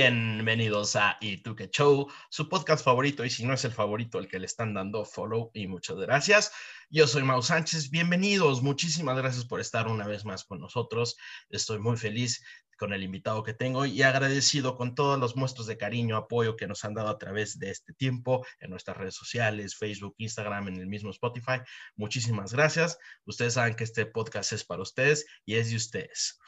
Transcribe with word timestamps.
Bienvenidos 0.00 0.94
a 0.94 1.18
Y 1.20 1.42
show, 1.72 2.08
su 2.30 2.48
podcast 2.48 2.84
favorito 2.84 3.24
y 3.24 3.30
si 3.30 3.44
no 3.44 3.54
es 3.54 3.64
el 3.64 3.72
favorito, 3.72 4.20
el 4.20 4.28
que 4.28 4.38
le 4.38 4.46
están 4.46 4.72
dando 4.72 5.04
follow 5.04 5.50
y 5.54 5.66
muchas 5.66 5.96
gracias. 5.96 6.52
Yo 6.88 7.08
soy 7.08 7.24
Mau 7.24 7.42
Sánchez, 7.42 7.90
bienvenidos, 7.90 8.62
muchísimas 8.62 9.16
gracias 9.16 9.44
por 9.44 9.58
estar 9.58 9.88
una 9.88 10.06
vez 10.06 10.24
más 10.24 10.44
con 10.44 10.60
nosotros. 10.60 11.16
Estoy 11.50 11.80
muy 11.80 11.96
feliz 11.96 12.44
con 12.78 12.92
el 12.92 13.02
invitado 13.02 13.42
que 13.42 13.54
tengo 13.54 13.86
y 13.86 14.00
agradecido 14.02 14.76
con 14.76 14.94
todos 14.94 15.18
los 15.18 15.34
muestros 15.34 15.66
de 15.66 15.76
cariño, 15.76 16.16
apoyo 16.16 16.54
que 16.54 16.68
nos 16.68 16.84
han 16.84 16.94
dado 16.94 17.08
a 17.08 17.18
través 17.18 17.58
de 17.58 17.70
este 17.70 17.92
tiempo 17.92 18.46
en 18.60 18.70
nuestras 18.70 18.98
redes 18.98 19.16
sociales, 19.16 19.74
Facebook, 19.74 20.14
Instagram, 20.18 20.68
en 20.68 20.76
el 20.76 20.86
mismo 20.86 21.10
Spotify. 21.10 21.58
Muchísimas 21.96 22.52
gracias. 22.52 22.98
Ustedes 23.24 23.54
saben 23.54 23.74
que 23.74 23.82
este 23.82 24.06
podcast 24.06 24.52
es 24.52 24.64
para 24.64 24.80
ustedes 24.80 25.26
y 25.44 25.56
es 25.56 25.70
de 25.70 25.76
ustedes. 25.76 26.38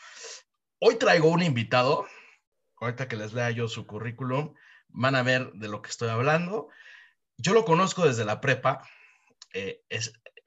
Hoy 0.79 0.95
traigo 0.95 1.29
un 1.29 1.43
invitado 1.43 2.07
ahorita 2.81 3.09
que 3.09 3.17
les 3.17 3.33
lea 3.33 3.51
yo 3.51 3.69
su 3.69 3.87
currículum, 3.87 4.55
van 4.89 5.15
a 5.15 5.23
ver 5.23 5.53
de 5.53 5.69
lo 5.69 5.83
que 5.83 5.91
estoy 5.91 6.09
hablando. 6.09 6.69
Yo 7.37 7.55
lo 7.55 7.65
conozco 7.65 8.07
desde 8.07 8.25
la 8.25 8.41
prepa. 8.41 8.87
Eh, 9.53 9.83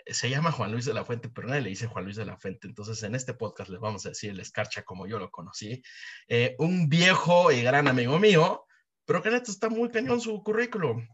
se 0.05 0.29
llama 0.29 0.51
Juan 0.51 0.71
Luis 0.71 0.85
de 0.85 0.93
la 0.93 1.05
Fuente, 1.05 1.29
pero 1.29 1.47
nadie 1.47 1.61
le 1.61 1.69
dice 1.69 1.87
Juan 1.87 2.03
Luis 2.05 2.17
de 2.17 2.25
la 2.25 2.37
Fuente. 2.37 2.67
Entonces, 2.67 3.01
en 3.03 3.15
este 3.15 3.33
podcast 3.33 3.69
les 3.69 3.79
vamos 3.79 4.05
a 4.05 4.09
decir 4.09 4.31
el 4.31 4.39
escarcha 4.39 4.83
como 4.83 5.07
yo 5.07 5.19
lo 5.19 5.31
conocí. 5.31 5.81
Eh, 6.27 6.55
un 6.59 6.89
viejo 6.89 7.51
y 7.51 7.61
gran 7.61 7.87
amigo 7.87 8.19
mío, 8.19 8.65
pero 9.05 9.21
que 9.21 9.31
neta 9.31 9.49
está 9.49 9.69
muy 9.69 9.89
cañón 9.89 10.19
su 10.19 10.43
currículum. 10.43 11.07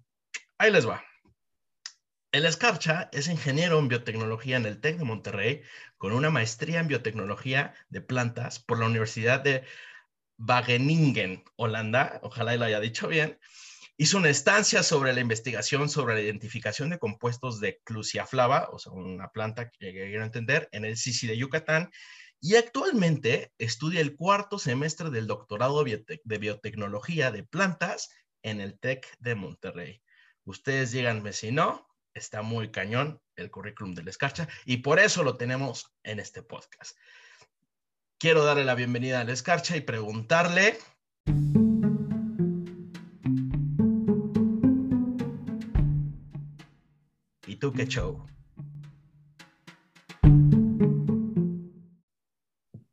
Ahí 0.58 0.72
les 0.72 0.88
va. 0.88 1.04
El 2.32 2.46
Escarcha 2.46 3.10
es 3.12 3.28
ingeniero 3.28 3.80
en 3.80 3.88
biotecnología 3.88 4.58
en 4.58 4.68
el 4.68 4.80
TEC 4.80 4.98
de 4.98 5.04
Monterrey, 5.04 5.64
con 5.98 6.14
una 6.14 6.30
maestría 6.30 6.80
en 6.80 6.88
biotecnología 6.88 7.74
de 7.90 8.02
plantas 8.02 8.60
por 8.60 8.78
la 8.78 8.86
Universidad 8.86 9.40
de 9.40 9.64
Wageningen, 10.40 11.44
Holanda, 11.58 12.20
ojalá 12.24 12.56
lo 12.56 12.66
haya 12.66 12.80
dicho 12.80 13.08
bien, 13.08 13.38
hizo 13.98 14.18
una 14.18 14.30
estancia 14.30 14.82
sobre 14.84 15.12
la 15.14 15.20
investigación 15.20 15.90
sobre 15.90 16.16
la 16.16 16.22
identificación 16.22 16.90
de 16.90 17.00
compuestos 17.00 17.60
de 17.60 17.80
Clusiaflava, 17.84 18.70
o 18.72 18.80
sea, 18.80 18.94
una 18.94 19.32
planta 19.32 19.70
que 19.70 19.92
quiero 19.92 20.24
entender, 20.24 20.70
en 20.72 20.86
el 20.86 20.96
Sisi 20.96 21.28
de 21.28 21.38
Yucatán, 21.38 21.92
y 22.40 22.56
actualmente 22.56 23.52
estudia 23.58 24.00
el 24.00 24.16
cuarto 24.16 24.58
semestre 24.60 25.10
del 25.10 25.28
doctorado 25.28 25.84
de 25.84 26.38
biotecnología 26.38 27.32
de 27.32 27.44
plantas 27.44 28.10
en 28.42 28.62
el 28.62 28.80
TEC 28.80 29.06
de 29.20 29.36
Monterrey. 29.36 30.02
Ustedes 30.46 30.94
díganme 30.94 31.34
si 31.34 31.52
no, 31.52 31.86
está 32.14 32.42
muy 32.42 32.72
cañón 32.72 33.22
el 33.36 33.52
currículum 33.52 33.94
del 33.94 34.08
Escarcha 34.08 34.48
y 34.66 34.78
por 34.78 35.00
eso 35.00 35.24
lo 35.24 35.36
tenemos 35.36 35.94
en 36.04 36.22
este 36.22 36.42
podcast 36.42 36.98
quiero 38.20 38.44
darle 38.44 38.66
la 38.66 38.76
bienvenida 38.76 39.22
al 39.22 39.30
Escarcha 39.30 39.78
y 39.78 39.82
preguntarle. 39.82 40.78
¿Y 47.48 47.56
tú 47.56 47.72
qué 47.72 47.88
show? 47.88 48.26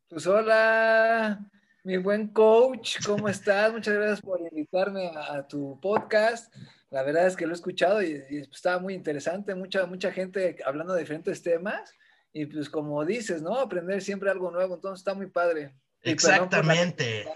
Pues 0.07 0.25
hola, 0.25 1.45
mi 1.83 1.97
buen 1.97 2.29
coach, 2.29 3.05
¿cómo 3.05 3.27
estás? 3.27 3.73
Muchas 3.73 3.95
gracias 3.95 4.21
por 4.21 4.39
invitarme 4.41 5.11
a, 5.13 5.45
tu 5.45 5.77
podcast. 5.81 6.55
La 6.89 7.03
verdad 7.03 7.27
es 7.27 7.35
que 7.35 7.45
lo 7.45 7.51
he 7.51 7.55
escuchado 7.55 8.01
y, 8.01 8.23
y, 8.29 8.37
estaba 8.37 8.79
muy 8.79 8.93
interesante, 8.93 9.53
mucha, 9.53 9.85
mucha 9.85 10.11
gente 10.11 10.57
hablando 10.65 10.93
de 10.93 11.01
diferentes 11.01 11.43
temas 11.43 11.93
y 12.37 12.45
pues 12.45 12.69
como 12.69 13.03
dices, 13.03 13.41
¿no? 13.41 13.59
Aprender 13.59 13.99
siempre 14.03 14.29
algo 14.29 14.51
nuevo, 14.51 14.75
entonces 14.75 14.99
está 14.99 15.15
muy 15.15 15.25
padre. 15.25 15.73
Exactamente. 16.03 17.21
¿eh? 17.21 17.27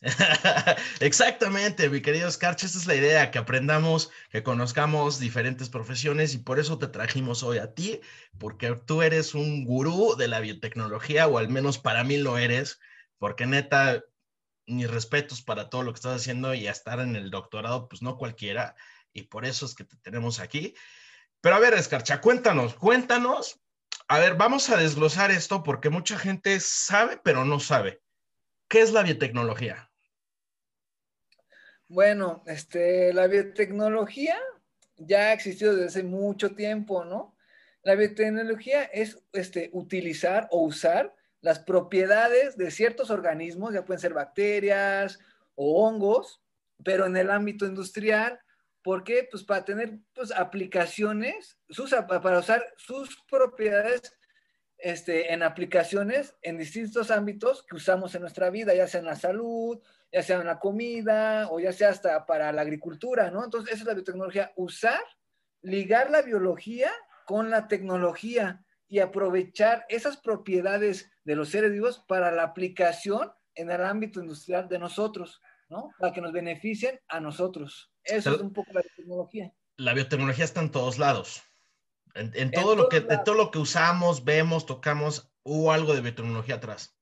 Exactamente, 1.00 1.88
mi 1.90 2.00
querido 2.00 2.30
Scarch, 2.30 2.62
esta 2.62 2.78
es 2.78 2.86
la 2.86 2.94
idea, 2.94 3.32
que 3.32 3.38
aprendamos, 3.38 4.12
que 4.30 4.44
conozcamos 4.44 5.18
diferentes 5.18 5.68
profesiones 5.68 6.34
y 6.34 6.38
por 6.38 6.60
eso 6.60 6.78
te 6.78 6.86
trajimos 6.86 7.42
hoy 7.42 7.58
a 7.58 7.74
ti, 7.74 8.00
porque 8.38 8.76
tú 8.86 9.02
eres 9.02 9.34
un 9.34 9.64
gurú 9.64 10.14
de 10.16 10.28
la 10.28 10.38
biotecnología, 10.38 11.26
o 11.26 11.38
al 11.38 11.48
menos 11.48 11.78
para 11.78 12.04
mí 12.04 12.16
lo 12.16 12.38
eres, 12.38 12.78
porque 13.18 13.44
neta, 13.44 14.04
mis 14.66 14.88
respetos 14.88 15.42
para 15.42 15.68
todo 15.68 15.82
lo 15.82 15.92
que 15.92 15.96
estás 15.96 16.20
haciendo 16.20 16.54
y 16.54 16.68
a 16.68 16.70
estar 16.70 17.00
en 17.00 17.16
el 17.16 17.30
doctorado, 17.30 17.88
pues 17.88 18.02
no 18.02 18.16
cualquiera, 18.16 18.76
y 19.12 19.24
por 19.24 19.44
eso 19.44 19.66
es 19.66 19.74
que 19.74 19.82
te 19.82 19.96
tenemos 19.96 20.38
aquí. 20.38 20.74
Pero 21.40 21.56
a 21.56 21.58
ver, 21.58 21.74
Escarcha, 21.74 22.20
cuéntanos, 22.20 22.74
cuéntanos 22.74 23.60
a 24.08 24.18
ver, 24.18 24.36
vamos 24.36 24.70
a 24.70 24.78
desglosar 24.78 25.30
esto 25.30 25.62
porque 25.62 25.90
mucha 25.90 26.18
gente 26.18 26.58
sabe, 26.60 27.20
pero 27.22 27.44
no 27.44 27.60
sabe. 27.60 28.00
¿Qué 28.66 28.80
es 28.80 28.92
la 28.92 29.02
biotecnología? 29.02 29.90
Bueno, 31.88 32.42
este, 32.46 33.12
la 33.12 33.26
biotecnología 33.26 34.38
ya 34.96 35.28
ha 35.28 35.32
existido 35.34 35.74
desde 35.74 35.86
hace 35.86 36.02
mucho 36.02 36.54
tiempo, 36.54 37.04
¿no? 37.04 37.36
La 37.82 37.94
biotecnología 37.94 38.84
es 38.84 39.22
este, 39.32 39.70
utilizar 39.72 40.48
o 40.50 40.62
usar 40.62 41.14
las 41.40 41.58
propiedades 41.58 42.56
de 42.56 42.70
ciertos 42.70 43.10
organismos, 43.10 43.74
ya 43.74 43.84
pueden 43.84 44.00
ser 44.00 44.14
bacterias 44.14 45.18
o 45.54 45.86
hongos, 45.86 46.42
pero 46.82 47.06
en 47.06 47.16
el 47.16 47.30
ámbito 47.30 47.66
industrial 47.66 48.40
¿Por 48.82 49.04
qué? 49.04 49.28
Pues 49.30 49.44
para 49.44 49.64
tener 49.64 49.98
pues, 50.14 50.30
aplicaciones, 50.32 51.58
sus, 51.68 51.94
para 51.94 52.38
usar 52.38 52.64
sus 52.76 53.22
propiedades 53.28 54.16
este, 54.78 55.32
en 55.32 55.42
aplicaciones 55.42 56.36
en 56.42 56.56
distintos 56.56 57.10
ámbitos 57.10 57.64
que 57.64 57.76
usamos 57.76 58.14
en 58.14 58.22
nuestra 58.22 58.50
vida, 58.50 58.74
ya 58.74 58.86
sea 58.86 59.00
en 59.00 59.06
la 59.06 59.16
salud, 59.16 59.80
ya 60.12 60.22
sea 60.22 60.40
en 60.40 60.46
la 60.46 60.58
comida 60.58 61.48
o 61.50 61.60
ya 61.60 61.72
sea 61.72 61.90
hasta 61.90 62.24
para 62.26 62.52
la 62.52 62.62
agricultura, 62.62 63.30
¿no? 63.30 63.44
Entonces, 63.44 63.72
esa 63.72 63.82
es 63.82 63.86
la 63.86 63.94
biotecnología, 63.94 64.52
usar, 64.56 65.00
ligar 65.62 66.10
la 66.10 66.22
biología 66.22 66.92
con 67.26 67.50
la 67.50 67.68
tecnología 67.68 68.64
y 68.86 69.00
aprovechar 69.00 69.84
esas 69.88 70.16
propiedades 70.16 71.10
de 71.24 71.36
los 71.36 71.50
seres 71.50 71.72
vivos 71.72 72.04
para 72.06 72.30
la 72.30 72.44
aplicación 72.44 73.32
en 73.54 73.70
el 73.70 73.84
ámbito 73.84 74.20
industrial 74.20 74.68
de 74.68 74.78
nosotros, 74.78 75.42
¿no? 75.68 75.90
Para 75.98 76.12
que 76.12 76.20
nos 76.20 76.32
beneficien 76.32 77.00
a 77.08 77.20
nosotros. 77.20 77.92
Eso 78.08 78.34
es 78.34 78.40
un 78.40 78.52
poco 78.52 78.72
la 78.72 78.80
biotecnología. 78.80 79.52
La 79.76 79.94
biotecnología 79.94 80.44
está 80.44 80.60
en 80.60 80.70
todos 80.70 80.98
lados. 80.98 81.42
En, 82.14 82.50
todo, 82.50 82.74
lo 82.74 82.88
que, 82.88 83.00
todo 83.00 83.36
lo 83.36 83.50
que 83.52 83.58
usamos, 83.58 84.24
vemos, 84.24 84.66
tocamos, 84.66 85.30
hubo 85.44 85.70
algo 85.70 85.94
de 85.94 86.00
biotecnología 86.00 86.56
atrás. 86.56 86.98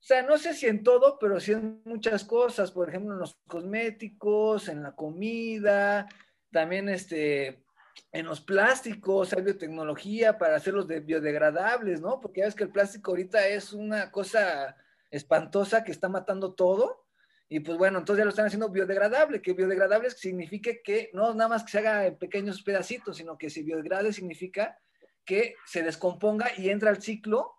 O 0.00 0.04
sea, 0.06 0.22
no 0.22 0.36
sé 0.38 0.54
si 0.54 0.66
en 0.66 0.82
todo, 0.82 1.18
pero 1.18 1.38
sí 1.38 1.52
en 1.52 1.82
muchas 1.84 2.24
cosas. 2.24 2.72
Por 2.72 2.88
ejemplo, 2.88 3.12
en 3.12 3.20
los 3.20 3.36
cosméticos, 3.46 4.68
en 4.68 4.82
la 4.82 4.96
comida, 4.96 6.08
también 6.50 6.88
este, 6.88 7.64
en 8.12 8.26
los 8.26 8.40
plásticos 8.40 9.32
hay 9.32 9.42
biotecnología 9.42 10.38
para 10.38 10.56
hacerlos 10.56 10.88
de 10.88 11.00
biodegradables, 11.00 12.00
¿no? 12.00 12.20
Porque 12.20 12.40
ya 12.40 12.46
ves 12.46 12.54
que 12.54 12.64
el 12.64 12.70
plástico 12.70 13.12
ahorita 13.12 13.46
es 13.46 13.72
una 13.72 14.10
cosa 14.10 14.76
espantosa 15.10 15.84
que 15.84 15.92
está 15.92 16.08
matando 16.08 16.54
todo. 16.54 17.05
Y 17.48 17.60
pues 17.60 17.78
bueno, 17.78 17.98
entonces 17.98 18.20
ya 18.20 18.24
lo 18.24 18.30
están 18.30 18.46
haciendo 18.46 18.70
biodegradable, 18.70 19.40
que 19.40 19.52
biodegradable 19.52 20.10
significa 20.10 20.72
que 20.82 21.10
no 21.12 21.32
nada 21.34 21.48
más 21.48 21.64
que 21.64 21.70
se 21.70 21.78
haga 21.78 22.06
en 22.06 22.18
pequeños 22.18 22.62
pedacitos, 22.62 23.16
sino 23.18 23.38
que 23.38 23.50
si 23.50 23.62
biodegrade 23.62 24.12
significa 24.12 24.78
que 25.24 25.54
se 25.64 25.82
descomponga 25.82 26.50
y 26.56 26.70
entra 26.70 26.90
al 26.90 27.00
ciclo, 27.00 27.52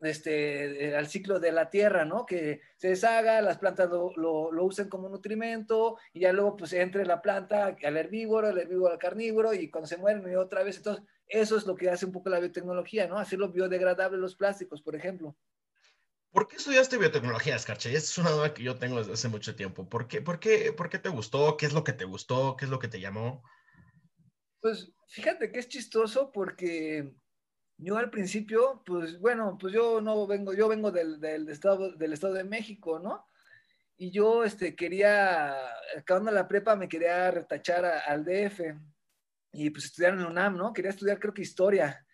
este, 0.00 0.96
al 0.96 1.06
ciclo 1.08 1.38
de 1.38 1.52
la 1.52 1.70
tierra, 1.70 2.04
¿no? 2.04 2.26
Que 2.26 2.60
se 2.76 2.88
deshaga, 2.88 3.40
las 3.40 3.58
plantas 3.58 3.88
lo, 3.90 4.12
lo, 4.16 4.64
usen 4.64 4.88
como 4.88 5.08
nutrimento 5.08 5.98
y 6.12 6.20
ya 6.20 6.32
luego 6.32 6.56
pues 6.56 6.72
entre 6.72 7.06
la 7.06 7.22
planta 7.22 7.76
al 7.82 7.96
herbívoro, 7.96 8.48
el 8.48 8.58
herbívoro 8.58 8.92
al 8.92 8.98
carnívoro 8.98 9.54
y 9.54 9.70
cuando 9.70 9.86
se 9.86 9.96
mueren 9.96 10.30
y 10.30 10.34
otra 10.34 10.62
vez, 10.64 10.78
entonces 10.78 11.04
eso 11.28 11.56
es 11.56 11.66
lo 11.66 11.76
que 11.76 11.90
hace 11.90 12.06
un 12.06 12.12
poco 12.12 12.30
la 12.30 12.40
biotecnología, 12.40 13.06
¿no? 13.06 13.18
Hacerlo 13.18 13.52
biodegradable 13.52 14.18
los 14.18 14.34
plásticos, 14.34 14.82
por 14.82 14.96
ejemplo. 14.96 15.36
¿Por 16.30 16.46
qué 16.46 16.56
estudiaste 16.56 16.98
biotecnología, 16.98 17.56
Escarcha? 17.56 17.90
Y 17.90 17.96
esta 17.96 18.10
es 18.10 18.18
una 18.18 18.30
duda 18.30 18.52
que 18.52 18.62
yo 18.62 18.76
tengo 18.76 18.98
desde 18.98 19.14
hace 19.14 19.28
mucho 19.28 19.56
tiempo. 19.56 19.88
¿Por 19.88 20.08
qué, 20.08 20.20
por, 20.20 20.38
qué, 20.38 20.72
¿Por 20.72 20.90
qué 20.90 20.98
te 20.98 21.08
gustó? 21.08 21.56
¿Qué 21.56 21.66
es 21.66 21.72
lo 21.72 21.84
que 21.84 21.94
te 21.94 22.04
gustó? 22.04 22.56
¿Qué 22.56 22.66
es 22.66 22.70
lo 22.70 22.78
que 22.78 22.88
te 22.88 23.00
llamó? 23.00 23.42
Pues 24.60 24.92
fíjate 25.08 25.50
que 25.50 25.58
es 25.58 25.68
chistoso 25.68 26.30
porque 26.30 27.14
yo 27.78 27.96
al 27.96 28.10
principio, 28.10 28.82
pues 28.84 29.18
bueno, 29.18 29.56
pues 29.58 29.72
yo 29.72 30.00
no 30.00 30.26
vengo, 30.26 30.52
yo 30.52 30.68
vengo 30.68 30.90
del, 30.90 31.48
estado, 31.48 31.92
del 31.92 32.12
Estado 32.12 32.34
de 32.34 32.44
México, 32.44 32.98
¿no? 32.98 33.24
Y 33.96 34.10
yo 34.10 34.44
este, 34.44 34.76
quería, 34.76 35.56
acabando 35.96 36.30
la 36.30 36.46
prepa, 36.46 36.76
me 36.76 36.88
quería 36.88 37.30
retachar 37.30 37.84
al 37.84 38.24
DF 38.24 38.60
y 39.52 39.70
pues 39.70 39.86
estudiar 39.86 40.12
en 40.12 40.26
UNAM, 40.26 40.56
¿no? 40.56 40.72
Quería 40.72 40.90
estudiar 40.90 41.18
creo 41.18 41.32
que 41.32 41.42
historia 41.42 42.04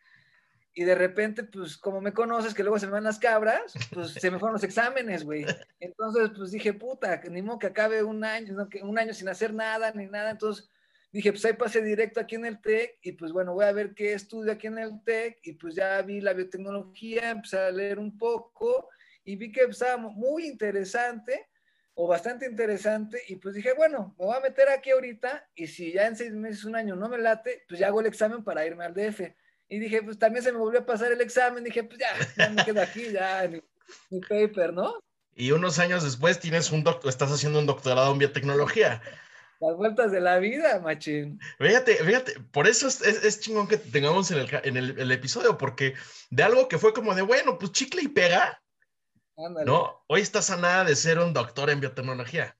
y 0.74 0.84
de 0.84 0.94
repente, 0.94 1.44
pues 1.44 1.78
como 1.78 2.00
me 2.00 2.12
conoces, 2.12 2.52
que 2.52 2.64
luego 2.64 2.78
se 2.78 2.86
me 2.86 2.92
van 2.92 3.04
las 3.04 3.18
cabras, 3.18 3.74
pues 3.92 4.12
se 4.12 4.30
me 4.30 4.38
fueron 4.38 4.54
los 4.54 4.64
exámenes, 4.64 5.24
güey. 5.24 5.46
Entonces, 5.78 6.30
pues 6.36 6.50
dije, 6.50 6.72
puta, 6.72 7.20
ni 7.30 7.42
modo 7.42 7.60
que 7.60 7.68
acabe 7.68 8.02
un 8.02 8.24
año, 8.24 8.68
un 8.82 8.98
año 8.98 9.14
sin 9.14 9.28
hacer 9.28 9.54
nada, 9.54 9.92
ni 9.92 10.06
nada. 10.06 10.30
Entonces 10.30 10.68
dije, 11.12 11.30
pues 11.30 11.44
ahí 11.44 11.52
pasé 11.52 11.80
directo 11.80 12.18
aquí 12.18 12.34
en 12.34 12.44
el 12.44 12.60
TEC 12.60 12.98
y 13.02 13.12
pues 13.12 13.30
bueno, 13.30 13.54
voy 13.54 13.66
a 13.66 13.72
ver 13.72 13.94
qué 13.94 14.14
estudio 14.14 14.50
aquí 14.50 14.66
en 14.66 14.78
el 14.78 15.02
TEC 15.04 15.38
y 15.44 15.52
pues 15.52 15.76
ya 15.76 16.02
vi 16.02 16.20
la 16.20 16.32
biotecnología, 16.32 17.30
empecé 17.30 17.58
a 17.58 17.70
leer 17.70 18.00
un 18.00 18.18
poco 18.18 18.88
y 19.24 19.36
vi 19.36 19.52
que 19.52 19.62
estaba 19.62 19.96
muy 19.96 20.46
interesante, 20.46 21.48
o 21.94 22.08
bastante 22.08 22.46
interesante 22.46 23.22
y 23.28 23.36
pues 23.36 23.54
dije, 23.54 23.72
bueno, 23.74 24.14
me 24.18 24.26
voy 24.26 24.36
a 24.36 24.40
meter 24.40 24.68
aquí 24.68 24.90
ahorita 24.90 25.48
y 25.54 25.68
si 25.68 25.92
ya 25.92 26.06
en 26.06 26.16
seis 26.16 26.32
meses, 26.32 26.64
un 26.64 26.74
año 26.74 26.96
no 26.96 27.08
me 27.08 27.18
late, 27.18 27.64
pues 27.68 27.78
ya 27.78 27.86
hago 27.86 28.00
el 28.00 28.06
examen 28.06 28.42
para 28.42 28.66
irme 28.66 28.84
al 28.84 28.94
DF. 28.94 29.32
Y 29.74 29.80
dije, 29.80 30.04
pues 30.04 30.20
también 30.20 30.44
se 30.44 30.52
me 30.52 30.58
volvió 30.58 30.78
a 30.78 30.86
pasar 30.86 31.10
el 31.10 31.20
examen, 31.20 31.64
dije, 31.64 31.82
pues 31.82 31.98
ya, 31.98 32.06
ya 32.36 32.48
me 32.48 32.64
quedo 32.64 32.80
aquí, 32.80 33.10
ya, 33.10 33.50
mi, 34.08 34.20
paper, 34.20 34.72
¿no? 34.72 35.00
Y 35.34 35.50
unos 35.50 35.80
años 35.80 36.04
después 36.04 36.38
tienes 36.38 36.70
un 36.70 36.84
doctor, 36.84 37.10
estás 37.10 37.32
haciendo 37.32 37.58
un 37.58 37.66
doctorado 37.66 38.12
en 38.12 38.18
biotecnología. 38.18 39.02
Las 39.58 39.76
vueltas 39.76 40.12
de 40.12 40.20
la 40.20 40.38
vida, 40.38 40.78
machín. 40.78 41.40
Fíjate, 41.58 41.96
fíjate, 41.96 42.34
por 42.52 42.68
eso 42.68 42.86
es, 42.86 43.00
es, 43.02 43.40
chingón 43.40 43.66
que 43.66 43.76
tengamos 43.76 44.30
en, 44.30 44.38
el, 44.38 44.48
en 44.62 44.76
el, 44.76 44.96
el, 44.96 45.10
episodio, 45.10 45.58
porque 45.58 45.94
de 46.30 46.44
algo 46.44 46.68
que 46.68 46.78
fue 46.78 46.94
como 46.94 47.12
de, 47.16 47.22
bueno, 47.22 47.58
pues 47.58 47.72
chicle 47.72 48.02
y 48.02 48.08
pega, 48.08 48.62
no, 49.66 50.04
hoy 50.06 50.20
estás 50.20 50.50
a 50.50 50.56
nada 50.56 50.84
de 50.84 50.94
ser 50.94 51.18
un 51.18 51.32
doctor 51.32 51.68
en 51.68 51.80
biotecnología. 51.80 52.56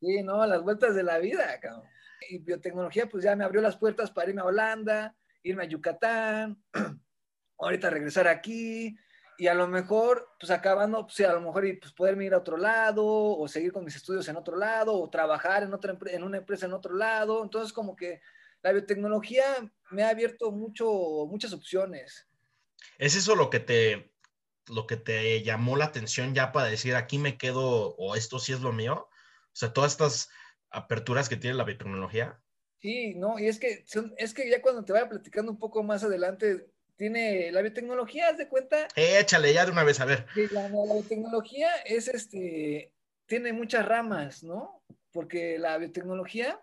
Sí, 0.00 0.22
no, 0.22 0.46
las 0.46 0.62
vueltas 0.62 0.94
de 0.94 1.02
la 1.02 1.18
vida, 1.18 1.58
cabrón. 1.58 1.82
Y 2.30 2.38
biotecnología, 2.38 3.08
pues 3.08 3.24
ya 3.24 3.34
me 3.34 3.42
abrió 3.42 3.60
las 3.60 3.76
puertas 3.76 4.12
para 4.12 4.28
irme 4.28 4.42
a 4.42 4.44
Holanda, 4.44 5.16
irme 5.44 5.62
a 5.62 5.68
Yucatán, 5.68 6.60
ahorita 7.58 7.90
regresar 7.90 8.26
aquí, 8.26 8.96
y 9.36 9.46
a 9.46 9.54
lo 9.54 9.66
mejor, 9.68 10.28
pues 10.38 10.50
acabando, 10.50 11.06
pues 11.06 11.20
a 11.20 11.32
lo 11.32 11.40
mejor 11.40 11.64
pues, 11.80 11.92
poderme 11.92 12.24
ir 12.24 12.34
a 12.34 12.38
otro 12.38 12.56
lado, 12.56 13.04
o 13.04 13.46
seguir 13.48 13.72
con 13.72 13.84
mis 13.84 13.96
estudios 13.96 14.26
en 14.28 14.36
otro 14.36 14.56
lado, 14.56 14.94
o 14.94 15.10
trabajar 15.10 15.62
en, 15.62 15.74
otra, 15.74 15.96
en 16.06 16.22
una 16.22 16.38
empresa 16.38 16.66
en 16.66 16.72
otro 16.72 16.94
lado. 16.94 17.42
Entonces, 17.42 17.72
como 17.72 17.96
que 17.96 18.20
la 18.62 18.72
biotecnología 18.72 19.44
me 19.90 20.04
ha 20.04 20.10
abierto 20.10 20.50
mucho, 20.52 21.26
muchas 21.28 21.52
opciones. 21.52 22.28
¿Es 22.98 23.16
eso 23.16 23.34
lo 23.34 23.50
que 23.50 23.60
te, 23.60 24.14
lo 24.68 24.86
que 24.86 24.96
te 24.96 25.42
llamó 25.42 25.76
la 25.76 25.86
atención 25.86 26.34
ya 26.34 26.52
para 26.52 26.68
decir 26.68 26.94
aquí 26.94 27.18
me 27.18 27.36
quedo 27.36 27.94
o 27.96 28.14
esto 28.14 28.38
sí 28.38 28.52
es 28.52 28.60
lo 28.60 28.72
mío? 28.72 29.08
O 29.10 29.56
sea, 29.56 29.72
todas 29.72 29.92
estas 29.92 30.30
aperturas 30.70 31.28
que 31.28 31.36
tiene 31.36 31.56
la 31.56 31.64
biotecnología. 31.64 32.40
Sí, 32.84 33.14
no, 33.14 33.38
y 33.38 33.48
es 33.48 33.58
que, 33.58 33.82
es 34.18 34.34
que 34.34 34.50
ya 34.50 34.60
cuando 34.60 34.84
te 34.84 34.92
vaya 34.92 35.08
platicando 35.08 35.50
un 35.50 35.58
poco 35.58 35.82
más 35.82 36.04
adelante, 36.04 36.66
tiene 36.96 37.50
la 37.50 37.62
biotecnología, 37.62 38.28
haz 38.28 38.36
de 38.36 38.46
cuenta. 38.46 38.88
Échale 38.94 39.54
ya 39.54 39.64
de 39.64 39.72
una 39.72 39.84
vez, 39.84 40.00
a 40.00 40.04
ver. 40.04 40.26
La, 40.52 40.68
la 40.68 40.92
biotecnología 40.92 41.70
es 41.86 42.08
este, 42.08 42.92
tiene 43.24 43.54
muchas 43.54 43.86
ramas, 43.86 44.42
¿no? 44.42 44.82
Porque 45.12 45.58
la 45.58 45.78
biotecnología 45.78 46.60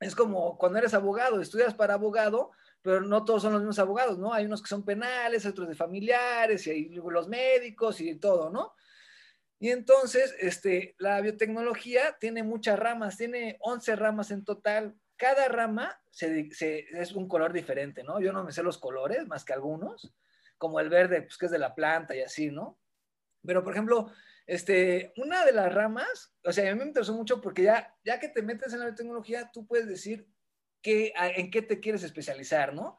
es 0.00 0.14
como 0.14 0.58
cuando 0.58 0.80
eres 0.80 0.92
abogado, 0.92 1.40
estudias 1.40 1.72
para 1.72 1.94
abogado, 1.94 2.50
pero 2.82 3.00
no 3.00 3.24
todos 3.24 3.40
son 3.40 3.54
los 3.54 3.62
mismos 3.62 3.78
abogados, 3.78 4.18
¿no? 4.18 4.34
Hay 4.34 4.44
unos 4.44 4.60
que 4.60 4.68
son 4.68 4.84
penales, 4.84 5.46
otros 5.46 5.66
de 5.66 5.74
familiares, 5.74 6.66
y 6.66 6.70
hay 6.72 6.88
los 6.90 7.26
médicos 7.26 8.02
y 8.02 8.16
todo, 8.16 8.50
¿no? 8.50 8.74
Y 9.58 9.70
entonces, 9.70 10.34
este, 10.40 10.94
la 10.98 11.22
biotecnología 11.22 12.18
tiene 12.20 12.42
muchas 12.42 12.78
ramas, 12.78 13.16
tiene 13.16 13.56
11 13.60 13.96
ramas 13.96 14.30
en 14.30 14.44
total. 14.44 14.94
Cada 15.18 15.48
rama 15.48 16.00
es 16.20 17.12
un 17.12 17.28
color 17.28 17.52
diferente, 17.52 18.04
¿no? 18.04 18.20
Yo 18.20 18.32
no 18.32 18.44
me 18.44 18.52
sé 18.52 18.62
los 18.62 18.78
colores 18.78 19.26
más 19.26 19.44
que 19.44 19.52
algunos, 19.52 20.14
como 20.56 20.80
el 20.80 20.88
verde, 20.88 21.22
pues 21.22 21.36
que 21.36 21.46
es 21.46 21.52
de 21.52 21.58
la 21.58 21.74
planta 21.74 22.14
y 22.14 22.22
así, 22.22 22.50
¿no? 22.50 22.78
Pero, 23.44 23.64
por 23.64 23.72
ejemplo, 23.72 24.12
este, 24.46 25.12
una 25.16 25.44
de 25.44 25.52
las 25.52 25.74
ramas, 25.74 26.34
o 26.44 26.52
sea, 26.52 26.70
a 26.70 26.72
mí 26.72 26.78
me 26.78 26.86
interesó 26.86 27.12
mucho 27.14 27.40
porque 27.40 27.64
ya, 27.64 27.94
ya 28.04 28.20
que 28.20 28.28
te 28.28 28.42
metes 28.42 28.72
en 28.72 28.78
la 28.78 28.86
biotecnología, 28.86 29.50
tú 29.52 29.66
puedes 29.66 29.88
decir 29.88 30.26
en 30.82 31.50
qué 31.50 31.62
te 31.62 31.80
quieres 31.80 32.04
especializar, 32.04 32.72
¿no? 32.72 32.96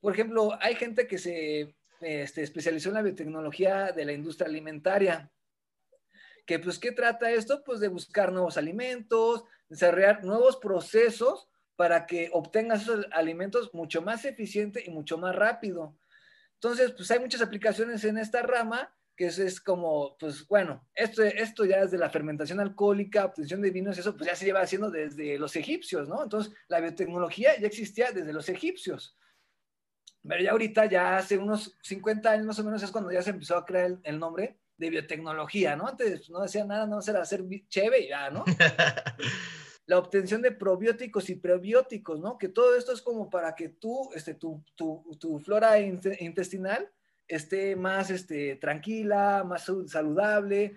Por 0.00 0.12
ejemplo, 0.12 0.56
hay 0.60 0.74
gente 0.74 1.06
que 1.06 1.18
se 1.18 1.74
este, 2.00 2.42
especializó 2.42 2.90
en 2.90 2.96
la 2.96 3.02
biotecnología 3.02 3.92
de 3.92 4.04
la 4.04 4.12
industria 4.12 4.48
alimentaria. 4.48 5.32
Que 6.44 6.58
pues, 6.58 6.78
¿qué 6.78 6.92
trata 6.92 7.30
esto? 7.30 7.62
Pues 7.64 7.80
de 7.80 7.88
buscar 7.88 8.30
nuevos 8.30 8.56
alimentos, 8.56 9.44
desarrollar 9.68 10.22
nuevos 10.22 10.56
procesos 10.56 11.48
para 11.82 12.06
que 12.06 12.30
obtengas 12.32 12.82
esos 12.82 13.08
alimentos 13.10 13.74
mucho 13.74 14.02
más 14.02 14.24
eficiente 14.24 14.84
y 14.86 14.90
mucho 14.90 15.18
más 15.18 15.34
rápido. 15.34 15.96
Entonces, 16.54 16.92
pues 16.92 17.10
hay 17.10 17.18
muchas 17.18 17.42
aplicaciones 17.42 18.04
en 18.04 18.18
esta 18.18 18.40
rama 18.40 18.94
que 19.16 19.26
es, 19.26 19.60
como, 19.60 20.16
pues 20.16 20.46
bueno, 20.46 20.86
esto, 20.94 21.24
esto 21.24 21.64
ya 21.64 21.78
es 21.78 21.90
de 21.90 21.98
la 21.98 22.08
fermentación 22.08 22.60
alcohólica, 22.60 23.24
obtención 23.24 23.60
de 23.60 23.72
vinos, 23.72 23.98
eso 23.98 24.16
pues 24.16 24.30
ya 24.30 24.36
se 24.36 24.44
lleva 24.44 24.60
haciendo 24.60 24.92
desde 24.92 25.40
los 25.40 25.56
egipcios, 25.56 26.08
¿no? 26.08 26.22
Entonces, 26.22 26.54
la 26.68 26.78
biotecnología 26.78 27.58
ya 27.58 27.66
existía 27.66 28.12
desde 28.12 28.32
los 28.32 28.48
egipcios. 28.48 29.18
Pero 30.22 30.40
ya 30.40 30.52
ahorita, 30.52 30.86
ya 30.86 31.16
hace 31.16 31.36
unos 31.36 31.76
50 31.82 32.30
años 32.30 32.46
más 32.46 32.60
o 32.60 32.64
menos, 32.64 32.80
es 32.80 32.92
cuando 32.92 33.10
ya 33.10 33.22
se 33.22 33.30
empezó 33.30 33.56
a 33.56 33.66
crear 33.66 33.98
el, 34.04 34.18
nombre 34.20 34.56
de 34.76 34.88
biotecnología, 34.88 35.74
¿no? 35.74 35.88
Antes 35.88 36.30
no 36.30 36.42
decía 36.42 36.64
nada, 36.64 36.86
no 36.86 37.00
era 37.00 37.22
hacer 37.22 37.42
chévere 37.68 38.06
ya, 38.06 38.30
¿no? 38.30 38.44
la 39.92 39.98
obtención 39.98 40.40
de 40.40 40.52
probióticos 40.52 41.28
y 41.28 41.34
prebióticos, 41.34 42.18
¿no? 42.18 42.38
Que 42.38 42.48
todo 42.48 42.74
esto 42.76 42.94
es 42.94 43.02
como 43.02 43.28
para 43.28 43.54
que 43.54 43.68
tú, 43.68 44.08
este, 44.14 44.32
tu, 44.32 44.64
tu, 44.74 45.04
tu 45.20 45.38
flora 45.38 45.78
intestinal 45.78 46.90
esté 47.28 47.76
más 47.76 48.08
este, 48.08 48.56
tranquila, 48.56 49.44
más 49.44 49.70
saludable, 49.88 50.76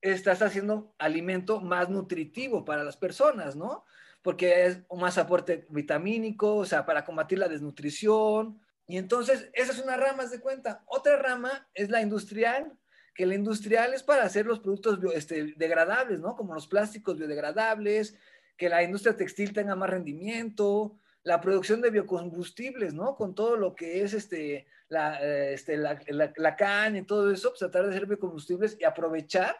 estás 0.00 0.42
haciendo 0.42 0.92
alimento 0.98 1.60
más 1.60 1.88
nutritivo 1.88 2.64
para 2.64 2.82
las 2.82 2.96
personas, 2.96 3.54
¿no? 3.54 3.84
Porque 4.22 4.66
es 4.66 4.82
más 4.90 5.18
aporte 5.18 5.68
vitamínico, 5.70 6.56
o 6.56 6.64
sea, 6.64 6.84
para 6.84 7.04
combatir 7.04 7.38
la 7.38 7.46
desnutrición. 7.46 8.60
Y 8.88 8.96
entonces, 8.96 9.50
esa 9.52 9.70
es 9.70 9.78
una 9.78 9.96
rama, 9.96 10.26
de 10.26 10.40
cuenta. 10.40 10.82
Otra 10.86 11.16
rama 11.16 11.68
es 11.74 11.90
la 11.90 12.02
industrial, 12.02 12.76
que 13.14 13.24
la 13.24 13.36
industrial 13.36 13.94
es 13.94 14.02
para 14.02 14.24
hacer 14.24 14.46
los 14.46 14.58
productos 14.58 14.98
este, 15.14 15.54
degradables, 15.56 16.18
¿no? 16.18 16.34
Como 16.34 16.54
los 16.54 16.66
plásticos 16.66 17.18
biodegradables, 17.18 18.16
que 18.58 18.68
la 18.68 18.82
industria 18.82 19.16
textil 19.16 19.52
tenga 19.54 19.76
más 19.76 19.88
rendimiento, 19.88 20.98
la 21.22 21.40
producción 21.40 21.80
de 21.80 21.90
biocombustibles, 21.90 22.92
¿no? 22.92 23.16
Con 23.16 23.34
todo 23.34 23.56
lo 23.56 23.74
que 23.74 24.02
es 24.02 24.12
este, 24.12 24.66
la, 24.88 25.18
este, 25.22 25.76
la, 25.76 26.56
caña 26.56 26.98
y 26.98 27.06
todo 27.06 27.30
eso, 27.30 27.50
pues 27.50 27.60
tratar 27.60 27.84
de 27.84 27.90
hacer 27.90 28.06
biocombustibles 28.06 28.76
y 28.80 28.84
aprovechar 28.84 29.56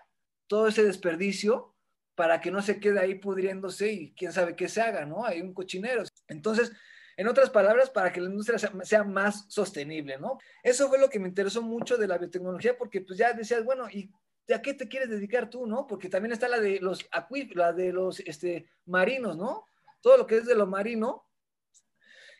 todo 0.48 0.66
ese 0.66 0.82
desperdicio 0.82 1.74
para 2.14 2.40
que 2.40 2.50
no 2.50 2.60
se 2.60 2.80
quede 2.80 2.98
ahí 2.98 3.14
pudriéndose 3.14 3.92
y 3.92 4.12
quién 4.14 4.32
sabe 4.32 4.56
qué 4.56 4.68
se 4.68 4.80
haga, 4.80 5.06
¿no? 5.06 5.24
Hay 5.24 5.40
un 5.40 5.54
cochinero. 5.54 6.02
Entonces, 6.26 6.72
en 7.16 7.28
otras 7.28 7.50
palabras, 7.50 7.90
para 7.90 8.12
que 8.12 8.20
la 8.20 8.30
industria 8.30 8.58
sea, 8.58 9.04
más 9.04 9.46
sostenible, 9.48 10.18
¿no? 10.18 10.38
Eso 10.62 10.88
fue 10.88 10.98
lo 10.98 11.08
que 11.08 11.20
me 11.20 11.28
interesó 11.28 11.62
mucho 11.62 11.96
de 11.96 12.08
la 12.08 12.18
biotecnología, 12.18 12.76
porque 12.76 13.00
pues 13.00 13.18
ya 13.18 13.32
decías, 13.32 13.64
bueno, 13.64 13.88
¿y 13.90 14.10
a 14.54 14.62
qué 14.62 14.74
te 14.74 14.88
quieres 14.88 15.10
dedicar 15.10 15.50
tú, 15.50 15.66
no? 15.66 15.86
Porque 15.86 16.08
también 16.08 16.32
está 16.32 16.48
la 16.48 16.60
de 16.60 16.80
los 16.80 17.06
acuíferos, 17.10 17.56
la 17.56 17.72
de 17.72 17.92
los 17.92 18.20
este, 18.20 18.70
marinos, 18.86 19.36
¿no? 19.36 19.66
Todo 20.00 20.16
lo 20.16 20.26
que 20.26 20.38
es 20.38 20.46
de 20.46 20.54
lo 20.54 20.66
marino, 20.66 21.26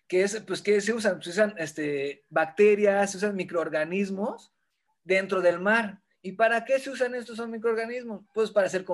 que 0.07 0.23
es, 0.23 0.41
pues, 0.47 0.63
que 0.63 0.81
se 0.81 0.93
usan? 0.93 1.23
Se 1.23 1.31
usan 1.31 1.55
este, 1.59 2.25
bacterias, 2.29 3.11
se 3.11 3.19
usan 3.19 3.37
microorganismos 3.37 4.53
dentro 5.05 5.41
del 5.41 5.61
mar. 5.61 6.01
¿Y 6.23 6.33
para 6.33 6.65
qué 6.65 6.79
se 6.79 6.91
usan 6.91 7.15
estos 7.15 7.47
microorganismos? 7.49 8.25
Pues 8.35 8.51
para 8.51 8.67
hacer 8.67 8.85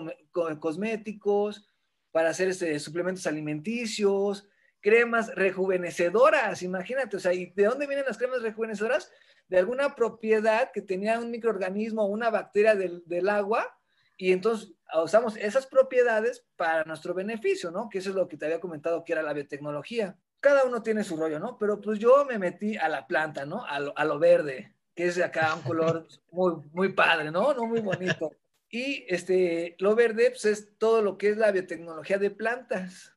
cosméticos, 0.61 1.69
para 2.11 2.31
hacer 2.31 2.49
este, 2.49 2.79
suplementos 2.79 3.27
alimenticios, 3.27 4.49
cremas 4.81 5.35
rejuvenecedoras, 5.35 6.63
imagínate, 6.63 7.17
o 7.17 7.19
sea, 7.19 7.33
¿y 7.33 7.47
de 7.47 7.65
dónde 7.65 7.87
vienen 7.87 8.05
las 8.07 8.19
cremas 8.19 8.43
rejuvenecedoras? 8.43 9.11
De 9.49 9.59
alguna 9.59 9.95
propiedad 9.95 10.71
que 10.73 10.83
tenía 10.83 11.19
un 11.19 11.31
microorganismo 11.31 12.03
o 12.03 12.07
una 12.07 12.31
bacteria 12.31 12.75
del, 12.75 13.03
del 13.07 13.29
agua, 13.29 13.79
y 14.17 14.33
entonces 14.33 14.73
usamos 15.03 15.37
esas 15.37 15.67
propiedades 15.67 16.47
para 16.57 16.85
nuestro 16.85 17.15
beneficio, 17.15 17.71
¿no? 17.71 17.89
Que 17.89 17.99
eso 17.99 18.11
es 18.11 18.17
lo 18.17 18.29
que 18.29 18.37
te 18.37 18.47
había 18.47 18.61
comentado 18.61 19.05
que 19.05 19.13
era 19.13 19.23
la 19.23 19.33
biotecnología 19.33 20.17
cada 20.45 20.65
uno 20.67 20.83
tiene 20.83 21.05
su 21.05 21.17
rollo, 21.17 21.41
¿no? 21.41 21.57
Pero 21.57 21.81
pues 21.81 21.99
yo 21.99 22.27
me 22.27 22.39
metí 22.39 22.77
a 22.77 22.91
la 22.91 23.07
planta, 23.07 23.47
¿no? 23.47 23.65
A 23.65 23.81
lo, 23.81 23.97
a 23.97 24.05
lo 24.05 24.19
verde, 24.19 24.75
que 24.95 25.07
es 25.07 25.17
de 25.17 25.25
acá 25.25 25.55
un 25.55 25.63
color 25.63 26.07
muy, 26.31 26.57
muy 26.71 26.93
padre, 26.93 27.31
¿no? 27.31 27.55
No 27.55 27.65
muy 27.65 27.81
bonito. 27.81 28.31
Y 28.69 29.07
este, 29.09 29.75
lo 29.79 29.95
verde 29.95 30.29
pues, 30.29 30.45
es 30.45 30.77
todo 30.77 31.01
lo 31.01 31.17
que 31.17 31.31
es 31.31 31.39
la 31.39 31.51
biotecnología 31.51 32.19
de 32.19 32.31
plantas. 32.31 33.14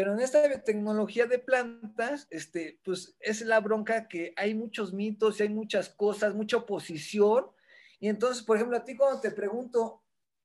Pero 0.00 0.14
en 0.14 0.20
esta 0.20 0.48
biotecnología 0.48 1.26
de 1.26 1.38
plantas, 1.38 2.26
este, 2.30 2.80
pues 2.82 3.18
es 3.20 3.42
la 3.42 3.60
bronca 3.60 4.08
que 4.08 4.32
hay 4.34 4.54
muchos 4.54 4.94
mitos 4.94 5.38
y 5.38 5.42
hay 5.42 5.50
muchas 5.50 5.90
cosas, 5.90 6.34
mucha 6.34 6.56
oposición. 6.56 7.48
Y 7.98 8.08
entonces, 8.08 8.42
por 8.42 8.56
ejemplo, 8.56 8.78
a 8.78 8.84
ti 8.84 8.96
cuando 8.96 9.20
te 9.20 9.30
pregunto, 9.30 10.02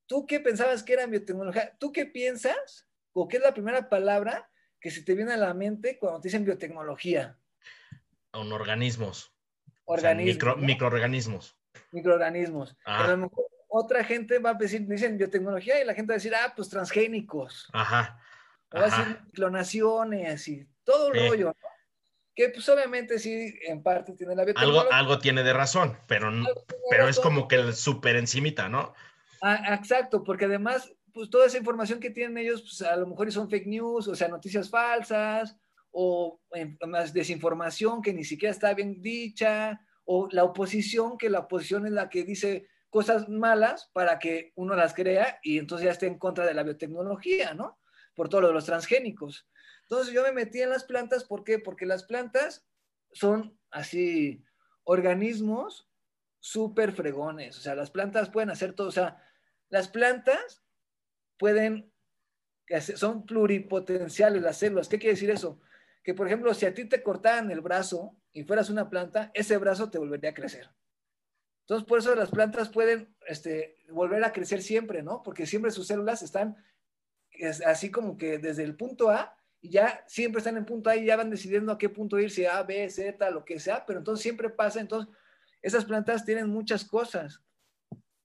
¿tú 0.08 0.26
qué 0.26 0.42
pensabas 0.42 0.84
que 0.84 0.92
era 0.92 1.06
biotecnología? 1.06 1.74
¿Tú 1.80 1.94
qué 1.94 2.06
piensas? 2.06 2.90
¿O 3.14 3.30
qué 3.30 3.38
es 3.38 3.44
la 3.44 3.54
primera 3.54 3.88
palabra 3.88 4.52
que 4.82 4.92
se 4.92 5.04
te 5.04 5.16
viene 5.16 5.32
a 5.32 5.38
la 5.38 5.54
mente 5.54 5.98
cuando 6.00 6.20
te 6.20 6.28
dicen 6.28 6.44
biotecnología? 6.44 7.40
Un 8.34 8.52
organismos. 8.52 9.34
Organismos. 9.86 10.58
Microorganismos. 10.58 11.58
Microorganismos. 11.94 12.76
Ah. 12.84 13.06
a 13.06 13.12
lo 13.12 13.18
mejor 13.20 13.46
otra 13.70 14.04
gente 14.04 14.38
va 14.40 14.50
a 14.50 14.56
decir, 14.56 14.86
dicen 14.86 15.18
biotecnología 15.18 15.82
y 15.82 15.86
la 15.86 15.94
gente 15.94 16.12
va 16.12 16.16
a 16.16 16.18
decir, 16.18 16.36
ah, 16.36 16.52
pues 16.54 16.68
transgénicos. 16.68 17.70
Ajá. 17.72 18.20
A 18.72 18.84
decir 18.84 19.20
clonaciones 19.34 20.48
y 20.48 20.68
todo 20.84 21.12
el 21.12 21.30
rollo, 21.30 21.56
Que 22.34 22.50
pues 22.50 22.68
obviamente 22.70 23.20
sí, 23.20 23.54
en 23.68 23.82
parte 23.82 24.14
tiene 24.14 24.36
la 24.36 24.44
biotecnología. 24.44 24.82
Algo, 24.82 24.94
algo 24.94 25.20
tiene 25.20 25.44
de 25.44 25.54
razón, 25.54 25.98
pero, 26.08 26.32
pero 26.90 27.08
es 27.08 27.20
como 27.20 27.48
que 27.48 27.56
el 27.56 27.74
súper 27.74 28.16
encimita, 28.18 28.68
¿no? 28.70 28.94
Ah, 29.42 29.74
exacto, 29.74 30.24
porque 30.24 30.46
además 30.46 30.92
pues 31.16 31.30
toda 31.30 31.46
esa 31.46 31.58
información 31.58 32.02
que 32.02 32.10
tienen 32.10 32.38
ellos, 32.38 32.62
pues 32.62 32.82
a 32.82 32.98
lo 32.98 33.08
mejor 33.08 33.32
son 33.32 33.50
fake 33.50 33.68
news, 33.68 34.10
o 34.10 34.16
sea, 34.16 34.28
noticias 34.28 34.70
falsas, 34.70 35.56
o 35.92 36.42
más 36.86 37.14
desinformación 37.14 38.02
que 38.02 38.14
ni 38.14 38.26
siquiera 38.26 38.52
está 38.52 38.74
bien 38.74 39.02
dicha, 39.02 39.80
o 40.04 40.28
la 40.30 40.44
oposición, 40.44 41.18
que 41.18 41.30
la 41.30 41.40
oposición 41.40 41.86
es 41.86 41.94
la 41.94 42.10
que 42.10 42.26
dice 42.26 42.68
cosas 42.90 43.30
malas 43.30 43.90
para 43.94 44.20
que 44.20 44.52
uno 44.56 44.76
las 44.76 44.94
crea 44.94 45.40
y 45.42 45.58
entonces 45.58 45.86
ya 45.86 45.92
esté 45.92 46.08
en 46.08 46.20
contra 46.20 46.46
de 46.46 46.54
la 46.54 46.64
biotecnología, 46.64 47.54
¿no? 47.54 47.80
Por 48.16 48.30
todo 48.30 48.42
lo 48.42 48.48
de 48.48 48.54
los 48.54 48.66
transgénicos. 48.66 49.48
Entonces 49.84 50.14
yo 50.14 50.24
me 50.24 50.32
metí 50.32 50.62
en 50.62 50.70
las 50.70 50.84
plantas, 50.84 51.24
¿por 51.24 51.44
qué? 51.44 51.60
Porque 51.60 51.86
las 51.86 52.04
plantas 52.04 52.66
son 53.12 53.60
así 53.70 54.44
organismos 54.84 55.90
súper 56.40 56.92
fregones, 56.92 57.58
o 57.58 57.62
sea, 57.62 57.76
las 57.76 57.90
plantas 57.90 58.30
pueden 58.30 58.52
hacer 58.52 58.74
todo, 58.74 58.88
o 58.88 58.92
sea, 58.92 59.24
las 59.70 59.88
plantas 59.88 60.64
pueden, 61.38 61.92
son 62.96 63.26
pluripotenciales 63.26 64.42
las 64.42 64.58
células. 64.58 64.88
¿Qué 64.88 65.00
quiere 65.00 65.16
decir 65.16 65.32
eso? 65.32 65.60
Que, 66.04 66.14
por 66.14 66.28
ejemplo, 66.28 66.54
si 66.54 66.66
a 66.66 66.74
ti 66.74 66.86
te 66.86 67.02
cortaran 67.02 67.52
el 67.52 67.62
brazo 67.62 68.16
y 68.32 68.44
fueras 68.44 68.70
una 68.70 68.90
planta, 68.90 69.32
ese 69.34 69.58
brazo 69.58 69.90
te 69.90 69.98
volvería 69.98 70.32
a 70.32 70.34
crecer. 70.34 70.70
Entonces, 71.62 71.88
por 71.88 72.00
eso 72.00 72.14
las 72.14 72.30
plantas 72.30 72.70
pueden 72.70 73.16
este, 73.28 73.78
volver 73.90 74.24
a 74.24 74.32
crecer 74.32 74.62
siempre, 74.62 75.02
¿no? 75.02 75.24
Porque 75.24 75.48
siempre 75.48 75.72
sus 75.72 75.88
células 75.88 76.22
están 76.22 76.58
así 77.66 77.92
como 77.92 78.18
que 78.18 78.38
desde 78.38 78.64
el 78.64 78.76
punto 78.76 79.10
A 79.10 79.36
ya 79.62 80.04
siempre 80.08 80.40
están 80.40 80.58
en 80.58 80.66
punto 80.66 80.90
A 80.90 80.96
y 80.96 81.06
ya 81.06 81.18
van 81.18 81.30
decidiendo 81.30 81.72
a 81.72 81.78
qué 81.78 81.90
punto 81.90 82.20
ir, 82.20 82.30
si 82.32 82.46
A, 82.46 82.62
B, 82.64 82.90
Z, 82.90 83.30
lo 83.32 83.46
que 83.46 83.60
sea, 83.60 83.86
pero 83.86 84.00
entonces 84.00 84.24
siempre 84.24 84.50
pasa, 84.50 84.80
entonces 84.80 85.14
esas 85.62 85.86
plantas 85.86 86.26
tienen 86.26 86.50
muchas 86.50 86.86
cosas. 86.86 87.42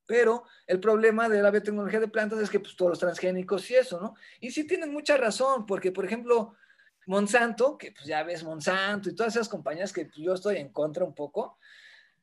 Pero 0.06 0.44
el 0.66 0.80
problema 0.80 1.28
de 1.28 1.40
la 1.40 1.50
biotecnología 1.50 2.00
de 2.00 2.08
plantas 2.08 2.40
es 2.40 2.50
que 2.50 2.60
pues, 2.60 2.74
todos 2.74 2.90
los 2.90 2.98
transgénicos 2.98 3.70
y 3.70 3.76
eso, 3.76 4.00
¿no? 4.00 4.14
Y 4.40 4.50
sí 4.50 4.66
tienen 4.66 4.92
mucha 4.92 5.16
razón, 5.16 5.66
porque 5.66 5.92
por 5.92 6.04
ejemplo, 6.04 6.54
Monsanto, 7.06 7.78
que 7.78 7.92
pues 7.92 8.06
ya 8.06 8.22
ves 8.22 8.42
Monsanto 8.42 9.08
y 9.08 9.14
todas 9.14 9.34
esas 9.36 9.48
compañías 9.48 9.92
que 9.92 10.06
pues, 10.06 10.16
yo 10.16 10.34
estoy 10.34 10.56
en 10.56 10.70
contra 10.70 11.04
un 11.04 11.14
poco, 11.14 11.58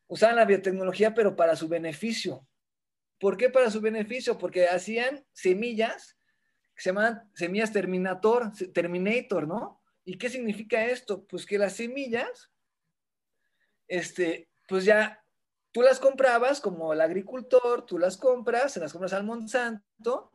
usaban 0.08 0.36
la 0.36 0.46
biotecnología 0.46 1.13
pero 1.13 1.36
para 1.36 1.56
su 1.56 1.67
beneficio. 1.67 2.46
¿Por 3.20 3.38
qué 3.38 3.50
para 3.50 3.72
su 3.72 3.82
beneficio? 3.82 4.38
Porque 4.38 4.67
hacían 4.67 5.25
semillas 5.32 6.16
que 6.77 6.84
se 6.84 6.89
llaman 6.91 7.29
semillas 7.34 7.74
Terminator, 7.74 8.51
Terminator, 8.72 9.48
¿no? 9.48 9.81
¿Y 10.05 10.17
qué 10.19 10.29
significa 10.29 10.86
esto? 10.86 11.25
Pues 11.25 11.46
que 11.48 11.57
las 11.57 11.74
semillas, 11.74 12.51
este, 13.88 14.48
pues 14.67 14.86
ya 14.86 15.24
tú 15.72 15.81
las 15.81 16.00
comprabas 16.00 16.62
como 16.62 16.93
el 16.93 17.01
agricultor, 17.01 17.86
tú 17.86 17.98
las 17.98 18.15
compras, 18.15 18.74
se 18.74 18.79
las 18.79 18.93
compras 18.93 19.13
al 19.13 19.24
Monsanto, 19.24 20.31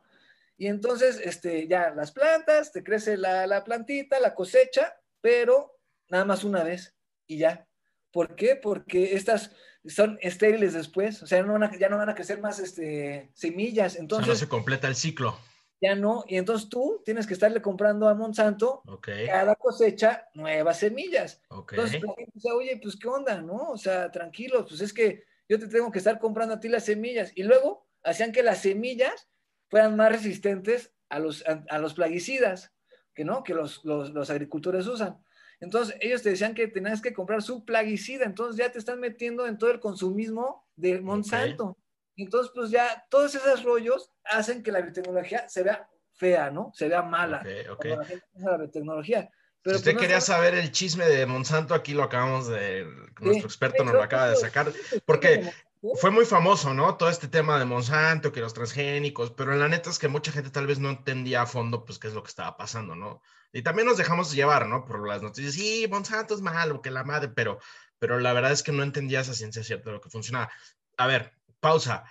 y 0.59 0.67
entonces 0.67 1.21
este, 1.23 1.69
ya 1.69 1.91
las 1.91 2.11
plantas, 2.11 2.73
te 2.73 2.83
crece 2.83 3.17
la, 3.17 3.47
la 3.47 3.63
plantita, 3.63 4.19
la 4.19 4.35
cosecha, 4.35 4.95
pero 5.21 5.79
nada 6.09 6.25
más 6.25 6.43
una 6.43 6.65
vez 6.65 6.97
y 7.27 7.39
ya. 7.39 7.69
¿Por 8.11 8.35
qué? 8.35 8.57
Porque 8.57 9.15
estas 9.15 9.53
son 9.87 10.19
estériles 10.21 10.75
después, 10.75 11.23
o 11.23 11.27
sea, 11.27 11.43
no 11.45 11.59
ya 11.79 11.89
no 11.89 11.99
van 11.99 12.11
a 12.11 12.15
crecer 12.15 12.41
más 12.41 12.59
este, 12.59 13.31
semillas. 13.33 13.97
Entonces, 13.97 14.29
no 14.29 14.35
se 14.35 14.49
completa 14.49 14.89
el 14.89 14.97
ciclo. 14.97 15.39
Ya 15.83 15.97
no, 15.97 16.23
y 16.29 16.37
entonces 16.37 16.69
tú 16.69 17.03
tienes 17.05 17.27
que 17.27 17.35
estarle 17.35 17.61
comprando 17.61 18.09
a 18.09 18.15
Monsanto 18.15 18.85
cada 19.03 19.57
cosecha 19.57 20.29
nuevas 20.33 20.79
semillas. 20.79 21.43
Entonces 21.51 22.01
la 22.01 22.15
gente 22.15 22.31
dice, 22.33 22.53
oye, 22.53 22.79
pues 22.81 22.97
qué 22.97 23.09
onda, 23.09 23.43
¿no? 23.43 23.71
O 23.71 23.77
sea, 23.77 24.09
tranquilo, 24.13 24.65
pues 24.65 24.81
es 24.81 24.93
que 24.93 25.25
yo 25.49 25.59
te 25.59 25.67
tengo 25.67 25.91
que 25.91 25.99
estar 25.99 26.21
comprando 26.21 26.55
a 26.55 26.61
ti 26.61 26.69
las 26.69 26.85
semillas. 26.85 27.33
Y 27.35 27.43
luego 27.43 27.89
hacían 28.05 28.31
que 28.31 28.45
las 28.45 28.63
semillas 28.63 29.29
fueran 29.71 29.97
más 29.97 30.13
resistentes 30.13 30.95
a 31.09 31.19
los, 31.19 31.45
a, 31.47 31.79
los 31.81 31.95
plaguicidas, 31.95 32.73
que 33.13 33.25
no, 33.25 33.43
que 33.43 33.53
los, 33.53 33.85
los, 33.85 34.31
agricultores 34.31 34.87
usan. 34.87 35.21
Entonces, 35.59 35.97
ellos 36.01 36.23
te 36.23 36.31
decían 36.31 36.55
que 36.55 36.69
tenías 36.69 37.03
que 37.03 37.13
comprar 37.13 37.43
su 37.43 37.65
plaguicida, 37.65 38.25
entonces 38.25 38.57
ya 38.57 38.71
te 38.71 38.79
están 38.79 39.01
metiendo 39.01 39.49
en 39.49 39.59
todo 39.59 39.73
el 39.73 39.81
consumismo 39.81 40.65
de 40.77 41.01
Monsanto. 41.01 41.77
Entonces, 42.17 42.53
pues 42.55 42.71
ya 42.71 43.05
todos 43.09 43.35
esos 43.35 43.63
rollos 43.63 44.11
hacen 44.25 44.63
que 44.63 44.73
la 44.73 44.81
biotecnología 44.81 45.49
se 45.49 45.63
vea 45.63 45.89
fea, 46.13 46.51
¿no? 46.51 46.71
Se 46.75 46.89
vea 46.89 47.03
mala. 47.03 47.45
Ok, 47.71 47.85
La 47.87 48.05
gente 48.05 48.27
la 48.35 48.57
biotecnología 48.57 49.31
si 49.65 49.77
usted 49.77 49.97
quería 49.97 50.21
saber 50.21 50.55
el 50.55 50.73
chisme 50.73 51.07
de 51.07 51.25
Monsanto, 51.27 51.75
aquí 51.75 51.93
lo 51.93 52.03
acabamos 52.03 52.49
de, 52.49 52.87
nuestro 53.21 53.47
experto 53.47 53.85
nos 53.85 53.95
lo 53.95 54.03
acaba 54.03 54.29
de 54.29 54.37
sacar, 54.37 54.73
porque 55.05 55.53
fue 56.01 56.11
muy 56.11 56.25
famoso, 56.25 56.75
¿no? 56.75 56.97
Todo 56.97 57.09
este 57.09 57.29
tema 57.29 57.59
de 57.59 57.65
Monsanto, 57.65 58.33
que 58.33 58.41
los 58.41 58.55
transgénicos, 58.55 59.31
pero 59.31 59.53
en 59.53 59.61
la 59.61 59.69
neta 59.69 59.91
es 59.91 59.99
que 59.99 60.09
mucha 60.09 60.33
gente 60.33 60.51
tal 60.51 60.67
vez 60.67 60.81
no 60.81 60.91
entendía 60.91 61.43
a 61.43 61.47
fondo, 61.47 61.85
pues, 61.85 61.99
qué 61.99 62.09
es 62.09 62.15
lo 62.15 62.23
que 62.23 62.29
estaba 62.29 62.57
pasando, 62.57 62.97
¿no? 62.97 63.23
Y 63.53 63.63
también 63.63 63.87
nos 63.87 63.99
dejamos 63.99 64.33
llevar, 64.33 64.67
¿no? 64.67 64.85
Por 64.85 65.07
las 65.07 65.23
noticias, 65.23 65.55
sí, 65.55 65.87
Monsanto 65.89 66.35
es 66.35 66.41
malo, 66.41 66.83
que 66.83 66.91
la 66.91 67.05
madre, 67.05 67.29
pero, 67.29 67.61
pero 67.99 68.19
la 68.19 68.33
verdad 68.33 68.53
es 68.53 68.65
que 68.65 68.73
no 68.73 68.83
entendía 68.83 69.21
esa 69.21 69.35
ciencia 69.35 69.63
cierta 69.63 69.91
de 69.91 69.97
lo 69.97 70.01
que 70.01 70.11
funcionaba. 70.11 70.51
A 70.97 71.07
ver, 71.07 71.33
pausa. 71.63 72.05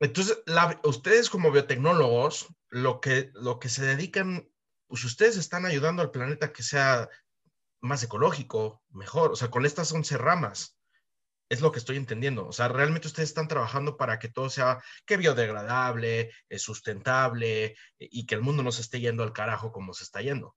Entonces, 0.00 0.42
ustedes 0.82 1.30
como 1.30 1.52
biotecnólogos, 1.52 2.48
lo 2.70 3.00
que, 3.00 3.30
lo 3.34 3.60
que 3.60 3.68
se 3.68 3.84
dedican 3.84 4.48
pues 4.94 5.04
ustedes 5.04 5.36
están 5.36 5.66
ayudando 5.66 6.02
al 6.02 6.10
planeta 6.10 6.52
que 6.52 6.62
sea 6.62 7.08
más 7.80 8.02
ecológico, 8.02 8.82
mejor, 8.90 9.32
o 9.32 9.36
sea, 9.36 9.50
con 9.50 9.66
estas 9.66 9.92
11 9.92 10.16
ramas. 10.18 10.78
Es 11.48 11.60
lo 11.60 11.72
que 11.72 11.78
estoy 11.78 11.96
entendiendo. 11.96 12.46
O 12.46 12.52
sea, 12.52 12.68
realmente 12.68 13.08
ustedes 13.08 13.28
están 13.28 13.48
trabajando 13.48 13.96
para 13.96 14.18
que 14.18 14.28
todo 14.28 14.48
sea 14.48 14.82
que 15.04 15.16
biodegradable, 15.16 16.30
eh, 16.48 16.58
sustentable 16.58 17.64
eh, 17.64 17.74
y 17.98 18.24
que 18.24 18.34
el 18.36 18.40
mundo 18.40 18.62
no 18.62 18.72
se 18.72 18.82
esté 18.82 19.00
yendo 19.00 19.22
al 19.22 19.32
carajo 19.32 19.72
como 19.72 19.92
se 19.92 20.04
está 20.04 20.22
yendo. 20.22 20.56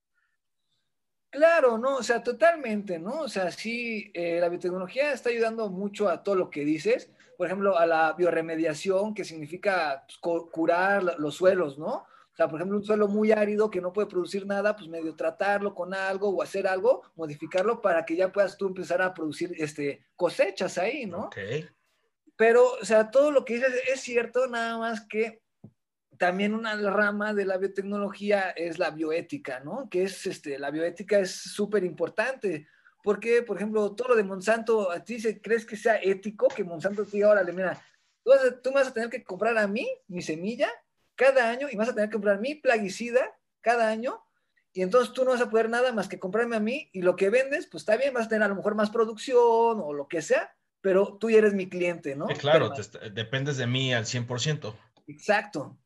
Claro, 1.30 1.78
no, 1.78 1.98
o 1.98 2.04
sea, 2.04 2.24
totalmente, 2.24 3.00
¿no? 3.00 3.22
O 3.22 3.30
sea, 3.30 3.52
sí, 3.52 4.12
eh, 4.14 4.40
la 4.40 4.50
biotecnología 4.50 5.12
está 5.12 5.30
ayudando 5.30 5.70
mucho 5.70 6.10
a 6.10 6.24
todo 6.24 6.36
lo 6.36 6.50
que 6.50 6.64
dices. 6.64 7.12
Por 7.38 7.48
ejemplo, 7.48 7.78
a 7.78 7.86
la 7.86 8.14
bioremediación, 8.14 9.14
que 9.14 9.24
significa 9.24 10.06
pues, 10.08 10.44
curar 10.52 11.04
los 11.20 11.36
suelos, 11.36 11.78
¿no? 11.78 11.94
O 11.96 12.36
sea, 12.38 12.48
por 12.48 12.60
ejemplo, 12.60 12.78
un 12.78 12.84
suelo 12.84 13.08
muy 13.08 13.32
árido 13.32 13.72
que 13.72 13.82
no 13.82 13.92
puede 13.92 14.08
producir 14.08 14.46
nada, 14.46 14.76
pues 14.76 14.88
medio 14.88 15.16
tratarlo 15.16 15.74
con 15.74 15.94
algo 15.94 16.30
o 16.30 16.44
hacer 16.44 16.68
algo, 16.68 17.02
modificarlo 17.16 17.82
para 17.82 18.06
que 18.06 18.16
ya 18.16 18.32
puedas 18.32 18.58
tú 18.58 18.68
empezar 18.68 19.02
a 19.02 19.12
producir 19.12 19.56
este, 19.58 20.06
cosechas 20.16 20.78
ahí, 20.78 21.08
¿no? 21.08 21.30
Pero, 22.36 22.74
o 22.80 22.86
sea, 22.86 23.10
todo 23.10 23.32
lo 23.32 23.44
que 23.44 23.56
dices 23.56 23.74
es 23.92 24.02
cierto, 24.02 24.46
nada 24.46 24.78
más 24.78 25.02
que 25.08 25.42
también 26.18 26.54
una 26.54 26.76
rama 26.92 27.34
de 27.34 27.46
la 27.46 27.58
biotecnología 27.58 28.52
es 28.52 28.78
la 28.78 28.92
bioética, 28.92 29.60
¿no? 29.62 29.90
Que 29.90 30.04
es, 30.04 30.28
este, 30.28 30.60
la 30.60 30.70
bioética 30.70 31.18
es 31.20 31.32
súper 31.32 31.84
importante. 31.84 32.68
Porque, 33.08 33.42
por 33.42 33.56
ejemplo, 33.56 33.96
todo 33.96 34.10
lo 34.10 34.16
de 34.18 34.26
Monsanto, 34.26 34.92
¿a 34.92 35.02
ti 35.02 35.18
crees 35.42 35.66
que 35.66 35.78
sea 35.78 35.96
ético 35.96 36.50
que 36.50 36.66
Monsanto 36.66 37.06
te 37.06 37.12
diga, 37.12 37.30
órale, 37.30 37.54
mira, 37.54 37.82
tú, 38.22 38.32
tú 38.62 38.72
me 38.72 38.82
vas 38.82 38.90
a 38.90 38.94
tener 38.94 39.10
que 39.10 39.24
comprar 39.24 39.58
a 39.58 39.66
mí 39.66 39.90
mi 40.10 40.22
semilla 40.22 40.70
cada 41.16 41.50
año 41.50 41.70
y 41.72 41.78
vas 41.78 41.88
a 41.88 41.94
tener 41.94 42.10
que 42.10 42.16
comprar 42.16 42.42
mi 42.42 42.56
plaguicida 42.56 43.34
cada 43.62 43.88
año 43.88 44.22
y 44.74 44.82
entonces 44.82 45.14
tú 45.14 45.24
no 45.24 45.32
vas 45.32 45.40
a 45.40 45.50
poder 45.50 45.70
nada 45.70 45.94
más 45.94 46.10
que 46.10 46.20
comprarme 46.20 46.58
a 46.58 46.60
mí 46.60 46.90
y 46.92 47.02
lo 47.02 47.16
que 47.16 47.30
vendes, 47.30 47.68
pues 47.68 47.84
está 47.84 47.96
bien, 47.96 48.14
vas 48.14 48.26
a 48.26 48.28
tener 48.28 48.44
a 48.44 48.50
lo 48.50 48.56
mejor 48.56 48.76
más 48.76 48.90
producción 48.90 49.80
o 49.80 49.94
lo 49.94 50.10
que 50.10 50.22
sea, 50.22 50.54
pero 50.82 51.18
tú 51.18 51.30
ya 51.30 51.38
eres 51.38 51.54
mi 51.54 51.70
cliente, 51.70 52.14
¿no? 52.14 52.28
claro, 52.38 52.74
dependes 53.14 53.56
de 53.56 53.68
mí 53.68 53.94
al 53.94 54.04
100%. 54.04 54.76
Exacto. 55.08 55.80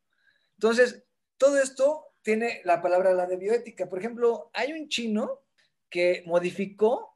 Entonces, 0.55 1.03
todo 1.37 1.59
esto 1.59 2.15
tiene 2.23 2.61
la 2.63 2.81
palabra 2.81 3.13
la 3.13 3.27
de 3.27 3.37
bioética. 3.37 3.87
Por 3.87 3.99
ejemplo, 3.99 4.49
hay 4.55 4.73
un 4.73 4.89
chino 4.89 5.43
que 5.87 6.23
modificó 6.25 7.10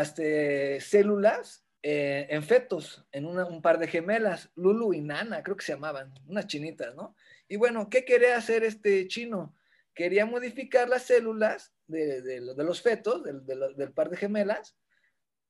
este, 0.00 0.80
células 0.80 1.64
eh, 1.82 2.26
en 2.30 2.42
fetos, 2.42 3.06
en 3.12 3.26
un 3.26 3.62
par 3.62 3.78
de 3.78 3.86
gemelas, 3.86 4.50
Lulu 4.56 4.92
y 4.92 5.00
Nana, 5.00 5.42
creo 5.42 5.56
que 5.56 5.64
se 5.64 5.72
llamaban, 5.72 6.12
unas 6.26 6.46
chinitas, 6.46 6.94
¿no? 6.96 7.14
Y 7.46 7.56
bueno, 7.56 7.88
¿qué 7.88 8.04
quería 8.04 8.36
hacer 8.36 8.64
este 8.64 9.06
chino? 9.06 9.54
Quería 9.94 10.26
modificar 10.26 10.88
las 10.88 11.04
células 11.04 11.72
de, 11.86 12.40
los 12.56 12.82
fetos, 12.82 13.22
del, 13.24 13.92
par 13.92 14.10
de 14.10 14.16
gemelas. 14.16 14.76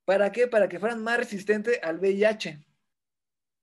¿Para 0.04 0.30
qué? 0.30 0.46
Para 0.46 0.68
que 0.68 0.78
fueran 0.78 1.02
más 1.02 1.18
resistentes 1.18 1.80
al 1.82 1.98
VIH. 1.98 2.64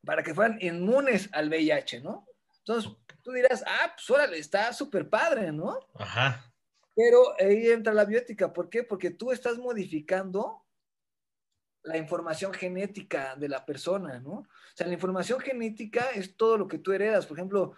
Para 0.05 0.21
que 0.21 0.35
fueran 0.35 0.57
inmunes 0.61 1.29
al 1.31 1.49
VIH, 1.49 2.01
¿no? 2.01 2.27
Entonces, 2.59 2.91
tú 3.21 3.31
dirás, 3.31 3.63
ah, 3.65 3.93
pues 3.95 4.09
órale, 4.09 4.37
está 4.37 4.73
súper 4.73 5.09
padre, 5.09 5.51
¿no? 5.51 5.79
Ajá. 5.95 6.51
Pero 6.95 7.33
ahí 7.39 7.69
entra 7.69 7.93
la 7.93 8.05
biótica. 8.05 8.53
¿Por 8.53 8.69
qué? 8.69 8.83
Porque 8.83 9.11
tú 9.11 9.31
estás 9.31 9.57
modificando 9.57 10.65
la 11.83 11.97
información 11.97 12.53
genética 12.53 13.35
de 13.35 13.49
la 13.49 13.65
persona, 13.65 14.19
¿no? 14.19 14.31
O 14.31 14.47
sea, 14.73 14.87
la 14.87 14.93
información 14.93 15.39
genética 15.39 16.09
es 16.15 16.35
todo 16.35 16.57
lo 16.57 16.67
que 16.67 16.79
tú 16.79 16.93
heredas. 16.93 17.25
Por 17.27 17.37
ejemplo, 17.37 17.75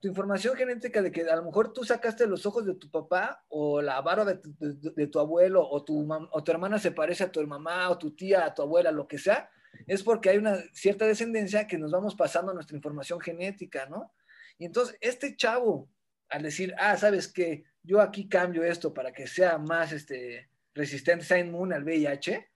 tu 0.00 0.08
información 0.08 0.56
genética 0.56 1.00
de 1.00 1.12
que 1.12 1.22
a 1.22 1.36
lo 1.36 1.44
mejor 1.44 1.72
tú 1.72 1.84
sacaste 1.84 2.26
los 2.26 2.44
ojos 2.46 2.66
de 2.66 2.74
tu 2.74 2.90
papá 2.90 3.44
o 3.48 3.80
la 3.80 4.00
barba 4.00 4.24
de, 4.24 5.06
tu 5.06 5.18
abuelo 5.18 5.66
o 5.66 5.84
tu, 5.84 6.06
o 6.30 6.44
tu 6.44 6.52
hermana 6.52 6.78
se 6.78 6.90
parece 6.90 7.24
a 7.24 7.32
tu 7.32 7.46
mamá 7.46 7.88
o 7.90 7.96
tu 7.96 8.14
tía, 8.14 8.44
a 8.44 8.54
tu 8.54 8.62
abuela, 8.62 8.90
lo 8.90 9.08
que 9.08 9.18
sea, 9.18 9.48
es 9.86 10.02
porque 10.02 10.30
hay 10.30 10.38
una 10.38 10.56
cierta 10.72 11.06
descendencia 11.06 11.66
que 11.66 11.78
nos 11.78 11.90
vamos 11.90 12.14
pasando 12.14 12.52
nuestra 12.52 12.76
información 12.76 13.20
genética, 13.20 13.86
¿no? 13.86 14.12
Y 14.58 14.66
entonces 14.66 14.96
este 15.00 15.36
chavo, 15.36 15.88
al 16.28 16.42
decir, 16.42 16.74
ah, 16.78 16.96
sabes 16.96 17.32
que 17.32 17.64
yo 17.84 18.00
aquí 18.00 18.28
cambio 18.28 18.64
esto 18.64 18.92
para 18.92 19.12
que 19.12 19.26
sea 19.26 19.58
más 19.58 19.92
este, 19.92 20.50
resistente, 20.74 21.24
sea 21.24 21.38
inmune 21.38 21.76
al 21.76 21.84
VIH, 21.84 22.50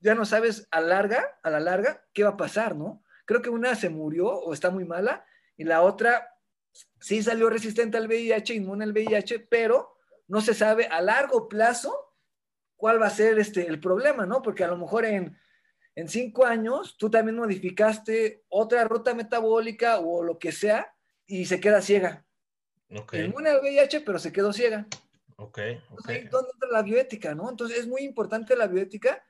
ya 0.00 0.14
no 0.14 0.26
sabes 0.26 0.68
a 0.70 0.78
a 0.78 1.50
la 1.50 1.60
larga, 1.60 2.04
qué 2.12 2.22
va 2.22 2.30
a 2.30 2.36
pasar, 2.36 2.76
¿no? 2.76 3.02
Creo 3.24 3.40
que 3.40 3.48
una 3.48 3.74
se 3.74 3.88
murió 3.88 4.26
o 4.26 4.52
está 4.52 4.70
muy 4.70 4.84
mala 4.84 5.24
y 5.56 5.64
la 5.64 5.80
otra 5.80 6.36
sí 7.00 7.22
salió 7.22 7.48
resistente 7.48 7.96
al 7.96 8.06
VIH, 8.06 8.54
inmune 8.54 8.84
al 8.84 8.92
VIH, 8.92 9.40
pero 9.48 9.96
no 10.28 10.42
se 10.42 10.52
sabe 10.52 10.86
a 10.86 11.00
largo 11.00 11.48
plazo 11.48 11.96
cuál 12.76 13.00
va 13.00 13.06
a 13.06 13.10
ser 13.10 13.38
este, 13.38 13.66
el 13.66 13.80
problema, 13.80 14.26
¿no? 14.26 14.42
Porque 14.42 14.62
a 14.62 14.68
lo 14.68 14.76
mejor 14.76 15.06
en 15.06 15.38
cinco 16.08 16.44
años 16.44 16.98
tú 16.98 17.08
también 17.08 17.36
modificaste 17.36 18.44
otra 18.48 18.84
ruta 18.84 19.14
metabólica 19.14 20.00
o 20.00 20.22
lo 20.22 20.38
que 20.38 20.52
sea 20.52 20.94
y 21.24 21.46
se 21.46 21.60
queda 21.60 21.80
ciega. 21.80 22.26
Okay. 22.90 23.24
Inmune 23.24 23.50
al 23.50 23.60
VIH, 23.60 24.00
pero 24.00 24.18
se 24.18 24.32
quedó 24.32 24.52
ciega. 24.52 24.86
Ok, 25.36 25.58
ok. 25.90 26.08
¿Dónde 26.30 26.50
entra 26.54 26.68
la 26.70 26.82
bioética, 26.82 27.34
no? 27.34 27.50
Entonces 27.50 27.78
es 27.78 27.88
muy 27.88 28.02
importante 28.02 28.56
la 28.56 28.66
bioética 28.66 29.24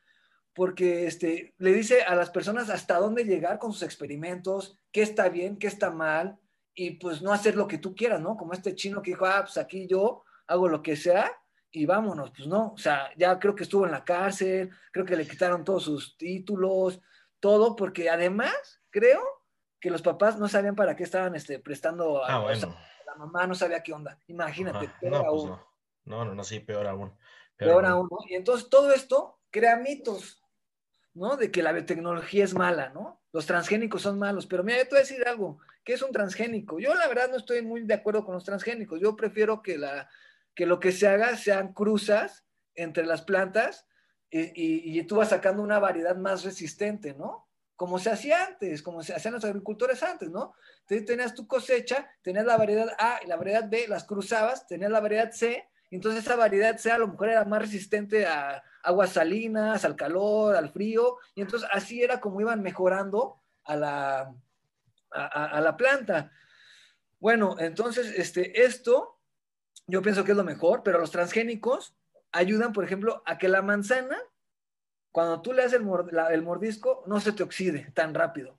porque 0.54 1.06
este, 1.06 1.54
le 1.58 1.72
dice 1.72 2.02
a 2.02 2.14
las 2.14 2.30
personas 2.30 2.70
hasta 2.70 2.98
dónde 2.98 3.24
llegar 3.24 3.58
con 3.58 3.72
sus 3.72 3.82
experimentos, 3.82 4.78
qué 4.92 5.02
está 5.02 5.28
bien, 5.28 5.58
qué 5.58 5.66
está 5.66 5.90
mal, 5.90 6.38
y 6.74 6.92
pues 6.92 7.22
no 7.22 7.32
hacer 7.32 7.56
lo 7.56 7.66
que 7.66 7.78
tú 7.78 7.94
quieras, 7.94 8.20
¿no? 8.20 8.36
Como 8.36 8.52
este 8.52 8.74
chino 8.74 9.02
que 9.02 9.10
dijo, 9.12 9.26
ah, 9.26 9.42
pues 9.42 9.56
aquí 9.58 9.86
yo 9.86 10.24
hago 10.46 10.68
lo 10.68 10.82
que 10.82 10.96
sea 10.96 11.32
y 11.70 11.86
vámonos, 11.86 12.30
pues 12.36 12.46
no, 12.46 12.72
o 12.72 12.78
sea, 12.78 13.10
ya 13.16 13.38
creo 13.38 13.54
que 13.54 13.64
estuvo 13.64 13.84
en 13.84 13.92
la 13.92 14.04
cárcel, 14.04 14.70
creo 14.92 15.04
que 15.04 15.16
le 15.16 15.26
quitaron 15.26 15.64
todos 15.64 15.84
sus 15.84 16.16
títulos, 16.16 17.00
todo, 17.40 17.74
porque 17.74 18.08
además 18.08 18.80
creo 18.90 19.20
que 19.80 19.90
los 19.90 20.02
papás 20.02 20.38
no 20.38 20.48
sabían 20.48 20.76
para 20.76 20.94
qué 20.94 21.02
estaban 21.02 21.34
este, 21.34 21.58
prestando 21.58 22.24
a, 22.24 22.36
ah, 22.36 22.54
la 23.14 23.24
mamá, 23.24 23.46
no 23.46 23.54
sabía 23.54 23.82
qué 23.82 23.92
onda, 23.92 24.18
imagínate, 24.26 24.90
peor 25.00 25.12
no, 25.12 25.30
pues 25.30 25.44
no. 25.44 26.24
no, 26.24 26.34
no, 26.34 26.44
sí, 26.44 26.60
peor 26.60 26.86
aún. 26.86 27.12
Peor, 27.56 27.86
aún, 27.86 28.08
¿no? 28.10 28.18
Y 28.28 28.34
entonces 28.34 28.68
todo 28.68 28.92
esto 28.92 29.40
crea 29.50 29.76
mitos, 29.76 30.42
¿no? 31.14 31.36
De 31.36 31.50
que 31.50 31.62
la 31.62 31.72
biotecnología 31.72 32.44
es 32.44 32.54
mala, 32.54 32.88
¿no? 32.88 33.22
Los 33.32 33.46
transgénicos 33.46 34.02
son 34.02 34.18
malos, 34.18 34.46
pero 34.46 34.64
mira, 34.64 34.78
yo 34.78 34.84
te 34.84 34.90
voy 34.90 34.98
a 34.98 35.02
decir 35.02 35.26
algo, 35.26 35.60
¿qué 35.84 35.94
es 35.94 36.02
un 36.02 36.12
transgénico? 36.12 36.78
Yo 36.78 36.94
la 36.94 37.06
verdad 37.06 37.30
no 37.30 37.36
estoy 37.36 37.62
muy 37.62 37.82
de 37.82 37.94
acuerdo 37.94 38.24
con 38.24 38.34
los 38.34 38.44
transgénicos, 38.44 39.00
yo 39.00 39.14
prefiero 39.14 39.62
que, 39.62 39.78
la, 39.78 40.08
que 40.54 40.66
lo 40.66 40.80
que 40.80 40.92
se 40.92 41.06
haga 41.06 41.36
sean 41.36 41.72
cruzas 41.72 42.44
entre 42.74 43.06
las 43.06 43.22
plantas 43.22 43.86
y, 44.30 45.00
tú 45.04 45.16
vas 45.16 45.28
sacando 45.28 45.62
una 45.62 45.78
variedad 45.78 46.16
más 46.16 46.42
resistente, 46.42 47.14
¿no? 47.14 47.48
Como 47.76 47.98
se 47.98 48.10
hacía 48.10 48.44
antes, 48.44 48.82
como 48.82 49.02
se 49.02 49.14
hacían 49.14 49.34
los 49.34 49.44
agricultores 49.44 50.02
antes, 50.02 50.30
¿no? 50.30 50.54
Entonces 50.82 51.06
tenías 51.06 51.34
tu 51.34 51.46
cosecha, 51.46 52.08
tenías 52.22 52.44
la 52.44 52.56
variedad 52.56 52.88
A 52.98 53.20
y 53.24 53.26
la 53.26 53.36
variedad 53.36 53.68
B, 53.68 53.86
las 53.88 54.04
cruzabas, 54.04 54.66
tenías 54.66 54.90
la 54.90 55.00
variedad 55.00 55.32
C, 55.32 55.68
entonces 55.90 56.24
esa 56.24 56.36
variedad 56.36 56.76
C 56.78 56.90
a 56.90 56.98
lo 56.98 57.08
mejor 57.08 57.30
era 57.30 57.44
más 57.44 57.62
resistente 57.62 58.26
a, 58.26 58.62
aguas 58.84 59.10
salinas, 59.10 59.84
al 59.84 59.96
calor, 59.96 60.54
al 60.54 60.70
frío, 60.70 61.16
y 61.34 61.40
entonces 61.40 61.68
así 61.72 62.02
era 62.02 62.20
como 62.20 62.40
iban 62.40 62.62
mejorando 62.62 63.40
a 63.64 63.76
la, 63.76 64.34
a, 65.10 65.60
la 65.60 65.76
planta. 65.76 66.30
Bueno, 67.18 67.56
entonces 67.58 68.12
este, 68.16 68.64
esto 68.64 69.18
yo 69.86 70.02
pienso 70.02 70.24
que 70.24 70.32
es 70.32 70.36
lo 70.36 70.44
mejor, 70.44 70.82
pero 70.82 70.98
los 70.98 71.10
transgénicos 71.10 71.96
ayudan, 72.30 72.72
por 72.72 72.84
ejemplo, 72.84 73.22
a 73.24 73.38
que 73.38 73.48
la 73.48 73.62
manzana, 73.62 74.18
cuando 75.14 75.40
tú 75.40 75.52
le 75.52 75.62
haces 75.62 75.80
el, 75.80 76.18
el 76.32 76.42
mordisco, 76.42 77.04
no 77.06 77.20
se 77.20 77.30
te 77.30 77.44
oxide 77.44 77.92
tan 77.94 78.14
rápido. 78.14 78.58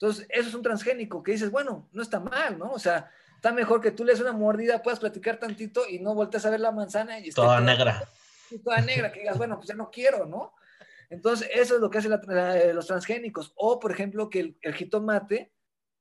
Entonces, 0.00 0.26
eso 0.30 0.48
es 0.48 0.54
un 0.54 0.62
transgénico 0.62 1.22
que 1.22 1.32
dices, 1.32 1.50
bueno, 1.50 1.90
no 1.92 2.02
está 2.02 2.20
mal, 2.20 2.58
¿no? 2.58 2.72
O 2.72 2.78
sea, 2.78 3.10
está 3.36 3.52
mejor 3.52 3.82
que 3.82 3.90
tú 3.90 4.02
le 4.02 4.12
des 4.12 4.22
una 4.22 4.32
mordida, 4.32 4.82
puedas 4.82 4.98
platicar 4.98 5.36
tantito 5.36 5.86
y 5.86 5.98
no 5.98 6.14
voltees 6.14 6.46
a 6.46 6.50
ver 6.50 6.60
la 6.60 6.72
manzana 6.72 7.18
y 7.18 7.30
toda 7.32 7.60
negra 7.60 8.08
toda 8.64 8.80
negra, 8.80 9.12
que 9.12 9.20
digas, 9.20 9.36
bueno, 9.36 9.56
pues 9.56 9.68
ya 9.68 9.74
no 9.74 9.90
quiero, 9.90 10.24
¿no? 10.24 10.54
Entonces, 11.10 11.50
eso 11.52 11.74
es 11.74 11.82
lo 11.82 11.90
que 11.90 11.98
hacen 11.98 12.18
eh, 12.30 12.72
los 12.72 12.86
transgénicos. 12.86 13.52
O, 13.54 13.78
por 13.78 13.92
ejemplo, 13.92 14.30
que 14.30 14.56
el, 14.62 14.74
jitomate 14.74 15.52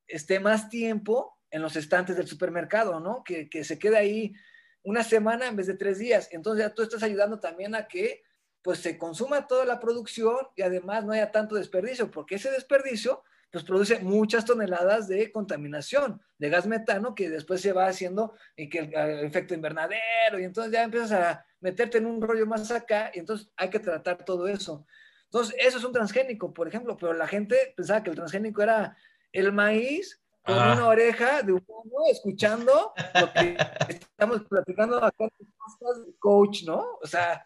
esté 0.08 0.40
más 0.40 0.70
tiempo 0.70 1.38
en 1.52 1.62
los 1.62 1.76
estantes 1.76 2.16
del 2.16 2.28
supermercado, 2.30 3.02
¿no? 3.02 3.22
Que, 3.22 3.50
que, 3.50 3.66
se 3.66 3.78
quede 3.78 3.98
ahí 3.98 4.34
una 4.82 5.04
semana 5.04 5.50
en 5.50 5.58
vez 5.58 5.68
de 5.68 5.76
tres 5.76 6.00
días. 6.00 6.30
Entonces, 6.32 6.64
ya 6.64 6.74
tú 6.74 6.84
estás 6.84 7.04
ayudando 7.04 7.42
también 7.42 7.76
a 7.76 7.86
que 7.86 8.24
pues 8.64 8.80
se 8.80 8.98
consuma 8.98 9.46
toda 9.46 9.66
la 9.66 9.80
producción 9.80 10.38
y 10.56 10.64
además 10.64 11.06
no 11.06 11.12
haya 11.12 11.32
tanto 11.32 11.56
desperdicio, 11.56 12.10
porque 12.10 12.36
ese 12.36 12.50
desperdicio 12.50 13.24
pues 13.52 13.64
produce 13.64 14.00
muchas 14.00 14.46
toneladas 14.46 15.08
de 15.08 15.32
contaminación, 15.32 16.20
de 16.40 16.50
gas 16.50 16.66
metano 16.66 17.14
que 17.14 17.30
después 17.30 17.62
se 17.62 17.72
va 17.72 17.86
haciendo 17.86 18.34
y 18.56 18.68
que 18.68 18.80
el, 18.80 19.26
efecto 19.26 19.54
invernadero 19.54 20.40
y 20.40 20.44
entonces 20.44 20.74
ya 20.74 20.82
empiezas 20.82 21.12
a 21.12 21.46
meterte 21.60 22.00
en 22.00 22.08
un 22.08 22.20
rollo 22.20 22.48
más 22.48 22.72
acá 22.72 23.12
y 23.14 23.20
entonces 23.20 23.52
hay 23.56 23.70
que 23.70 23.80
tratar 23.80 24.26
todo 24.26 24.48
eso. 24.48 24.88
Entonces, 25.26 25.56
eso 25.60 25.78
es 25.78 25.84
un 25.84 25.92
transgénico, 25.92 26.54
por 26.54 26.68
ejemplo, 26.68 26.98
pero 26.98 27.14
la 27.14 27.28
gente 27.28 27.74
pensaba 27.76 28.02
que 28.02 28.10
el 28.10 28.16
transgénico 28.16 28.64
era 28.64 28.98
el 29.32 29.52
maíz 29.52 30.20
con 30.44 30.56
una 30.56 30.88
oreja 30.88 31.42
de 31.42 31.54
humano 31.54 32.06
escuchando 32.12 32.94
lo 33.20 33.34
que 33.34 33.58
estamos 33.90 34.44
platicando 34.46 35.04
acá 35.04 35.26
en 35.26 36.14
coach, 36.20 36.64
¿no? 36.66 36.98
O 37.02 37.08
sea, 37.08 37.46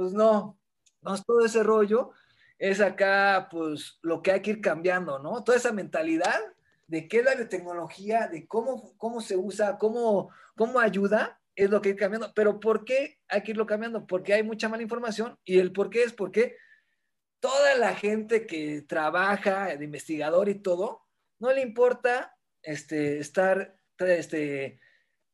pues 0.00 0.14
no, 0.14 0.58
no 1.02 1.14
es 1.14 1.22
todo 1.26 1.44
ese 1.44 1.62
rollo 1.62 2.12
es 2.58 2.80
acá, 2.80 3.48
pues, 3.50 3.98
lo 4.00 4.22
que 4.22 4.32
hay 4.32 4.40
que 4.40 4.52
ir 4.52 4.60
cambiando, 4.62 5.18
¿no? 5.18 5.44
Toda 5.44 5.58
esa 5.58 5.72
mentalidad 5.72 6.40
de 6.86 7.06
qué 7.06 7.18
es 7.18 7.24
la 7.24 7.34
biotecnología, 7.34 8.28
de 8.28 8.46
cómo, 8.46 8.94
cómo 8.96 9.20
se 9.20 9.36
usa, 9.36 9.76
cómo, 9.76 10.30
cómo 10.56 10.80
ayuda, 10.80 11.38
es 11.54 11.68
lo 11.68 11.82
que 11.82 11.90
hay 11.90 11.94
que 11.94 11.96
ir 11.96 12.00
cambiando. 12.00 12.32
Pero 12.34 12.60
¿por 12.60 12.86
qué 12.86 13.18
hay 13.28 13.42
que 13.42 13.50
irlo 13.50 13.66
cambiando? 13.66 14.06
Porque 14.06 14.32
hay 14.32 14.42
mucha 14.42 14.70
mala 14.70 14.82
información 14.82 15.38
y 15.44 15.58
el 15.58 15.70
por 15.70 15.90
qué 15.90 16.02
es 16.02 16.14
porque 16.14 16.56
toda 17.40 17.74
la 17.76 17.94
gente 17.94 18.46
que 18.46 18.80
trabaja 18.82 19.76
de 19.76 19.84
investigador 19.84 20.48
y 20.48 20.54
todo, 20.54 21.02
no 21.38 21.52
le 21.52 21.60
importa 21.60 22.36
este, 22.62 23.18
estar 23.18 23.76
este, 23.98 24.80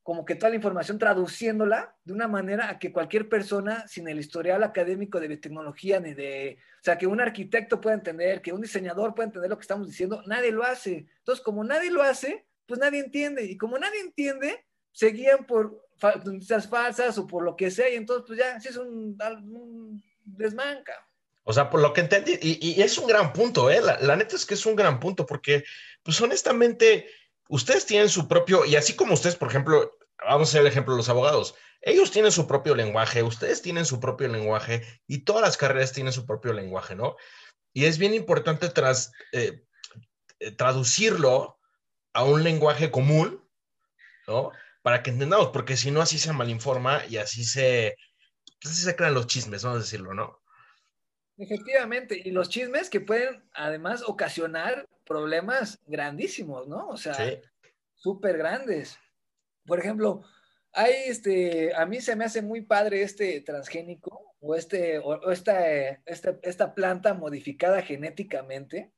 como 0.06 0.24
que 0.24 0.36
toda 0.36 0.50
la 0.50 0.56
información 0.56 1.00
traduciéndola 1.00 1.96
de 2.04 2.12
una 2.12 2.28
manera 2.28 2.70
a 2.70 2.78
que 2.78 2.92
cualquier 2.92 3.28
persona 3.28 3.88
sin 3.88 4.06
el 4.06 4.20
historial 4.20 4.62
académico 4.62 5.18
de 5.18 5.26
biotecnología 5.26 5.98
ni 5.98 6.14
de, 6.14 6.58
o 6.80 6.84
sea, 6.84 6.96
que 6.96 7.08
un 7.08 7.20
arquitecto 7.20 7.80
pueda 7.80 7.96
entender, 7.96 8.40
que 8.40 8.52
un 8.52 8.60
diseñador 8.60 9.16
pueda 9.16 9.26
entender 9.26 9.50
lo 9.50 9.56
que 9.58 9.62
estamos 9.62 9.88
diciendo, 9.88 10.22
nadie 10.24 10.52
lo 10.52 10.62
hace. 10.62 11.08
Entonces, 11.18 11.44
como 11.44 11.64
nadie 11.64 11.90
lo 11.90 12.04
hace, 12.04 12.46
pues 12.66 12.78
nadie 12.78 13.00
entiende. 13.00 13.46
Y 13.46 13.56
como 13.56 13.80
nadie 13.80 13.98
entiende, 13.98 14.64
se 14.92 15.08
guían 15.08 15.44
por 15.44 15.84
noticias 16.24 16.68
falsas 16.68 17.18
o 17.18 17.26
por 17.26 17.42
lo 17.42 17.56
que 17.56 17.72
sea, 17.72 17.90
y 17.90 17.96
entonces, 17.96 18.26
pues 18.28 18.38
ya, 18.38 18.60
sí 18.60 18.68
es 18.68 18.76
un, 18.76 20.00
desmanca. 20.24 20.94
O 21.42 21.52
sea, 21.52 21.68
por 21.68 21.80
lo 21.80 21.92
que 21.92 22.02
entendí, 22.02 22.38
y, 22.40 22.80
es 22.80 22.96
un 22.96 23.08
gran 23.08 23.32
punto, 23.32 23.72
¿eh? 23.72 23.80
La, 23.80 23.98
la, 23.98 24.14
neta 24.14 24.36
es 24.36 24.46
que 24.46 24.54
es 24.54 24.66
un 24.66 24.76
gran 24.76 25.00
punto, 25.00 25.26
porque, 25.26 25.64
pues 26.04 26.20
honestamente, 26.20 27.08
ustedes 27.48 27.86
tienen 27.86 28.08
su 28.08 28.28
propio, 28.28 28.64
y 28.64 28.76
así 28.76 28.94
como 28.94 29.14
ustedes, 29.14 29.34
por 29.34 29.48
ejemplo, 29.48 29.95
vamos 30.18 30.48
a 30.48 30.50
hacer 30.50 30.60
el 30.62 30.66
ejemplo 30.66 30.94
de 30.94 30.98
los 30.98 31.08
abogados, 31.08 31.54
ellos 31.82 32.10
tienen 32.10 32.32
su 32.32 32.46
propio 32.46 32.74
lenguaje, 32.74 33.22
ustedes 33.22 33.62
tienen 33.62 33.84
su 33.84 34.00
propio 34.00 34.28
lenguaje 34.28 34.82
y 35.06 35.18
todas 35.18 35.42
las 35.42 35.56
carreras 35.56 35.92
tienen 35.92 36.12
su 36.12 36.26
propio 36.26 36.52
lenguaje, 36.52 36.96
¿no? 36.96 37.16
Y 37.72 37.84
es 37.84 37.98
bien 37.98 38.14
importante 38.14 38.68
tras, 38.70 39.12
eh, 39.32 39.62
eh, 40.40 40.50
traducirlo 40.52 41.58
a 42.12 42.24
un 42.24 42.42
lenguaje 42.42 42.90
común, 42.90 43.46
¿no? 44.26 44.50
Para 44.82 45.02
que 45.02 45.10
entendamos, 45.10 45.48
porque 45.48 45.76
si 45.76 45.90
no, 45.90 46.00
así 46.00 46.18
se 46.18 46.32
malinforma 46.32 47.04
y 47.06 47.18
así 47.18 47.44
se, 47.44 47.96
pues 48.60 48.74
así 48.74 48.82
se 48.82 48.96
crean 48.96 49.14
los 49.14 49.26
chismes, 49.26 49.62
vamos 49.62 49.78
a 49.78 49.82
decirlo, 49.82 50.14
¿no? 50.14 50.40
Efectivamente, 51.38 52.20
y 52.24 52.30
los 52.30 52.48
chismes 52.48 52.88
que 52.88 53.00
pueden 53.00 53.44
además 53.52 54.02
ocasionar 54.06 54.88
problemas 55.04 55.78
grandísimos, 55.86 56.66
¿no? 56.66 56.88
O 56.88 56.96
sea, 56.96 57.14
súper 57.94 58.38
grandes. 58.38 58.98
Por 59.66 59.78
ejemplo, 59.78 60.22
hay 60.72 60.92
este, 61.06 61.74
a 61.74 61.86
mí 61.86 62.00
se 62.00 62.16
me 62.16 62.24
hace 62.24 62.42
muy 62.42 62.62
padre 62.62 63.02
este 63.02 63.40
transgénico 63.40 64.34
o, 64.40 64.54
este, 64.54 64.98
o 64.98 65.30
esta, 65.30 65.66
esta, 66.04 66.38
esta 66.42 66.74
planta 66.74 67.14
modificada 67.14 67.82
genéticamente, 67.82 68.92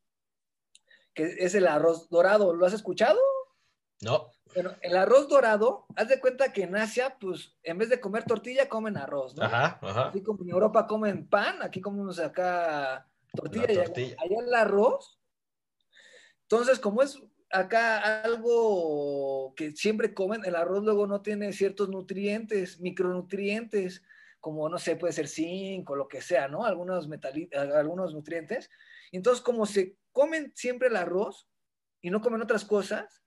que 1.15 1.37
es 1.39 1.55
el 1.55 1.67
arroz 1.67 2.09
dorado. 2.11 2.53
¿Lo 2.55 2.67
has 2.67 2.73
escuchado? 2.73 3.19
No. 4.01 4.33
Bueno, 4.55 4.75
el 4.81 4.97
arroz 4.97 5.29
dorado, 5.29 5.87
haz 5.95 6.09
de 6.09 6.21
cuenta 6.21 6.53
que 6.53 6.63
en 6.63 6.75
Asia, 6.75 7.17
pues, 7.21 7.57
en 7.63 7.79
vez 7.79 7.89
de 7.91 8.01
comer 8.01 8.25
tortilla, 8.25 8.69
comen 8.69 8.97
arroz, 8.97 9.37
¿no? 9.37 9.45
Ajá, 9.45 9.79
ajá. 9.83 10.09
Así 10.09 10.23
como 10.23 10.43
en 10.43 10.51
Europa 10.51 10.87
comen 10.87 11.29
pan, 11.29 11.63
aquí 11.63 11.81
comemos 11.81 12.19
acá 12.19 13.09
tortilla, 13.35 13.85
tortilla. 13.85 14.17
Y 14.19 14.25
allá, 14.25 14.47
el 14.47 14.55
arroz. 14.55 15.21
Entonces, 16.43 16.79
como 16.79 17.03
es 17.03 17.23
acá 17.51 18.23
algo 18.23 19.55
que 19.57 19.73
siempre 19.73 20.15
comen, 20.15 20.45
el 20.45 20.57
arroz 20.57 20.85
luego 20.85 21.07
no 21.07 21.23
tiene 21.23 21.53
ciertos 21.53 21.89
nutrientes, 21.89 22.81
micronutrientes, 22.81 24.03
como, 24.41 24.69
no 24.69 24.79
sé, 24.79 24.97
puede 24.97 25.13
ser 25.13 25.29
zinc 25.29 25.89
o 25.91 25.97
lo 25.97 26.09
que 26.09 26.21
sea, 26.21 26.49
¿no? 26.49 26.65
Algunos, 26.65 27.09
algunos 27.75 28.15
nutrientes. 28.15 28.71
Entonces, 29.11 29.43
como 29.43 29.67
se 29.67 29.97
comen 30.13 30.53
siempre 30.55 30.89
el 30.89 30.97
arroz 30.97 31.49
y 32.01 32.11
no 32.11 32.21
comen 32.21 32.43
otras 32.43 32.65
cosas, 32.65 33.23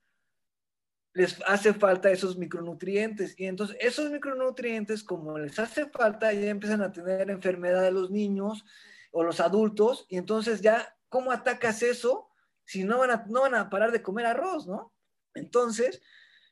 les 1.14 1.38
hace 1.46 1.74
falta 1.74 2.10
esos 2.10 2.38
micronutrientes. 2.38 3.38
Y 3.38 3.46
entonces 3.46 3.76
esos 3.82 4.10
micronutrientes, 4.10 5.04
como 5.04 5.38
les 5.38 5.60
hace 5.60 5.88
falta, 5.88 6.32
ya 6.32 6.50
empiezan 6.50 6.82
a 6.82 6.92
tener 6.92 7.30
enfermedad 7.30 7.84
de 7.84 7.92
los 7.92 8.12
niños 8.12 8.64
o 9.12 9.24
los 9.24 9.42
adultos. 9.42 10.06
Y 10.08 10.18
entonces 10.18 10.62
ya, 10.62 10.96
¿cómo 11.10 11.32
atacas 11.32 11.84
eso 11.84 12.31
si 12.66 12.84
no 12.84 13.00
van 13.00 13.12
a, 13.12 13.26
no 13.28 13.42
van 13.42 13.56
a 13.56 13.70
parar 13.70 13.92
de 13.92 14.02
comer 14.02 14.26
arroz, 14.26 14.68
no? 14.68 14.94
Entonces, 15.34 16.02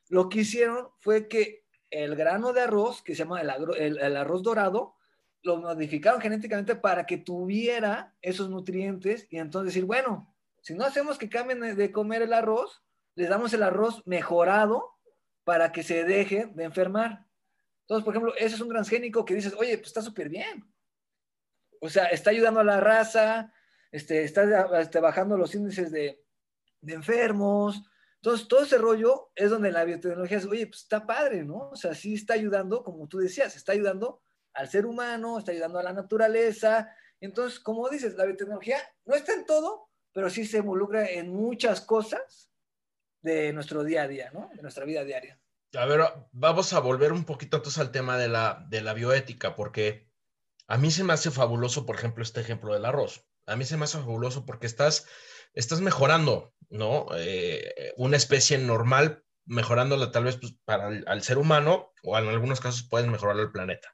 lo 0.09 0.29
que 0.29 0.39
hicieron 0.39 0.89
fue 0.99 1.27
que 1.27 1.65
el 1.89 2.15
grano 2.15 2.53
de 2.53 2.61
arroz, 2.61 3.01
que 3.01 3.13
se 3.13 3.19
llama 3.23 3.41
el, 3.41 4.17
arroz 4.17 4.43
dorado, 4.43 4.95
lo 5.41 5.57
modificaron 5.57 6.21
genéticamente 6.21 6.75
para 6.75 7.05
que 7.05 7.17
tuviera 7.17 8.15
esos 8.21 8.49
nutrientes 8.49 9.27
y 9.29 9.37
entonces 9.37 9.73
decir, 9.73 9.85
bueno, 9.85 10.35
si 10.61 10.73
no 10.73 10.83
hacemos 10.83 11.17
que 11.17 11.29
cambien 11.29 11.75
de 11.75 11.91
comer 11.91 12.21
el 12.21 12.33
arroz, 12.33 12.83
les 13.15 13.29
damos 13.29 13.53
el 13.53 13.63
arroz 13.63 14.05
mejorado 14.05 14.95
para 15.43 15.71
que 15.71 15.83
se 15.83 16.03
deje 16.03 16.47
de 16.53 16.63
enfermar. 16.63 17.25
Entonces, 17.81 18.05
por 18.05 18.13
ejemplo, 18.13 18.35
ese 18.35 18.55
es 18.55 18.61
un 18.61 18.69
transgénico 18.69 19.25
que 19.25 19.33
dices, 19.33 19.53
oye, 19.57 19.77
pues 19.77 19.87
está 19.87 20.01
súper 20.01 20.29
bien. 20.29 20.71
O 21.81 21.89
sea, 21.89 22.05
está 22.05 22.29
ayudando 22.29 22.59
a 22.59 22.63
la 22.63 22.79
raza, 22.79 23.51
este, 23.91 24.23
está 24.23 24.79
este, 24.79 24.99
bajando 24.99 25.37
los 25.37 25.53
índices 25.55 25.91
de, 25.91 26.23
de 26.81 26.93
enfermos, 26.93 27.83
entonces, 28.21 28.49
todo 28.49 28.63
ese 28.63 28.77
rollo 28.77 29.31
es 29.33 29.49
donde 29.49 29.71
la 29.71 29.85
biotecnología 29.85 30.37
es, 30.37 30.45
oye, 30.45 30.67
pues 30.67 30.81
está 30.81 31.05
padre, 31.05 31.45
¿no? 31.45 31.69
O 31.69 31.75
sea, 31.77 31.95
sí 31.95 32.15
está 32.15 32.33
ayudando, 32.33 32.83
como 32.83 33.07
tú 33.07 33.19
decías, 33.19 33.55
está 33.55 33.71
ayudando 33.71 34.21
al 34.53 34.67
ser 34.67 34.85
humano, 34.85 35.39
está 35.39 35.53
ayudando 35.53 35.79
a 35.79 35.83
la 35.83 35.93
naturaleza. 35.93 36.93
Entonces, 37.21 37.61
como 37.61 37.87
dices, 37.87 38.15
la 38.15 38.25
biotecnología 38.25 38.77
no 39.05 39.15
está 39.15 39.33
en 39.33 39.45
todo, 39.45 39.87
pero 40.11 40.29
sí 40.29 40.45
se 40.45 40.57
involucra 40.57 41.07
en 41.09 41.33
muchas 41.33 41.79
cosas 41.79 42.51
de 43.21 43.53
nuestro 43.53 43.85
día 43.85 44.03
a 44.03 44.07
día, 44.09 44.31
¿no? 44.33 44.49
De 44.53 44.61
nuestra 44.61 44.83
vida 44.83 45.05
diaria. 45.05 45.39
A 45.77 45.85
ver, 45.85 46.01
vamos 46.33 46.73
a 46.73 46.79
volver 46.79 47.13
un 47.13 47.23
poquito 47.23 47.57
entonces 47.57 47.79
al 47.79 47.91
tema 47.91 48.17
de 48.17 48.27
la, 48.27 48.65
de 48.69 48.81
la 48.81 48.93
bioética, 48.93 49.55
porque 49.55 50.09
a 50.67 50.77
mí 50.77 50.91
se 50.91 51.05
me 51.05 51.13
hace 51.13 51.31
fabuloso, 51.31 51.85
por 51.85 51.95
ejemplo, 51.95 52.21
este 52.21 52.41
ejemplo 52.41 52.73
del 52.73 52.83
arroz. 52.83 53.28
A 53.49 53.55
mí 53.55 53.65
se 53.65 53.77
me 53.77 53.85
hace 53.85 53.97
fabuloso 53.97 54.45
porque 54.45 54.67
estás 54.67 55.05
estás 55.53 55.81
mejorando, 55.81 56.53
¿no? 56.69 57.07
Eh, 57.17 57.93
una 57.97 58.17
especie 58.17 58.57
normal, 58.57 59.23
mejorándola 59.45 60.11
tal 60.11 60.25
vez 60.25 60.37
pues, 60.37 60.55
para 60.65 60.89
el 60.89 61.23
ser 61.23 61.37
humano 61.37 61.91
o 62.03 62.17
en 62.17 62.27
algunos 62.27 62.59
casos 62.59 62.87
puedes 62.89 63.07
mejorar 63.07 63.37
el 63.39 63.51
planeta. 63.51 63.93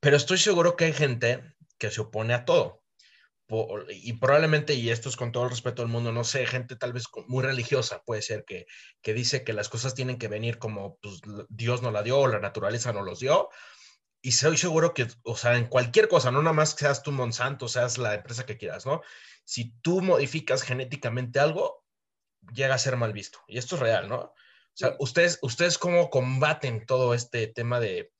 Pero 0.00 0.16
estoy 0.16 0.38
seguro 0.38 0.76
que 0.76 0.86
hay 0.86 0.92
gente 0.92 1.42
que 1.78 1.90
se 1.90 2.00
opone 2.00 2.34
a 2.34 2.44
todo. 2.44 2.84
y 3.88 4.12
probablemente, 4.14 4.74
y 4.74 4.90
esto 4.90 5.08
es 5.08 5.16
con 5.16 5.32
todo 5.32 5.44
el 5.44 5.50
respeto 5.50 5.80
del 5.82 5.90
mundo, 5.90 6.12
no 6.12 6.22
sé, 6.24 6.46
gente 6.46 6.76
tal 6.76 6.92
vez 6.92 7.04
muy 7.28 7.42
religiosa, 7.42 8.02
puede 8.04 8.20
ser 8.20 8.44
que, 8.44 8.66
que 9.00 9.14
dice 9.14 9.42
que 9.42 9.54
las 9.54 9.70
cosas 9.70 9.94
tienen 9.94 10.18
que 10.18 10.28
venir 10.28 10.58
como 10.58 10.98
pues, 11.00 11.22
Dios 11.48 11.80
no 11.80 11.90
la 11.90 12.02
dio 12.02 12.18
o 12.18 12.28
la 12.28 12.40
naturaleza 12.40 12.92
no 12.92 13.02
los 13.02 13.20
dio. 13.20 13.48
Y 14.20 14.32
soy 14.32 14.56
seguro 14.56 14.94
que, 14.94 15.06
o 15.22 15.36
sea, 15.36 15.56
en 15.56 15.66
cualquier 15.66 16.08
cosa, 16.08 16.30
no 16.30 16.42
nada 16.42 16.54
más 16.54 16.74
que 16.74 16.80
seas 16.80 17.02
tú 17.02 17.12
Monsanto, 17.12 17.68
seas 17.68 17.98
la 17.98 18.14
empresa 18.14 18.44
que 18.46 18.56
quieras, 18.58 18.84
¿no? 18.84 19.00
si 19.48 19.72
tú 19.80 20.02
modificas 20.02 20.62
genéticamente 20.62 21.40
algo, 21.40 21.82
llega 22.52 22.74
a 22.74 22.78
ser 22.78 22.98
mal 22.98 23.14
visto. 23.14 23.38
Y 23.48 23.56
esto 23.56 23.76
es 23.76 23.80
real, 23.80 24.06
¿no? 24.06 24.18
O 24.18 24.34
sea, 24.74 24.94
ustedes, 24.98 25.38
ustedes 25.40 25.78
cómo 25.78 26.10
combaten 26.10 26.84
todo 26.84 27.14
este 27.14 27.46
tema 27.46 27.80
de, 27.80 28.12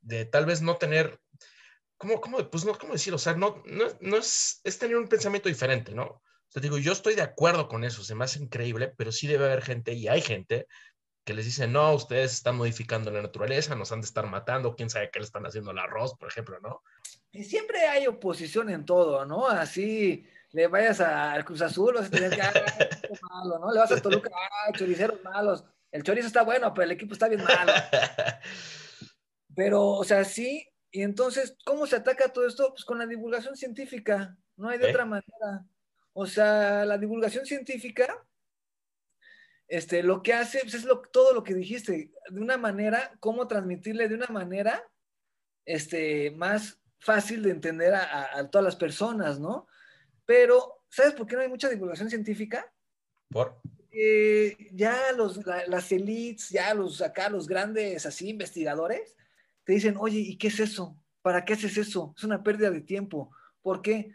de 0.00 0.24
tal 0.24 0.44
vez 0.44 0.60
no 0.60 0.76
tener, 0.76 1.20
¿cómo, 1.96 2.20
cómo, 2.20 2.50
pues 2.50 2.64
no, 2.64 2.76
¿cómo 2.76 2.94
decir? 2.94 3.14
O 3.14 3.18
sea, 3.18 3.34
no, 3.34 3.62
no, 3.64 3.84
no 4.00 4.16
es, 4.16 4.60
es 4.64 4.76
tener 4.76 4.96
un 4.96 5.06
pensamiento 5.06 5.48
diferente, 5.48 5.94
¿no? 5.94 6.04
O 6.04 6.22
sea, 6.48 6.60
digo, 6.60 6.78
yo 6.78 6.90
estoy 6.90 7.14
de 7.14 7.22
acuerdo 7.22 7.68
con 7.68 7.84
eso, 7.84 8.02
se 8.02 8.16
me 8.16 8.24
hace 8.24 8.40
increíble, 8.40 8.88
pero 8.88 9.12
sí 9.12 9.28
debe 9.28 9.44
haber 9.44 9.62
gente, 9.62 9.92
y 9.92 10.08
hay 10.08 10.20
gente, 10.20 10.66
que 11.24 11.34
les 11.34 11.46
dice, 11.46 11.66
no, 11.66 11.94
ustedes 11.94 12.32
están 12.32 12.56
modificando 12.56 13.10
la 13.10 13.22
naturaleza, 13.22 13.74
nos 13.74 13.90
han 13.92 14.00
de 14.00 14.06
estar 14.06 14.26
matando, 14.26 14.76
quién 14.76 14.90
sabe 14.90 15.10
qué 15.10 15.18
le 15.18 15.24
están 15.24 15.46
haciendo 15.46 15.70
al 15.70 15.78
arroz, 15.78 16.14
por 16.16 16.28
ejemplo, 16.28 16.60
¿no? 16.60 16.82
Y 17.32 17.44
siempre 17.44 17.86
hay 17.86 18.06
oposición 18.06 18.68
en 18.70 18.84
todo, 18.84 19.24
¿no? 19.24 19.48
Así 19.48 20.26
le 20.52 20.68
vayas 20.68 21.00
al 21.00 21.44
Cruz 21.44 21.62
Azul, 21.62 21.94
vas 21.94 22.06
a 22.06 22.10
tener 22.10 22.30
que, 22.30 22.42
ah, 22.42 22.52
malo, 23.22 23.58
¿no? 23.58 23.72
Le 23.72 23.80
vas 23.80 23.90
a 23.90 24.00
Toluca, 24.00 24.30
ah, 24.32 24.72
choriceros 24.72 25.22
malos. 25.24 25.64
El 25.90 26.02
chorizo 26.02 26.26
está 26.28 26.42
bueno, 26.42 26.72
pero 26.74 26.84
el 26.84 26.92
equipo 26.92 27.14
está 27.14 27.28
bien 27.28 27.42
malo. 27.42 27.72
Pero, 29.56 29.86
o 29.90 30.02
sea, 30.02 30.24
sí, 30.24 30.68
y 30.90 31.02
entonces, 31.02 31.56
¿cómo 31.64 31.86
se 31.86 31.96
ataca 31.96 32.32
todo 32.32 32.46
esto? 32.46 32.70
Pues 32.70 32.84
con 32.84 32.98
la 32.98 33.06
divulgación 33.06 33.56
científica, 33.56 34.36
no 34.56 34.68
hay 34.68 34.78
de 34.78 34.90
otra 34.90 35.04
manera. 35.04 35.64
O 36.12 36.26
sea, 36.26 36.84
la 36.84 36.98
divulgación 36.98 37.46
científica, 37.46 38.24
este, 39.68 40.02
lo 40.02 40.22
que 40.22 40.32
hace 40.32 40.60
pues, 40.60 40.74
es 40.74 40.84
lo, 40.84 41.00
todo 41.00 41.32
lo 41.32 41.42
que 41.42 41.54
dijiste, 41.54 42.10
de 42.30 42.40
una 42.40 42.56
manera, 42.56 43.12
cómo 43.20 43.46
transmitirle 43.46 44.08
de 44.08 44.14
una 44.14 44.28
manera 44.28 44.82
este, 45.64 46.30
más 46.32 46.78
fácil 46.98 47.42
de 47.42 47.50
entender 47.50 47.94
a, 47.94 48.48
todas 48.50 48.64
las 48.64 48.76
personas, 48.76 49.38
¿no? 49.38 49.66
Pero, 50.24 50.82
¿sabes 50.88 51.12
por 51.12 51.26
qué 51.26 51.36
no 51.36 51.42
hay 51.42 51.48
mucha 51.48 51.68
divulgación 51.68 52.08
científica? 52.08 52.72
¿Por? 53.30 53.60
ya 54.72 55.12
los, 55.12 55.38
las 55.68 55.92
elites, 55.92 56.48
ya 56.48 56.74
los 56.74 57.00
acá, 57.00 57.28
los 57.28 57.46
grandes 57.46 58.04
así 58.06 58.28
investigadores, 58.28 59.16
te 59.62 59.72
dicen, 59.72 59.96
oye, 59.98 60.18
¿y 60.18 60.36
qué 60.36 60.48
es 60.48 60.58
eso? 60.58 60.96
¿Para 61.22 61.44
qué 61.44 61.52
haces 61.52 61.76
eso? 61.76 62.12
Es 62.16 62.24
una 62.24 62.42
pérdida 62.42 62.70
de 62.70 62.80
tiempo. 62.80 63.30
¿Por 63.62 63.82
qué? 63.82 64.14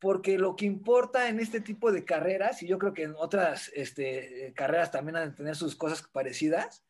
Porque 0.00 0.38
lo 0.38 0.54
que 0.54 0.66
importa 0.66 1.28
en 1.28 1.40
este 1.40 1.60
tipo 1.60 1.90
de 1.90 2.04
carreras, 2.04 2.62
y 2.62 2.68
yo 2.68 2.78
creo 2.78 2.94
que 2.94 3.02
en 3.04 3.14
otras 3.16 3.70
este, 3.74 4.52
carreras 4.54 4.92
también 4.92 5.16
han 5.16 5.30
de 5.30 5.36
tener 5.36 5.56
sus 5.56 5.74
cosas 5.74 6.02
parecidas, 6.12 6.84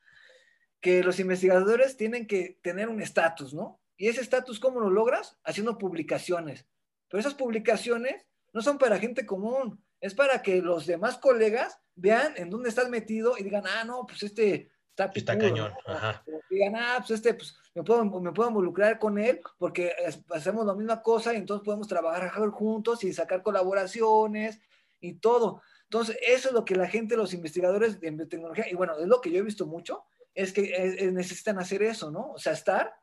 que 0.81 1.03
los 1.03 1.19
investigadores 1.19 1.97
tienen 1.97 2.27
que 2.27 2.59
tener 2.63 2.89
un 2.89 3.01
estatus, 3.01 3.55
¿no? 3.55 3.81
¿Y 3.97 4.09
ese 4.09 4.21
estatus 4.21 4.61
cómo 4.61 4.79
lo 4.81 4.91
logras? 4.91 5.39
Haciendo 5.43 5.79
publicaciones. 5.79 6.67
Pero 7.09 7.21
esas 7.21 7.35
publicaciones 7.35 8.27
no 8.53 8.63
son 8.63 8.79
para 8.79 8.99
gente 8.99 9.27
común, 9.27 9.83
es 10.01 10.15
para 10.15 10.43
que 10.43 10.63
los 10.63 10.87
demás 10.87 11.19
colegas 11.19 11.79
vean 11.95 12.35
en 12.37 12.51
dónde 12.51 12.69
estás 12.69 12.89
metido 12.89 13.37
y 13.37 13.43
digan, 13.43 13.65
ah, 13.67 13.85
no, 13.85 14.07
pues 14.07 14.23
este 14.23 14.71
está 14.91 15.11
Está 15.15 15.39
cañón. 15.39 15.73
Ajá. 15.87 16.25
Digan, 16.51 16.77
ah, 16.77 16.97
pues 16.99 17.11
este, 17.11 17.35
pues 17.35 17.57
me 17.79 18.33
puedo, 18.33 18.49
involucrar 18.49 18.99
con 18.99 19.19
él 19.19 19.41
porque 19.59 19.93
hacemos 20.31 20.67
la 20.67 20.75
misma 20.75 21.03
cosa 21.03 21.33
y 21.33 21.37
entonces 21.37 21.65
podemos 21.65 21.87
trabajar 21.87 22.51
juntos 22.51 23.05
y 23.05 23.13
sacar 23.13 23.43
colaboraciones 23.43 24.61
y 25.01 25.15
todo. 25.15 25.63
Entonces, 25.85 26.19
eso 26.27 26.49
es 26.49 26.55
lo 26.55 26.65
que 26.65 26.77
la 26.77 26.89
gente, 26.89 27.17
los 27.17 27.33
investigadores 27.33 28.01
de 28.01 28.11
biotecnología, 28.11 28.67
y 28.71 28.75
bueno, 28.75 28.99
es 28.99 29.07
lo 29.07 29.21
que 29.21 29.31
yo 29.31 29.39
he 29.39 29.43
visto 29.43 29.67
mucho, 29.67 30.05
es 30.35 30.53
que 30.53 30.63
eh, 30.63 31.05
eh, 31.05 31.13
necesitan 31.13 31.59
hacer 31.59 31.83
eso, 31.83 32.11
¿no? 32.11 32.33
O 32.33 32.39
sea, 32.39 32.53
estar 32.53 32.95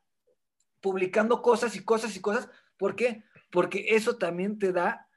publicando 0.81 1.41
cosas 1.41 1.75
y 1.75 1.83
cosas 1.83 2.15
y 2.15 2.21
cosas. 2.21 2.49
¿Por 2.77 2.95
qué? 2.95 3.23
Porque 3.51 3.95
eso 3.95 4.17
también 4.17 4.59
te 4.59 4.71
da 4.71 5.07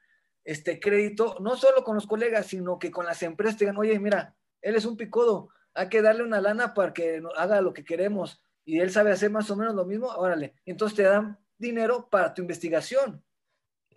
este 0.43 0.79
crédito, 0.79 1.37
no 1.41 1.57
solo 1.57 1.83
con 1.83 1.95
los 1.95 2.07
colegas, 2.07 2.47
sino 2.47 2.79
que 2.79 2.91
con 2.91 3.05
las 3.05 3.21
empresas 3.23 3.57
te 3.57 3.65
digan, 3.65 3.77
oye, 3.77 3.99
mira, 3.99 4.35
él 4.61 4.75
es 4.75 4.85
un 4.85 4.97
picodo, 4.97 5.49
hay 5.73 5.89
que 5.89 6.01
darle 6.01 6.23
una 6.23 6.41
lana 6.41 6.73
para 6.73 6.93
que 6.93 7.21
haga 7.35 7.61
lo 7.61 7.73
que 7.73 7.83
queremos 7.83 8.41
y 8.69 8.79
él 8.79 8.91
sabe 8.91 9.11
hacer 9.11 9.31
más 9.31 9.49
o 9.49 9.55
menos 9.55 9.73
lo 9.73 9.83
mismo, 9.83 10.09
órale. 10.09 10.53
Entonces 10.63 10.95
te 10.95 11.01
dan 11.01 11.39
dinero 11.57 12.07
para 12.07 12.35
tu 12.35 12.43
investigación. 12.43 13.23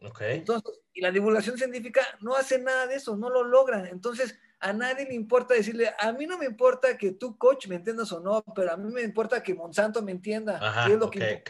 Okay. 0.02 0.38
Entonces, 0.38 0.80
y 0.94 1.02
la 1.02 1.11
divulgación 1.11 1.58
científica 1.58 2.00
no 2.20 2.35
hace 2.35 2.58
nada 2.58 2.87
de 2.87 2.94
eso, 2.94 3.14
no 3.14 3.28
lo 3.28 3.44
logran. 3.44 3.85
Entonces, 3.85 4.38
a 4.61 4.72
nadie 4.72 5.04
le 5.04 5.14
importa 5.14 5.52
decirle, 5.52 5.92
a 5.98 6.12
mí 6.12 6.26
no 6.26 6.38
me 6.38 6.46
importa 6.46 6.96
que 6.96 7.12
tú, 7.12 7.37
coach, 7.37 7.66
me 7.66 7.74
entiendas 7.74 8.11
o 8.12 8.20
no, 8.20 8.42
pero 8.56 8.72
a 8.72 8.78
mí 8.78 8.90
me 8.90 9.02
importa 9.02 9.42
que 9.42 9.54
Monsanto 9.54 10.00
me 10.00 10.12
entienda. 10.12 10.87
y 10.88 10.92
es 10.92 10.98
lo 10.98 11.11
que 11.11 11.42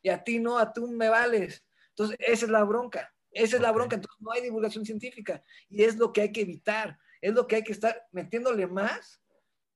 Y 0.00 0.08
a 0.08 0.24
ti 0.24 0.38
no, 0.38 0.58
a 0.58 0.72
tú 0.72 0.88
me 0.88 1.10
vales. 1.10 1.66
Entonces, 1.90 2.16
esa 2.18 2.46
es 2.46 2.50
la 2.50 2.64
bronca. 2.64 3.12
Esa 3.30 3.56
es 3.56 3.62
la 3.62 3.72
bronca. 3.72 3.96
Entonces, 3.96 4.22
no 4.22 4.32
hay 4.32 4.40
divulgación 4.40 4.86
científica. 4.86 5.44
Y 5.68 5.84
es 5.84 5.96
lo 5.96 6.14
que 6.14 6.22
hay 6.22 6.32
que 6.32 6.40
evitar. 6.40 6.98
Es 7.20 7.34
lo 7.34 7.46
que 7.46 7.56
hay 7.56 7.62
que 7.62 7.72
estar 7.72 8.06
metiéndole 8.10 8.66
más 8.66 9.20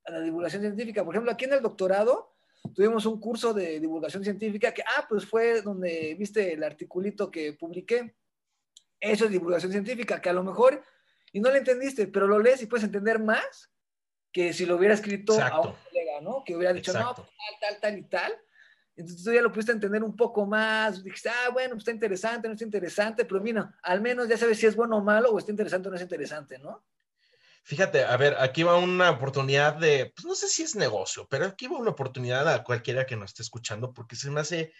a 0.09 0.13
la 0.13 0.21
divulgación 0.21 0.63
científica. 0.63 1.05
Por 1.05 1.15
ejemplo, 1.15 1.31
aquí 1.31 1.45
en 1.45 1.53
el 1.53 1.63
doctorado 1.63 2.35
tuvimos 2.75 3.07
un 3.07 3.21
curso 3.21 3.53
de 3.53 3.79
divulgación 3.79 4.25
científica 4.25 4.73
que, 4.73 4.83
ah, 4.83 5.07
pues 5.09 5.25
fue 5.25 5.63
donde 5.63 6.17
viste 6.19 6.53
el 6.53 6.65
articulito 6.65 7.31
que 7.31 7.53
publiqué. 7.53 8.17
Eso 9.01 9.27
es 9.27 9.31
divulgación 9.31 9.71
científica, 9.71 10.21
que 10.21 10.31
a 10.31 10.33
lo 10.33 10.43
mejor 10.43 10.83
y 11.33 11.41
no 11.41 11.51
lo 11.51 11.57
entendiste, 11.57 12.07
pero 12.09 12.27
lo 12.27 12.39
lees 12.39 12.63
y 12.63 12.67
puedes 12.67 12.85
entender 12.85 13.19
más 13.19 13.71
que 14.33 14.53
si 14.53 14.67
lo 14.67 14.77
hubiera 14.77 14.95
escrito 14.95 15.41
a 15.41 15.61
un 15.61 15.75
colega, 15.75 16.21
¿no? 16.23 16.43
Que 16.45 16.57
hubiera 16.57 16.73
dicho, 16.73 16.93
no, 16.93 17.15
pues, 17.15 17.29
tal, 17.61 17.61
tal, 17.61 17.81
tal 17.81 17.99
y 17.99 18.03
tal. 18.05 18.33
Entonces 18.97 19.25
tú 19.25 19.33
ya 19.33 19.43
lo 19.43 19.53
pudiste 19.53 19.73
entender 19.73 20.03
un 20.03 20.17
poco 20.17 20.45
más, 20.45 21.05
dijiste, 21.05 21.29
ah, 21.29 21.51
bueno, 21.53 21.71
pues, 21.71 21.83
está 21.83 21.93
interesante, 21.93 22.49
no 22.49 22.55
está 22.55 22.65
interesante, 22.65 23.25
pero 23.25 23.41
mira, 23.41 23.79
al 23.83 24.01
menos 24.01 24.29
ya 24.29 24.37
sabes 24.37 24.59
si 24.59 24.67
es 24.67 24.75
bueno 24.75 24.97
o 24.97 25.03
malo, 25.03 25.31
o 25.31 25.39
está 25.39 25.53
interesante 25.53 25.89
o 25.89 25.91
no 25.91 25.97
es 25.97 26.03
interesante, 26.03 26.59
¿no? 26.59 26.85
Fíjate, 27.69 28.05
a 28.05 28.17
ver, 28.17 28.35
aquí 28.39 28.63
va 28.63 28.77
una 28.77 29.11
oportunidad 29.11 29.75
de, 29.75 30.11
pues 30.17 30.25
no 30.25 30.35
sé 30.35 30.49
si 30.49 30.63
es 30.63 30.75
negocio, 30.75 31.27
pero 31.29 31.45
aquí 31.45 31.67
va 31.67 31.77
una 31.77 31.91
oportunidad 31.91 32.49
a 32.49 32.65
cualquiera 32.65 33.05
que 33.05 33.15
nos 33.15 33.31
esté 33.31 33.43
escuchando, 33.43 33.93
porque 33.93 34.17
se 34.17 34.31
me 34.31 34.41
hace 34.41 34.73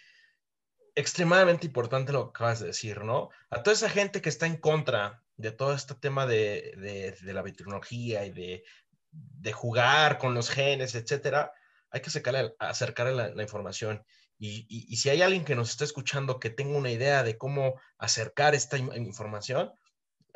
extremadamente 0.95 1.67
importante 1.67 2.11
lo 2.11 2.25
que 2.25 2.37
acabas 2.37 2.61
de 2.61 2.67
decir, 2.67 3.03
¿no? 3.03 3.29
A 3.51 3.61
toda 3.61 3.75
esa 3.75 3.91
gente 3.91 4.23
que 4.23 4.29
está 4.29 4.47
en 4.47 4.57
contra 4.57 5.21
de 5.37 5.51
todo 5.51 5.75
este 5.75 5.93
tema 5.93 6.25
de, 6.25 7.15
de, 7.21 7.33
la 7.33 7.43
biotecnología 7.43 8.25
y 8.25 8.31
de 8.31 8.63
de 9.11 9.51
jugar 9.51 10.17
con 10.17 10.33
los 10.33 10.49
genes, 10.49 10.95
etcétera, 10.95 11.51
hay 11.91 12.01
que 12.01 12.09
acercarle, 12.09 12.55
acercarle 12.59 13.13
la, 13.13 13.29
la 13.29 13.43
información. 13.43 14.03
Y, 14.37 14.65
y, 14.69 14.95
si 14.97 15.09
hay 15.09 15.21
alguien 15.21 15.43
que 15.43 15.55
nos 15.55 15.69
está 15.69 15.83
escuchando 15.83 16.39
que 16.39 16.49
tenga 16.49 16.77
una 16.77 16.91
idea 16.91 17.23
de 17.23 17.37
cómo 17.37 17.79
acercar 17.97 18.55
esta 18.55 18.77
información, 18.77 19.73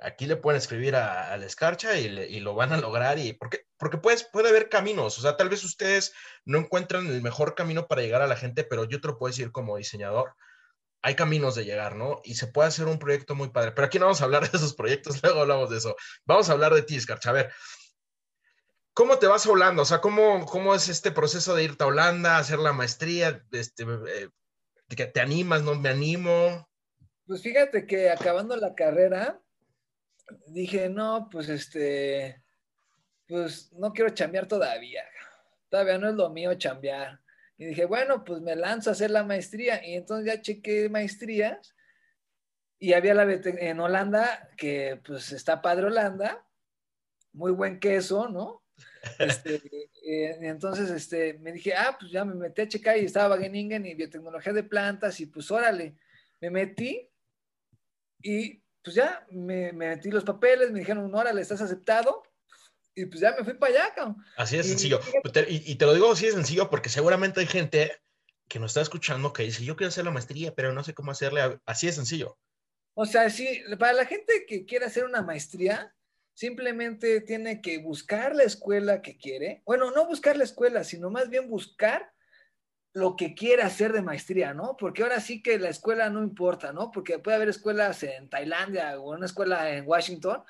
aquí 0.04 0.26
le 0.26 0.36
pueden 0.36 0.58
escribir 0.58 0.96
a, 0.96 1.36
la 1.38 1.46
escarcha 1.46 1.98
y, 1.98 2.06
y, 2.06 2.40
lo 2.40 2.56
van 2.56 2.74
a 2.74 2.78
lograr. 2.78 3.18
Y 3.18 3.34
porque, 3.34 3.66
porque 3.78 3.98
puedes, 3.98 4.24
puede 4.24 4.50
haber 4.50 4.70
caminos, 4.70 5.18
o 5.18 5.22
sea, 5.22 5.38
tal 5.38 5.50
vez 5.50 5.64
ustedes 5.64 6.14
no 6.46 6.60
encuentran 6.60 7.08
el 7.08 7.22
mejor 7.22 7.56
camino 7.56 7.88
para 7.88 8.02
llegar 8.02 8.22
a 8.22 8.28
la 8.28 8.36
gente, 8.36 8.64
pero 8.64 8.84
yo 8.86 9.02
te 9.02 9.08
lo 9.08 9.18
puedo 9.18 9.32
decir 9.32 9.52
como 9.52 9.78
diseñador, 9.78 10.36
hay 11.02 11.16
caminos 11.16 11.56
de 11.56 11.66
llegar, 11.66 11.96
¿no? 11.96 12.22
Y 12.24 12.36
se 12.36 12.48
puede 12.48 12.70
hacer 12.70 12.88
un 12.88 13.00
proyecto 13.00 13.36
muy 13.36 13.50
padre. 13.50 13.72
Pero 13.72 13.88
aquí 13.88 14.00
no 14.00 14.06
vamos 14.06 14.22
a 14.22 14.26
hablar 14.26 14.50
de 14.50 14.58
esos 14.58 14.74
proyectos, 14.74 15.20
luego 15.24 15.42
hablamos 15.42 15.70
de 15.70 15.78
eso. 15.78 15.96
Vamos 16.26 16.50
a 16.50 16.54
hablar 16.54 16.74
de 16.74 16.84
ti, 16.84 16.96
Escarcha. 16.96 17.30
A 17.30 17.34
ver, 17.34 17.52
¿cómo 18.94 19.20
te 19.20 19.28
vas 19.28 19.46
a 19.46 19.52
Holanda? 19.52 19.82
O 19.82 19.86
sea, 19.86 20.00
¿cómo, 20.02 20.46
cómo 20.46 20.76
es 20.76 20.90
este 20.90 21.12
proceso 21.12 21.56
de 21.56 21.64
irte 21.64 21.84
a 21.84 21.88
Holanda, 21.88 22.38
hacer 22.38 22.60
la 22.60 22.74
maestría? 22.74 23.44
Este, 23.52 23.84
eh, 23.84 24.30
¿Te 24.88 25.20
animas, 25.20 25.64
no 25.64 25.76
me 25.76 25.90
animo? 25.90 26.70
Pues 27.26 27.42
fíjate 27.42 27.86
que 27.86 28.10
acabando 28.10 28.56
la 28.56 28.76
carrera, 28.76 29.42
dije, 30.48 30.90
no, 30.90 31.28
pues 31.32 31.50
este, 31.50 32.42
pues 33.28 33.72
no 33.74 33.94
quiero 33.94 34.12
chambear 34.12 34.48
todavía. 34.48 35.04
Todavía 35.70 35.98
no 35.98 36.10
es 36.10 36.16
lo 36.16 36.30
mío 36.30 36.54
chambear. 36.56 37.20
Y 37.58 37.66
dije, 37.66 37.86
bueno, 37.86 38.24
pues 38.24 38.42
me 38.42 38.56
lanzo 38.56 38.90
a 38.90 38.94
hacer 38.94 39.12
la 39.12 39.24
maestría. 39.24 39.86
Y 39.86 39.96
entonces 39.96 40.26
ya 40.26 40.42
chequé 40.42 40.90
maestrías 40.90 41.76
y 42.80 42.94
había 42.94 43.14
la 43.14 43.24
en 43.32 43.80
Holanda, 43.80 44.50
que 44.58 45.00
pues 45.06 45.32
está 45.32 45.62
padre 45.62 45.86
Holanda, 45.86 46.46
muy 47.32 47.52
buen 47.52 47.80
queso, 47.80 48.28
¿no? 48.28 48.62
Este, 49.20 49.62
eh, 50.06 50.38
entonces 50.42 50.90
este, 50.90 51.36
me 51.36 51.52
dije, 51.52 51.74
ah, 51.76 51.96
pues 52.00 52.12
ya 52.12 52.26
me 52.26 52.36
metí 52.36 52.62
a 52.62 52.68
checar 52.68 52.98
y 52.98 53.06
estaba 53.06 53.36
Wageningen 53.36 53.86
y 53.86 53.94
biotecnología 53.94 54.54
de 54.54 54.64
plantas 54.64 55.20
y 55.20 55.28
pues 55.28 55.50
órale, 55.52 55.96
me 56.42 56.50
metí 56.50 57.10
y 58.22 58.63
pues 58.84 58.96
ya 58.96 59.26
me, 59.32 59.72
me 59.72 59.90
metí 59.90 60.12
los 60.12 60.24
papeles, 60.24 60.72
me 60.72 60.80
dijeron, 60.80 61.14
órale, 61.14 61.42
estás 61.42 61.62
aceptado 61.62 62.24
y 62.96 63.06
pues 63.06 63.22
ya 63.22 63.36
me 63.36 63.44
fui 63.44 63.54
para 63.56 63.74
allá, 63.74 63.94
cabrón. 63.96 64.18
Así 64.38 64.58
de 64.58 64.64
sencillo. 64.64 65.00
Y, 65.48 65.76
te 65.76 65.86
lo 65.86 65.94
digo 65.94 66.12
así 66.12 66.28
de 66.28 66.34
sencillo 66.34 66.70
porque 66.70 66.90
seguramente 66.90 67.40
hay 67.40 67.48
gente 67.48 67.92
que 68.48 68.60
nos 68.60 68.72
está 68.72 68.82
escuchando 68.82 69.34
que 69.34 69.44
dice, 69.44 69.64
yo 69.64 69.76
quiero 69.76 69.90
hacer 69.90 70.06
la 70.06 70.12
maestría, 70.12 70.54
pero 70.54 70.74
no 70.74 70.84
sé 70.84 70.94
cómo 70.94 71.12
hacerle. 71.12 71.60
Así 71.66 71.88
de 71.88 71.94
sencillo. 71.94 72.38
O 72.94 73.06
sea, 73.06 73.30
sí, 73.30 73.64
para 73.80 73.94
la 73.94 74.06
gente 74.06 74.46
que 74.48 74.66
quiere 74.66 74.86
hacer 74.86 75.06
una 75.06 75.24
maestría, 75.24 75.96
simplemente 76.36 77.22
tiene 77.22 77.62
que 77.62 77.80
buscar 77.80 78.36
la 78.36 78.44
escuela 78.44 79.02
que 79.02 79.18
quiere. 79.18 79.64
Bueno, 79.66 79.90
no 79.92 80.06
buscar 80.06 80.38
la 80.38 80.44
escuela, 80.44 80.84
sino 80.84 81.10
más 81.10 81.30
bien 81.30 81.50
buscar 81.50 82.14
lo 82.94 83.16
que 83.16 83.34
quiere 83.34 83.64
hacer 83.64 83.92
de 83.92 84.02
maestría, 84.02 84.54
¿no? 84.54 84.78
Porque 84.78 85.04
ahora 85.04 85.20
sí 85.20 85.42
que 85.42 85.58
la 85.60 85.70
escuela 85.70 86.10
no 86.10 86.22
importa, 86.24 86.72
¿no? 86.72 86.92
Porque 86.92 87.20
puede 87.20 87.38
haber 87.38 87.50
escuelas 87.50 88.04
en 88.04 88.30
Tailandia 88.30 89.00
o 89.00 89.14
una 89.14 89.26
escuela 89.26 89.70
en 89.72 89.88
Washington 89.88 90.44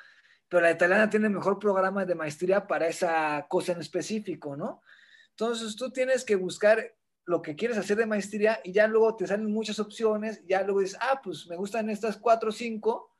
pero 0.54 0.62
la 0.62 0.72
italiana 0.72 1.10
tiene 1.10 1.30
mejor 1.30 1.58
programa 1.58 2.06
de 2.06 2.14
maestría 2.14 2.68
para 2.68 2.88
esa 2.88 3.44
cosa 3.50 3.72
en 3.72 3.80
específico, 3.80 4.56
¿no? 4.56 4.84
Entonces 5.32 5.76
tú 5.76 5.90
tienes 5.90 6.24
que 6.24 6.36
buscar 6.36 6.94
lo 7.26 7.42
que 7.42 7.56
quieres 7.56 7.76
hacer 7.76 7.98
de 7.98 8.06
maestría 8.06 8.60
y 8.64 8.72
ya 8.72 8.86
luego 8.86 9.16
te 9.16 9.26
salen 9.26 9.52
muchas 9.52 9.80
opciones, 9.80 10.44
ya 10.46 10.62
luego 10.62 10.82
dices, 10.82 11.00
ah, 11.02 11.20
pues 11.24 11.48
me 11.48 11.56
gustan 11.56 11.90
estas 11.90 12.18
cuatro 12.18 12.50
o 12.50 12.52
cinco, 12.52 13.16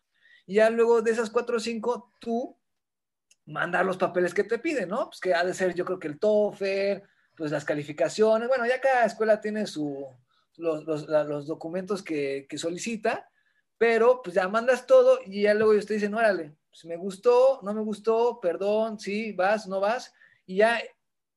y 0.46 0.56
ya 0.58 0.70
luego 0.70 1.02
de 1.02 1.10
esas 1.10 1.32
cuatro 1.32 1.58
o 1.58 1.60
cinco 1.60 2.14
tú 2.20 2.56
mandar 3.48 3.84
los 3.84 3.98
papeles 3.98 4.36
que 4.36 4.44
te 4.44 4.60
piden, 4.60 4.90
¿no? 4.90 5.08
Pues 5.08 5.20
que 5.20 5.34
ha 5.34 5.44
de 5.44 5.56
ser 5.56 5.74
yo 5.74 5.86
creo 5.86 5.98
que 5.98 6.10
el 6.10 6.20
TOEFL, 6.20 7.02
pues 7.36 7.52
las 7.52 7.66
calificaciones, 7.66 8.48
bueno, 8.48 8.66
ya 8.66 8.80
cada 8.80 9.06
escuela 9.06 9.42
tiene 9.42 9.68
su, 9.68 10.08
los, 10.58 10.84
los, 10.86 11.08
los 11.08 11.48
documentos 11.48 12.04
que, 12.04 12.46
que, 12.48 12.58
solicita, 12.58 13.30
pero 13.78 14.22
pues 14.22 14.36
ya 14.36 14.48
mandas 14.48 14.86
todo 14.86 15.20
y 15.26 15.44
ya 15.44 15.54
luego 15.54 15.74
ellos 15.74 15.86
te 15.86 15.96
dicen, 15.96 16.14
órale, 16.14 16.56
pues 16.70 16.86
me 16.86 16.98
gustó, 16.98 17.60
no 17.64 17.74
me 17.74 17.82
gustó, 17.82 18.40
perdón, 18.40 19.00
sí, 19.00 19.32
vas, 19.34 19.68
no 19.68 19.80
vas, 19.80 20.14
y 20.46 20.58
ya 20.58 20.82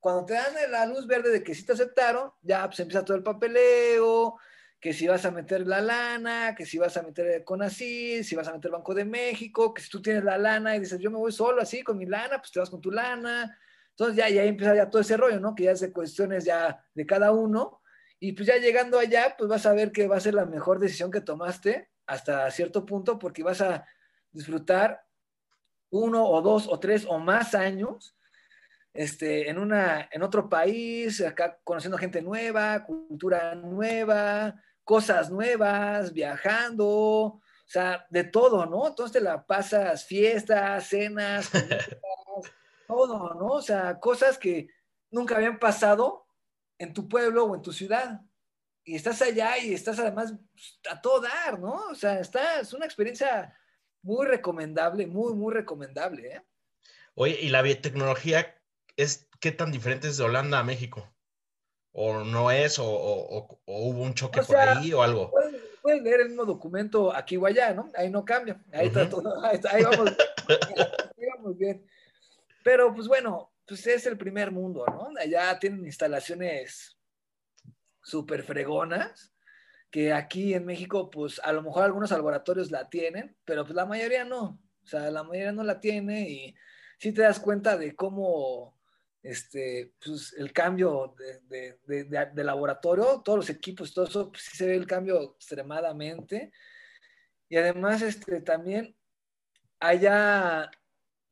cuando 0.01 0.25
te 0.25 0.35
dan 0.35 0.55
la 0.71 0.87
luz 0.87 1.07
verde 1.07 1.31
de 1.31 1.43
que 1.43 1.55
sí 1.55 1.65
te 1.65 1.73
aceptaron, 1.73 2.31
ya 2.43 2.67
pues 2.67 2.79
empieza 2.81 3.05
todo 3.05 3.17
el 3.17 3.23
papeleo, 3.23 4.37
que 4.81 4.93
si 4.93 5.09
vas 5.09 5.25
a 5.25 5.31
meter 5.31 5.67
la 5.67 5.81
lana, 5.81 6.55
que 6.55 6.67
si 6.67 6.79
vas 6.79 6.97
a 6.97 7.03
meter 7.03 7.43
con 7.45 7.63
así, 7.63 8.23
si 8.23 8.37
vas 8.37 8.47
a 8.47 8.53
meter 8.53 8.71
Banco 8.71 8.95
de 8.95 9.05
México, 9.05 9.75
que 9.75 9.83
si 9.83 9.91
tú 9.91 10.01
tienes 10.01 10.23
la 10.23 10.39
lana 10.39 10.77
y 10.77 10.81
dices, 10.81 11.01
yo 11.01 11.11
me 11.11 11.17
voy 11.17 11.33
solo 11.33 11.61
así 11.61 11.83
con 11.83 11.99
mi 11.99 12.07
lana, 12.07 12.39
pues 12.39 12.53
te 12.53 12.61
vas 12.61 12.71
con 12.71 12.81
tu 12.81 12.91
lana. 12.91 13.59
Entonces 13.99 14.17
ya, 14.17 14.29
ya 14.29 14.45
empieza 14.45 14.75
ya 14.75 14.91
todo 14.91 15.01
ese 15.01 15.17
rollo, 15.17 15.41
¿no? 15.41 15.55
Que 15.55 15.65
ya 15.65 15.71
es 15.71 15.81
de 15.81 15.91
cuestiones 15.91 16.45
ya 16.45 16.85
de 16.93 17.07
cada 17.07 17.33
uno. 17.33 17.81
Y 18.21 18.33
pues 18.33 18.47
ya 18.47 18.59
llegando 18.59 18.99
allá, 18.99 19.35
pues 19.39 19.49
vas 19.49 19.65
a 19.65 19.73
ver 19.73 19.91
que 19.91 20.07
va 20.07 20.17
a 20.17 20.21
ser 20.21 20.35
la 20.35 20.45
mejor 20.45 20.79
decisión 20.79 21.11
que 21.11 21.23
tomaste 21.23 21.89
hasta 22.07 22.51
cierto 22.51 22.85
punto, 22.85 23.19
porque 23.19 23.43
vas 23.43 23.63
a 23.63 23.87
disfrutar 24.33 25.03
uno 25.91 26.27
o 26.27 26.43
dos 26.43 26.69
o 26.69 26.79
tres 26.79 27.07
o 27.09 27.19
más 27.19 27.55
años 27.55 28.17
este, 28.93 29.49
en, 29.49 29.59
una, 29.59 30.09
en 30.13 30.23
otro 30.23 30.49
país, 30.49 31.23
acá 31.23 31.59
conociendo 31.65 31.99
gente 31.99 32.21
nueva, 32.21 32.85
cultura 32.85 33.55
nueva, 33.55 34.63
cosas 34.85 35.31
nuevas, 35.31 36.13
viajando, 36.13 36.87
o 36.87 37.41
sea, 37.67 38.07
de 38.11 38.25
todo, 38.25 38.67
¿no? 38.67 38.89
Entonces 38.89 39.13
te 39.13 39.21
la 39.21 39.45
pasas 39.45 40.05
fiestas, 40.05 40.87
cenas, 40.89 41.51
todo, 42.87 43.35
¿no? 43.35 43.47
O 43.49 43.63
sea, 43.63 43.99
cosas 44.01 44.39
que 44.39 44.69
nunca 45.11 45.37
habían 45.37 45.59
pasado 45.59 46.27
en 46.79 46.93
tu 46.93 47.09
pueblo 47.09 47.45
o 47.45 47.55
en 47.55 47.63
tu 47.63 47.73
ciudad. 47.73 48.21
Y 48.85 48.95
estás 48.95 49.21
allá 49.23 49.59
y 49.59 49.75
estás 49.75 49.99
además 49.99 50.35
a 50.89 51.01
todo 51.01 51.21
dar, 51.21 51.59
¿no? 51.59 51.89
O 51.91 51.95
sea, 51.95 52.21
está, 52.21 52.61
es 52.61 52.73
una 52.73 52.87
experiencia 52.87 53.53
muy 54.03 54.27
recomendable, 54.27 55.07
muy, 55.07 55.35
muy 55.35 55.53
recomendable. 55.53 56.37
¿eh? 56.37 56.43
Oye, 57.15 57.39
¿y 57.41 57.49
la 57.49 57.63
biotecnología 57.63 58.55
es 58.97 59.29
qué 59.41 59.51
tan 59.51 59.73
diferente 59.73 60.09
es 60.09 60.17
de 60.17 60.25
Holanda 60.25 60.61
a 60.61 60.65
México? 60.65 61.13
¿O 61.93 62.23
no 62.25 62.51
es? 62.51 62.79
¿O, 62.79 62.87
o, 62.87 63.61
hubo 63.67 64.03
un 64.03 64.15
choque 64.15 64.43
por 64.43 64.57
ahí 64.57 64.93
o 64.93 65.03
algo? 65.03 65.33
Puedes, 65.83 66.03
leer 66.03 66.21
el 66.21 66.29
mismo 66.29 66.45
documento 66.45 67.15
aquí 67.15 67.37
o 67.37 67.47
allá, 67.47 67.73
¿no? 67.73 67.91
Ahí 67.97 68.11
no 68.11 68.25
cambia. 68.25 68.61
Ahí, 68.73 68.89
está 68.89 69.09
todo, 69.09 69.43
ahí, 69.45 69.83
vamos, 69.83 70.13
ahí 70.49 71.27
vamos 71.37 71.57
bien. 71.57 71.87
Pero 72.67 72.93
pues 72.93 73.07
bueno, 73.07 73.53
pues 73.65 73.87
es 73.87 74.07
el 74.07 74.19
primer 74.19 74.51
mundo, 74.51 74.85
¿no? 74.89 75.11
Allá 75.21 75.57
tienen 75.57 75.87
instalaciones 75.87 76.99
súper 78.03 78.43
fregonas 78.43 79.33
que 79.89 80.13
aquí 80.13 80.53
en 80.53 80.67
México, 80.67 81.09
pues 81.09 81.41
a 81.45 81.53
lo 81.53 81.63
mejor 81.63 81.85
algunos 81.85 82.11
laboratorios 82.11 82.73
la 82.73 82.91
tienen, 82.91 83.37
pero 83.45 83.63
pues 83.63 83.77
la 83.77 83.87
mayoría 83.87 84.25
no. 84.25 84.61
O 84.83 84.87
sea, 84.89 85.13
la 85.13 85.23
mayoría 85.23 85.53
no 85.53 85.63
la 85.63 85.79
tiene 85.79 86.29
y 86.29 86.57
sí 86.99 87.13
te 87.13 87.23
das 87.23 87.39
cuenta 87.39 87.77
de 87.77 87.95
cómo 87.95 88.77
este, 89.23 89.93
pues, 90.05 90.35
el 90.37 90.53
cambio 90.53 91.15
de, 91.47 91.79
de, 91.87 92.45
laboratorio, 92.45 93.23
todos 93.25 93.39
los 93.39 93.51
equipos, 93.51 93.95
todo 93.95 94.07
eso, 94.07 94.33
pues 94.33 94.43
sí 94.43 94.57
se 94.57 94.67
ve 94.67 94.75
el 94.75 94.89
cambio 94.89 95.37
extremadamente. 95.37 96.51
Y 97.49 97.59
además, 97.59 98.03
este, 98.03 98.41
también 98.41 98.97
allá 99.79 100.69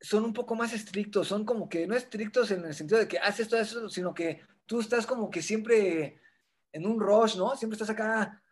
son 0.04 0.24
un 0.24 0.32
poco 0.32 0.54
más 0.54 0.72
estrictos, 0.72 1.28
son 1.28 1.44
como 1.44 1.68
que 1.68 1.86
no 1.86 1.96
estrictos 1.96 2.50
en 2.50 2.64
el 2.64 2.74
sentido 2.74 3.00
de 3.00 3.08
que 3.08 3.18
haces 3.18 3.48
todo 3.48 3.60
eso, 3.60 3.88
sino 3.88 4.12
que 4.12 4.42
tú 4.66 4.80
estás 4.80 5.06
como 5.06 5.30
que 5.30 5.40
siempre 5.40 6.20
en 6.72 6.86
un 6.86 7.00
rush, 7.00 7.36
¿no? 7.36 7.56
Siempre 7.56 7.74
estás 7.74 7.90
acá 7.90 8.42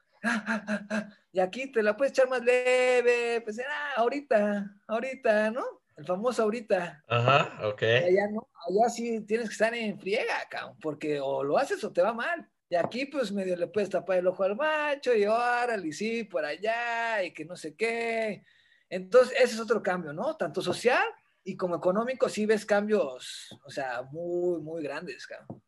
y 1.33 1.41
aquí 1.41 1.71
te 1.71 1.83
la 1.83 1.97
puedes 1.97 2.13
echar 2.13 2.29
más 2.29 2.43
leve, 2.43 3.41
pues 3.43 3.59
ah, 3.61 3.93
ahorita, 3.97 4.77
ahorita, 4.87 5.51
¿no? 5.51 5.65
El 5.97 6.07
famoso 6.07 6.43
ahorita. 6.43 7.05
Ajá, 7.07 7.69
ok. 7.69 7.83
Allá 7.83 8.29
no, 8.31 8.49
allá 8.69 8.89
sí 8.89 9.21
tienes 9.23 9.49
que 9.49 9.53
estar 9.53 9.75
en 9.75 9.99
friega, 10.01 10.47
cabrón, 10.49 10.79
porque 10.81 11.21
o 11.21 11.43
lo 11.45 11.59
haces 11.59 11.83
o 11.85 11.93
te 11.93 12.03
va 12.03 12.15
mal. 12.15 12.49
Y 12.71 12.77
aquí, 12.77 13.05
pues 13.05 13.31
medio 13.31 13.57
le 13.57 13.67
puedes 13.67 13.91
tapar 13.91 14.19
el 14.19 14.27
ojo 14.27 14.43
al 14.45 14.57
macho 14.57 15.15
y 15.15 15.27
órale, 15.27 15.93
sí, 15.93 16.25
por 16.25 16.45
allá, 16.45 17.23
y 17.23 17.33
que 17.33 17.45
no 17.45 17.57
sé 17.57 17.75
qué. 17.75 18.43
Entonces, 18.89 19.35
ese 19.37 19.55
es 19.55 19.61
otro 19.61 19.83
cambio, 19.83 20.15
¿no? 20.15 20.37
Tanto 20.37 20.63
social 20.63 21.05
y 21.45 21.57
como 21.57 21.77
económico, 21.77 22.29
sí 22.29 22.47
ves 22.47 22.65
cambios, 22.65 23.49
o 23.65 23.71
sea, 23.71 24.03
muy, 24.11 24.61
muy 24.61 24.83
grandes, 24.83 25.27
cabrón. 25.27 25.63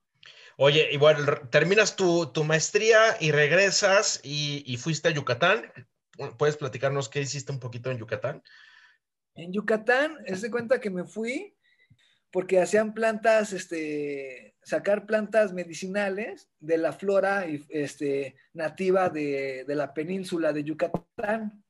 Oye, 0.57 0.89
igual 0.93 1.49
terminas 1.51 1.97
tu, 1.97 2.31
maestría 2.45 3.17
y 3.21 3.33
regresas 3.33 4.21
y, 4.23 4.77
fuiste 4.77 5.09
a 5.09 5.11
Yucatán. 5.11 5.73
¿Puedes 6.39 6.57
platicarnos 6.57 7.09
qué 7.09 7.21
hiciste 7.21 7.51
un 7.51 7.59
poquito 7.59 7.91
en 7.91 7.99
Yucatán? 7.99 8.43
En 9.35 9.53
Yucatán, 9.53 10.19
es 10.27 10.43
de 10.43 10.51
cuenta 10.51 10.81
que 10.81 10.91
me 10.91 11.05
fui 11.05 11.57
porque 12.31 12.61
hacían 12.61 12.95
plantas, 12.95 13.53
este, 13.53 14.57
sacar 14.63 15.07
plantas 15.07 15.53
medicinales 15.53 16.49
de 16.61 16.79
la 16.79 16.93
flora 16.93 17.47
este, 17.69 18.37
nativa 18.53 19.09
de, 19.09 19.65
la 19.67 19.93
península 19.93 20.53
de 20.53 20.63
Yucatán. 20.63 21.64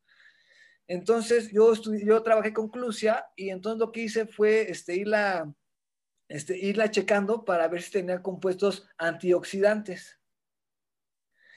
Entonces 0.86 1.50
yo, 1.50 1.72
yo 1.74 2.22
trabajé 2.22 2.52
con 2.52 2.68
Clusia 2.68 3.26
y 3.36 3.50
entonces 3.50 3.80
lo 3.80 3.92
que 3.92 4.02
hice 4.02 4.26
fue 4.26 4.70
este, 4.70 4.96
ir 4.96 5.14
a 5.14 5.52
este, 6.28 6.58
irla 6.58 6.90
checando 6.90 7.44
para 7.44 7.68
ver 7.68 7.82
si 7.82 7.92
tenía 7.92 8.22
compuestos 8.22 8.86
antioxidantes. 8.98 10.18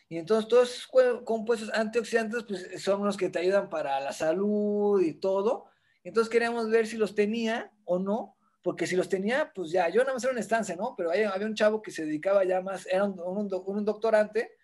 Y 0.09 0.17
entonces 0.17 0.47
todos 0.47 0.71
esos 0.71 0.87
compuestos 1.25 1.71
antioxidantes 1.73 2.43
pues, 2.43 2.81
son 2.81 3.03
los 3.03 3.17
que 3.17 3.29
te 3.29 3.39
ayudan 3.39 3.69
para 3.69 3.99
la 3.99 4.13
salud 4.13 5.01
y 5.01 5.13
todo. 5.13 5.65
Entonces 6.03 6.29
queríamos 6.29 6.69
ver 6.69 6.87
si 6.87 6.95
los 6.95 7.13
tenía 7.13 7.73
o 7.83 7.99
no, 7.99 8.37
porque 8.61 8.87
si 8.87 8.95
los 8.95 9.09
tenía, 9.09 9.51
pues 9.53 9.71
ya, 9.71 9.89
yo 9.89 10.01
nada 10.01 10.13
más 10.13 10.23
era 10.23 10.31
una 10.31 10.41
estancia, 10.41 10.75
¿no? 10.75 10.93
Pero 10.95 11.11
había, 11.11 11.33
un 11.45 11.55
chavo 11.55 11.81
que 11.81 11.91
se 11.91 12.05
dedicaba 12.05 12.45
ya 12.45 12.61
más, 12.61 12.85
era 12.85 13.03
un, 13.03 13.19
un, 13.19 13.85
doctorante, 13.85 14.56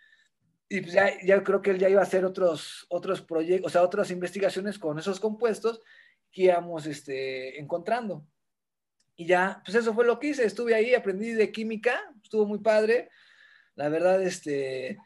y 0.73 0.81
pues 0.81 0.93
ya, 0.93 1.43
creo 1.43 1.61
que 1.61 1.69
él 1.69 1.77
ya 1.77 1.87
iba 1.87 1.99
a 1.99 2.03
hacer 2.03 2.25
otros, 2.25 2.87
otros 2.89 3.21
proyectos, 3.21 3.69
o 3.69 3.71
sea, 3.71 3.83
otras 3.83 4.09
investigaciones 4.09 4.79
con 4.79 4.97
esos 4.97 5.19
compuestos 5.19 5.81
que 6.31 6.45
íbamos 6.45 6.87
este, 6.87 7.59
encontrando. 7.59 8.25
Y 9.15 9.27
ya, 9.27 9.61
pues 9.63 9.77
eso 9.77 9.93
fue 9.93 10.03
lo 10.03 10.17
que 10.17 10.29
hice, 10.29 10.43
estuve 10.45 10.73
ahí, 10.73 10.95
aprendí 10.95 11.33
de 11.33 11.51
química, 11.51 12.01
estuvo 12.23 12.47
muy 12.47 12.57
padre. 12.57 13.11
La 13.75 13.87
verdad, 13.87 14.23
este, 14.23 14.97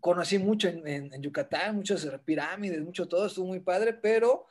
conocí 0.00 0.38
mucho 0.38 0.68
en, 0.68 1.10
Yucatán, 1.20 1.76
muchas 1.76 2.08
pirámides, 2.24 2.80
mucho 2.80 3.06
todo, 3.06 3.26
estuvo 3.26 3.48
muy 3.48 3.60
padre, 3.60 3.92
pero 3.92 4.46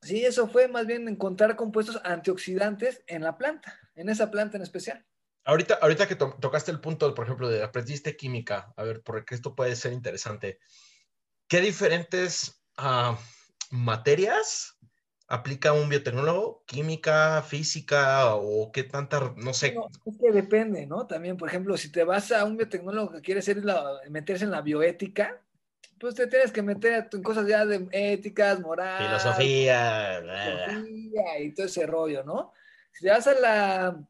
sí, 0.00 0.24
eso 0.24 0.48
fue 0.48 0.68
más 0.68 0.86
bien 0.86 1.06
encontrar 1.06 1.54
compuestos 1.54 2.00
antioxidantes 2.02 3.04
en 3.06 3.22
la 3.24 3.36
planta, 3.36 3.78
en 3.94 4.08
esa 4.08 4.30
planta 4.30 4.56
en 4.56 4.62
especial. 4.62 5.04
Ahorita, 5.50 5.80
ahorita 5.82 6.06
que 6.06 6.14
tocaste 6.14 6.70
el 6.70 6.78
punto, 6.78 7.12
por 7.12 7.24
ejemplo, 7.24 7.48
de 7.48 7.64
aprendiste 7.64 8.16
química, 8.16 8.72
a 8.76 8.84
ver, 8.84 9.02
porque 9.02 9.34
esto 9.34 9.56
puede 9.56 9.74
ser 9.74 9.92
interesante. 9.92 10.60
¿Qué 11.48 11.60
diferentes 11.60 12.62
uh, 12.78 13.16
materias 13.72 14.78
aplica 15.26 15.72
un 15.72 15.88
biotecnólogo? 15.88 16.62
¿Química, 16.68 17.42
física 17.42 18.36
o 18.36 18.70
qué 18.70 18.84
tanta, 18.84 19.34
no 19.38 19.52
sé? 19.52 19.74
es 20.06 20.18
que 20.18 20.30
depende, 20.30 20.86
¿no? 20.86 21.08
También, 21.08 21.36
por 21.36 21.48
ejemplo, 21.48 21.76
si 21.76 21.90
te 21.90 22.04
vas 22.04 22.30
a 22.30 22.44
un 22.44 22.56
biotecnólogo 22.56 23.10
que 23.10 23.20
quiere 23.20 23.42
ser 23.42 23.60
meterse 24.08 24.44
en 24.44 24.52
la 24.52 24.60
bioética, 24.60 25.42
pues 25.98 26.14
te 26.14 26.28
tienes 26.28 26.52
que 26.52 26.62
meter 26.62 27.08
en 27.12 27.22
cosas 27.24 27.48
ya 27.48 27.66
de 27.66 27.88
éticas, 27.90 28.60
moral. 28.60 29.04
Filosofía. 29.04 30.20
Filosofía 30.20 31.40
y 31.40 31.52
todo 31.54 31.66
ese 31.66 31.86
rollo, 31.86 32.22
¿no? 32.22 32.52
Si 32.92 33.04
te 33.04 33.10
vas 33.10 33.26
a 33.26 33.34
la, 33.34 34.06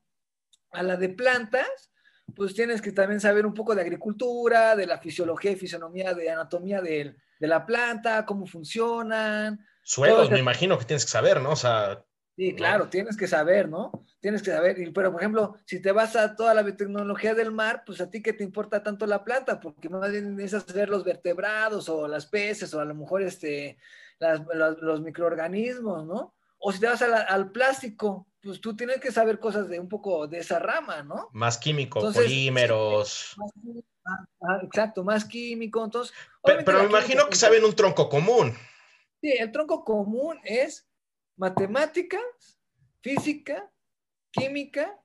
a 0.72 0.83
la 0.83 0.96
de 0.96 1.09
plantas, 1.09 1.90
pues 2.35 2.54
tienes 2.54 2.80
que 2.80 2.92
también 2.92 3.20
saber 3.20 3.44
un 3.46 3.54
poco 3.54 3.74
de 3.74 3.83
agricultura, 3.83 4.76
de 4.76 4.87
la 4.87 4.98
fisiología 4.98 5.50
y 5.50 5.56
fisionomía, 5.56 6.14
de 6.14 6.30
anatomía 6.30 6.80
de, 6.80 7.16
de 7.38 7.46
la 7.46 7.66
planta, 7.66 8.24
cómo 8.24 8.46
funcionan, 8.46 9.64
Suelos, 9.83 10.30
me 10.30 10.38
imagino 10.38 10.78
que 10.78 10.85
tienes 10.85 11.04
que 11.04 11.11
saber, 11.11 11.40
¿no? 11.40 11.50
O 11.50 11.56
sea. 11.56 12.04
Sí, 12.37 12.54
claro, 12.54 12.88
tienes 12.88 13.16
que 13.16 13.26
saber, 13.26 13.68
¿no? 13.68 13.90
Tienes 14.20 14.40
que 14.42 14.52
saber. 14.52 14.76
Pero, 14.94 15.11
por 15.11 15.20
ejemplo, 15.20 15.56
si 15.66 15.83
te 15.83 15.92
vas 15.92 16.14
a 16.16 16.37
toda 16.37 16.54
la 16.54 16.62
biotecnología 16.62 17.35
del 17.35 17.50
mar, 17.50 17.83
pues 17.85 18.00
a 18.00 18.09
ti 18.09 18.22
que 18.22 18.33
te 18.33 18.44
importa 18.44 18.85
tanto 18.85 19.04
la 19.04 19.24
planta, 19.24 19.59
porque 19.59 19.88
más 19.88 20.11
bien 20.11 20.37
necesitas 20.37 20.72
ver 20.74 20.88
los 20.88 21.04
vertebrados 21.04 21.88
o 21.88 22.06
las 22.06 22.26
peces 22.26 22.72
o 22.72 22.80
a 22.80 22.85
lo 22.85 22.94
mejor 22.94 23.22
este, 23.22 23.78
los, 24.20 25.00
microorganismos, 25.00 26.06
¿no? 26.06 26.35
O 26.59 26.70
si 26.72 26.78
te 26.78 26.87
vas 26.87 27.02
al 27.02 27.50
plástico, 27.50 28.28
pues 28.42 28.61
tú 28.61 28.74
tienes 28.74 29.00
que 29.00 29.12
saber 29.12 29.38
cosas 29.38 29.68
de 29.68 29.79
un 29.79 29.88
poco 29.88 30.26
de 30.26 30.38
esa 30.38 30.59
rama, 30.59 31.03
¿no? 31.03 31.29
Más 31.33 31.59
químico, 31.59 32.00
polímeros. 32.12 33.37
Ah, 34.05 34.26
ah, 34.42 34.61
exacto, 34.62 35.05
más 35.05 35.24
químico. 35.24 35.85
Entonces, 35.85 36.14
pero, 36.42 36.81
me 36.81 36.88
imagino 36.88 37.29
que 37.29 37.37
saben 37.37 37.64
un 37.64 37.74
tronco 37.74 38.09
común. 38.09 38.55
Sí, 39.20 39.33
el 39.38 39.53
tronco 39.53 39.85
común 39.85 40.38
es 40.44 40.88
matemáticas, 41.37 42.22
física, 43.03 43.70
química, 44.31 44.98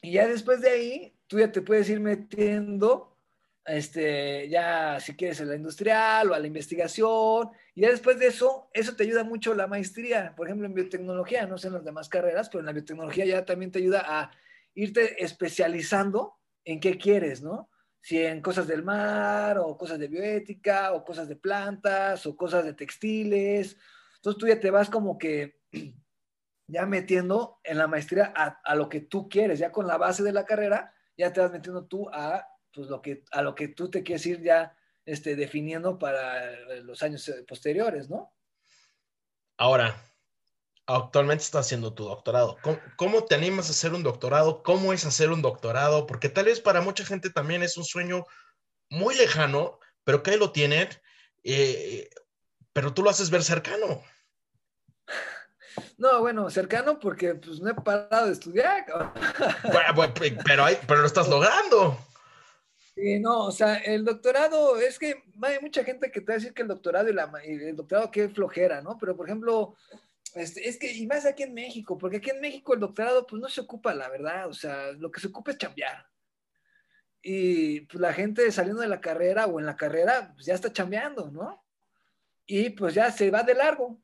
y 0.00 0.12
ya 0.12 0.26
después 0.26 0.60
de 0.60 0.70
ahí, 0.70 1.18
tú 1.26 1.38
ya 1.38 1.50
te 1.50 1.62
puedes 1.62 1.88
ir 1.88 2.00
metiendo, 2.00 3.17
este, 3.68 4.48
ya 4.48 4.98
si 5.00 5.14
quieres 5.14 5.40
a 5.40 5.44
la 5.44 5.56
industrial 5.56 6.30
o 6.30 6.34
a 6.34 6.38
la 6.38 6.46
investigación, 6.46 7.50
y 7.74 7.82
ya 7.82 7.90
después 7.90 8.18
de 8.18 8.28
eso, 8.28 8.70
eso 8.72 8.96
te 8.96 9.04
ayuda 9.04 9.24
mucho 9.24 9.54
la 9.54 9.66
maestría, 9.66 10.34
por 10.36 10.46
ejemplo, 10.46 10.66
en 10.66 10.74
biotecnología, 10.74 11.46
no 11.46 11.58
sé 11.58 11.68
en 11.68 11.74
las 11.74 11.84
demás 11.84 12.08
carreras, 12.08 12.48
pero 12.48 12.60
en 12.60 12.66
la 12.66 12.72
biotecnología 12.72 13.24
ya 13.24 13.44
también 13.44 13.70
te 13.70 13.78
ayuda 13.78 14.04
a 14.06 14.30
irte 14.74 15.22
especializando 15.22 16.34
en 16.64 16.80
qué 16.80 16.98
quieres, 16.98 17.42
¿no? 17.42 17.70
si 18.00 18.24
en 18.24 18.40
cosas 18.40 18.66
del 18.66 18.82
mar 18.82 19.58
o 19.58 19.76
cosas 19.76 19.98
de 19.98 20.08
bioética 20.08 20.92
o 20.92 21.04
cosas 21.04 21.28
de 21.28 21.36
plantas 21.36 22.24
o 22.26 22.36
cosas 22.36 22.64
de 22.64 22.74
textiles. 22.74 23.76
Entonces 24.16 24.40
tú 24.40 24.46
ya 24.46 24.58
te 24.58 24.70
vas 24.70 24.88
como 24.88 25.18
que 25.18 25.60
ya 26.68 26.86
metiendo 26.86 27.60
en 27.64 27.78
la 27.78 27.86
maestría 27.86 28.32
a, 28.34 28.74
lo 28.74 28.88
que 28.88 29.00
tú 29.00 29.28
quieres, 29.28 29.58
ya 29.58 29.72
con 29.72 29.86
la 29.86 29.98
base 29.98 30.22
de 30.22 30.32
la 30.32 30.44
carrera, 30.44 30.94
ya 31.16 31.32
te 31.32 31.40
vas 31.40 31.52
metiendo 31.52 31.86
tú 31.86 32.08
a, 32.10 32.46
pues, 32.72 32.88
lo, 32.88 33.02
que, 33.02 33.24
a 33.32 33.42
lo 33.42 33.54
que 33.54 33.68
tú 33.68 33.90
te 33.90 34.02
quieres 34.02 34.26
ir 34.26 34.42
ya 34.42 34.76
este, 35.04 35.36
definiendo 35.36 35.98
para 35.98 36.50
los 36.82 37.02
años 37.02 37.28
eh, 37.28 37.44
posteriores, 37.46 38.10
¿no? 38.10 38.32
Ahora, 39.56 40.00
actualmente 40.86 41.44
estás 41.44 41.66
haciendo 41.66 41.92
tu 41.92 42.04
doctorado. 42.04 42.56
¿Cómo, 42.96 43.24
te 43.24 43.34
animas 43.34 43.68
a 43.68 43.72
hacer 43.72 43.92
un 43.92 44.02
doctorado? 44.02 44.62
¿Cómo 44.62 44.92
es 44.92 45.04
hacer 45.04 45.30
un 45.30 45.42
doctorado? 45.42 46.06
Porque 46.06 46.28
tal 46.28 46.46
vez 46.46 46.60
para 46.60 46.80
mucha 46.80 47.04
gente 47.04 47.30
también 47.30 47.62
es 47.62 47.76
un 47.76 47.84
sueño 47.84 48.24
muy 48.88 49.14
lejano, 49.14 49.78
pero 50.04 50.22
que 50.22 50.36
lo 50.36 50.52
tienen, 50.52 50.88
eh, 51.44 52.08
pero 52.72 52.94
tú 52.94 53.02
lo 53.02 53.10
haces 53.10 53.30
ver 53.30 53.42
cercano. 53.42 54.02
No, 55.96 56.20
bueno, 56.20 56.50
cercano 56.50 56.98
porque 56.98 57.36
pues 57.36 57.60
no 57.60 57.70
he 57.70 57.74
parado 57.74 58.26
de 58.26 58.32
estudiar. 58.32 58.84
pero, 60.44 60.66
pero 60.88 61.00
lo 61.00 61.06
estás 61.06 61.28
logrando. 61.28 61.96
Sí, 62.98 63.20
no, 63.20 63.44
o 63.44 63.52
sea, 63.52 63.76
el 63.76 64.04
doctorado, 64.04 64.76
es 64.76 64.98
que 64.98 65.22
hay 65.42 65.60
mucha 65.60 65.84
gente 65.84 66.10
que 66.10 66.20
te 66.20 66.26
va 66.26 66.32
a 66.34 66.38
decir 66.38 66.52
que 66.52 66.62
el 66.62 66.68
doctorado 66.68 67.08
y, 67.08 67.12
la, 67.12 67.30
y 67.44 67.52
el 67.52 67.76
doctorado 67.76 68.10
qué 68.10 68.28
flojera, 68.28 68.82
¿no? 68.82 68.98
Pero, 68.98 69.16
por 69.16 69.26
ejemplo, 69.28 69.76
este, 70.34 70.68
es 70.68 70.78
que, 70.78 70.92
y 70.92 71.06
más 71.06 71.24
aquí 71.24 71.44
en 71.44 71.54
México, 71.54 71.96
porque 71.96 72.16
aquí 72.16 72.30
en 72.30 72.40
México 72.40 72.74
el 72.74 72.80
doctorado, 72.80 73.24
pues 73.24 73.40
no 73.40 73.48
se 73.48 73.60
ocupa, 73.60 73.94
la 73.94 74.08
verdad, 74.08 74.48
o 74.48 74.52
sea, 74.52 74.90
lo 74.92 75.12
que 75.12 75.20
se 75.20 75.28
ocupa 75.28 75.52
es 75.52 75.58
chambear. 75.58 76.06
Y 77.22 77.82
pues 77.82 78.00
la 78.00 78.12
gente 78.12 78.50
saliendo 78.50 78.82
de 78.82 78.88
la 78.88 79.00
carrera 79.00 79.46
o 79.46 79.60
en 79.60 79.66
la 79.66 79.76
carrera, 79.76 80.32
pues 80.34 80.46
ya 80.46 80.54
está 80.54 80.72
chambeando, 80.72 81.30
¿no? 81.30 81.64
Y 82.46 82.70
pues 82.70 82.94
ya 82.94 83.12
se 83.12 83.30
va 83.30 83.44
de 83.44 83.54
largo. 83.54 84.00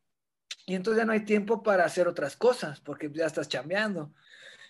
Y 0.66 0.76
entonces 0.76 1.00
ya 1.00 1.04
no 1.06 1.12
hay 1.12 1.24
tiempo 1.24 1.64
para 1.64 1.84
hacer 1.84 2.06
otras 2.06 2.36
cosas, 2.36 2.80
porque 2.80 3.10
ya 3.12 3.26
estás 3.26 3.48
chambeando. 3.48 4.14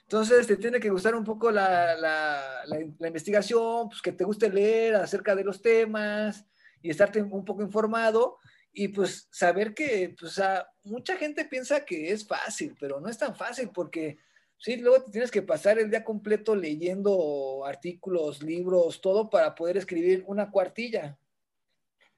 Entonces 0.04 0.46
te 0.46 0.56
tiene 0.56 0.80
que 0.80 0.90
gustar 0.90 1.14
un 1.14 1.24
poco 1.24 1.50
la, 1.50 1.96
la, 1.96 2.64
la 2.66 3.06
investigación, 3.08 3.88
pues 3.88 4.02
que 4.02 4.12
te 4.12 4.24
guste 4.24 4.50
leer 4.50 4.96
acerca 4.96 5.34
de 5.34 5.44
los 5.44 5.60
temas 5.60 6.44
y 6.82 6.90
estarte 6.90 7.22
un 7.22 7.44
poco 7.44 7.62
informado 7.62 8.38
y 8.74 8.88
pues 8.88 9.28
saber 9.30 9.72
que, 9.72 10.14
pues, 10.18 10.40
mucha 10.82 11.16
gente 11.16 11.44
piensa 11.44 11.84
que 11.84 12.10
es 12.10 12.26
fácil, 12.26 12.76
pero 12.78 13.00
no 13.00 13.08
es 13.08 13.16
tan 13.16 13.36
fácil 13.36 13.70
porque, 13.72 14.18
sí, 14.58 14.76
luego 14.76 15.04
te 15.04 15.12
tienes 15.12 15.30
que 15.30 15.42
pasar 15.42 15.78
el 15.78 15.90
día 15.90 16.02
completo 16.02 16.56
leyendo 16.56 17.64
artículos, 17.64 18.42
libros, 18.42 19.00
todo 19.00 19.30
para 19.30 19.54
poder 19.54 19.76
escribir 19.76 20.24
una 20.26 20.50
cuartilla. 20.50 21.16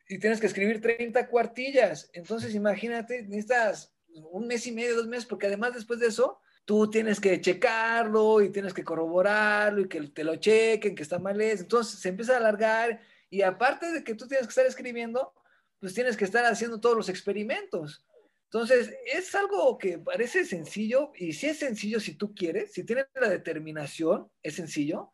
Y 0.09 0.19
tienes 0.19 0.41
que 0.41 0.47
escribir 0.47 0.81
30 0.81 1.29
cuartillas. 1.29 2.09
Entonces, 2.15 2.55
imagínate, 2.55 3.23
necesitas 3.23 3.95
un 4.09 4.47
mes 4.47 4.67
y 4.67 4.73
medio, 4.73 4.97
dos 4.97 5.09
meses, 5.09 5.27
porque 5.27 5.49
además 5.49 5.75
después 5.75 6.01
de 6.01 6.07
eso, 6.07 6.41
tú 6.67 6.91
tienes 6.91 7.21
que 7.21 7.41
checarlo 7.41 8.43
y 8.43 8.51
tienes 8.51 8.75
que 8.75 8.85
corroborarlo 8.85 9.83
y 9.83 9.89
que 9.89 10.03
te 10.09 10.25
lo 10.25 10.37
chequen, 10.37 10.95
que 10.95 11.05
está 11.05 11.19
mal. 11.19 11.41
Entonces, 11.41 12.01
se 12.01 12.11
empieza 12.11 12.35
a 12.35 12.39
alargar 12.39 13.01
y 13.31 13.43
aparte 13.43 13.91
de 13.93 14.05
que 14.05 14.15
tú 14.15 14.27
tienes 14.27 14.47
que 14.47 14.51
estar 14.51 14.67
escribiendo, 14.67 15.33
pues 15.79 15.95
tienes 15.95 16.17
que 16.17 16.25
estar 16.25 16.45
haciendo 16.45 16.81
todos 16.81 16.97
los 16.97 17.09
experimentos. 17.09 18.05
Entonces, 18.51 18.93
es 19.13 19.35
algo 19.35 19.79
que 19.79 19.99
parece 19.99 20.45
sencillo, 20.45 21.13
y 21.17 21.33
si 21.33 21.47
es 21.47 21.59
sencillo 21.59 22.01
si 22.01 22.15
tú 22.15 22.35
quieres, 22.35 22.73
si 22.73 22.85
tienes 22.85 23.07
la 23.15 23.29
determinación, 23.29 24.31
es 24.43 24.55
sencillo, 24.55 25.13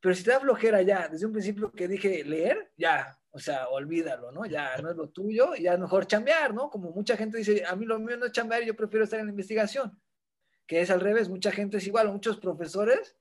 pero 0.00 0.14
si 0.14 0.24
te 0.24 0.30
da 0.30 0.40
flojera 0.40 0.82
ya, 0.82 1.08
desde 1.08 1.26
un 1.26 1.32
principio 1.32 1.72
que 1.72 1.88
dije 1.88 2.24
leer, 2.24 2.72
ya, 2.76 3.18
o 3.30 3.38
sea, 3.38 3.68
olvídalo, 3.68 4.32
¿no? 4.32 4.44
Ya 4.46 4.76
no 4.78 4.90
es 4.90 4.96
lo 4.96 5.08
tuyo, 5.10 5.54
ya 5.54 5.74
es 5.74 5.78
mejor 5.78 6.06
chambear, 6.06 6.52
¿no? 6.54 6.68
Como 6.70 6.90
mucha 6.90 7.16
gente 7.16 7.38
dice, 7.38 7.64
a 7.66 7.76
mí 7.76 7.86
lo 7.86 7.98
mío 7.98 8.16
no 8.16 8.26
es 8.26 8.32
chambear, 8.32 8.64
yo 8.64 8.74
prefiero 8.74 9.04
estar 9.04 9.20
en 9.20 9.26
la 9.26 9.32
investigación, 9.32 9.98
que 10.70 10.80
es 10.80 10.90
al 10.90 11.00
revés, 11.00 11.28
mucha 11.28 11.50
gente 11.50 11.78
es 11.78 11.86
igual, 11.88 12.12
muchos 12.12 12.36
profesores 12.36 13.16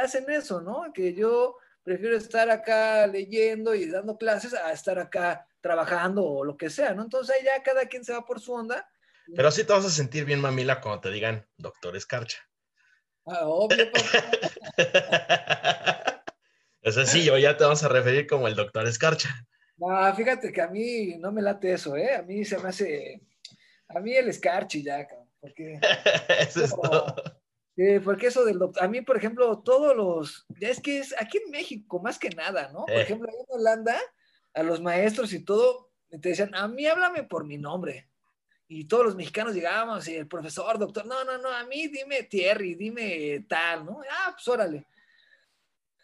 hacen 0.00 0.30
eso, 0.30 0.60
¿no? 0.60 0.92
Que 0.94 1.12
yo 1.12 1.56
prefiero 1.82 2.16
estar 2.16 2.48
acá 2.50 3.04
leyendo 3.08 3.74
y 3.74 3.90
dando 3.90 4.16
clases 4.16 4.54
a 4.54 4.70
estar 4.70 5.00
acá 5.00 5.44
trabajando 5.60 6.24
o 6.24 6.44
lo 6.44 6.56
que 6.56 6.70
sea, 6.70 6.94
¿no? 6.94 7.02
Entonces 7.02 7.34
ahí 7.34 7.44
ya 7.44 7.60
cada 7.64 7.86
quien 7.86 8.04
se 8.04 8.12
va 8.12 8.24
por 8.24 8.38
su 8.38 8.52
onda. 8.52 8.88
Pero 9.34 9.50
sí 9.50 9.64
te 9.64 9.72
vas 9.72 9.84
a 9.84 9.90
sentir 9.90 10.24
bien 10.24 10.40
mamila 10.40 10.80
cuando 10.80 11.00
te 11.00 11.10
digan 11.10 11.44
doctor 11.56 11.96
Escarcha. 11.96 12.38
Ah, 13.26 13.40
obvio. 13.42 13.90
es 16.80 16.94
sencillo, 16.94 17.36
ya 17.38 17.56
te 17.56 17.64
vamos 17.64 17.82
a 17.82 17.88
referir 17.88 18.28
como 18.28 18.46
el 18.46 18.54
doctor 18.54 18.86
Escarcha. 18.86 19.34
No, 19.78 20.14
fíjate 20.14 20.52
que 20.52 20.62
a 20.62 20.68
mí 20.68 21.16
no 21.18 21.32
me 21.32 21.42
late 21.42 21.72
eso, 21.72 21.96
¿eh? 21.96 22.14
A 22.14 22.22
mí 22.22 22.44
se 22.44 22.56
me 22.58 22.68
hace, 22.68 23.20
a 23.88 23.98
mí 23.98 24.14
el 24.14 24.28
Escarchi 24.28 24.84
ya, 24.84 25.08
porque... 25.44 25.78
eso 26.40 26.64
es 26.64 26.70
todo. 26.70 27.14
Sí, 27.76 27.98
porque 28.02 28.28
eso 28.28 28.44
del 28.44 28.58
doctor, 28.58 28.82
a 28.82 28.88
mí, 28.88 29.02
por 29.02 29.16
ejemplo, 29.16 29.58
todos 29.58 29.94
los, 29.96 30.46
ya 30.60 30.68
es 30.68 30.80
que 30.80 30.98
es 31.00 31.14
aquí 31.20 31.38
en 31.44 31.50
México, 31.50 32.00
más 32.00 32.18
que 32.18 32.30
nada, 32.30 32.70
¿no? 32.72 32.86
Por 32.86 32.94
Eh. 32.94 33.02
ejemplo, 33.02 33.28
ahí 33.28 33.36
en 33.36 33.46
Holanda, 33.60 34.00
a 34.54 34.62
los 34.62 34.80
maestros 34.80 35.32
y 35.32 35.44
todo, 35.44 35.90
te 36.08 36.28
decían, 36.30 36.54
a 36.54 36.66
mí 36.68 36.86
háblame 36.86 37.24
por 37.24 37.44
mi 37.44 37.58
nombre. 37.58 38.08
Y 38.68 38.84
todos 38.86 39.04
los 39.04 39.16
mexicanos 39.16 39.54
llegábamos 39.54 40.06
y 40.08 40.14
el 40.14 40.26
profesor, 40.28 40.78
doctor, 40.78 41.04
no, 41.04 41.24
no, 41.24 41.36
no, 41.36 41.50
a 41.50 41.64
mí 41.64 41.88
dime 41.88 42.22
Thierry, 42.22 42.74
dime 42.76 43.44
tal, 43.48 43.84
¿no? 43.84 44.00
Ah, 44.10 44.30
pues 44.34 44.46
órale. 44.48 44.86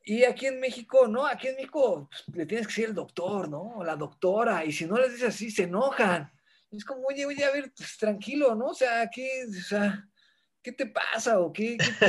Y 0.05 0.25
aquí 0.25 0.47
en 0.47 0.59
México, 0.61 1.07
¿no? 1.07 1.25
Aquí 1.25 1.49
en 1.49 1.55
México 1.57 2.09
pues, 2.11 2.37
le 2.37 2.47
tienes 2.47 2.67
que 2.67 2.73
decir 2.73 2.87
el 2.87 2.95
doctor, 2.95 3.49
¿no? 3.49 3.77
O 3.77 3.85
la 3.85 3.95
doctora. 3.97 4.65
Y 4.65 4.73
si 4.73 4.87
no 4.87 4.99
les 4.99 5.13
dices 5.13 5.29
así, 5.29 5.51
se 5.51 5.65
enojan. 5.65 6.33
Es 6.71 6.85
como, 6.85 7.07
oye, 7.07 7.27
oye, 7.27 7.45
a 7.45 7.51
ver, 7.51 7.73
pues, 7.77 7.97
tranquilo, 7.97 8.55
¿no? 8.55 8.67
O 8.67 8.75
sea, 8.75 9.09
¿qué, 9.11 9.45
o 9.49 9.63
sea, 9.63 10.09
¿qué 10.63 10.73
te 10.73 10.87
pasa? 10.87 11.41
¿O 11.41 11.53
qué, 11.53 11.77
qué 11.77 12.09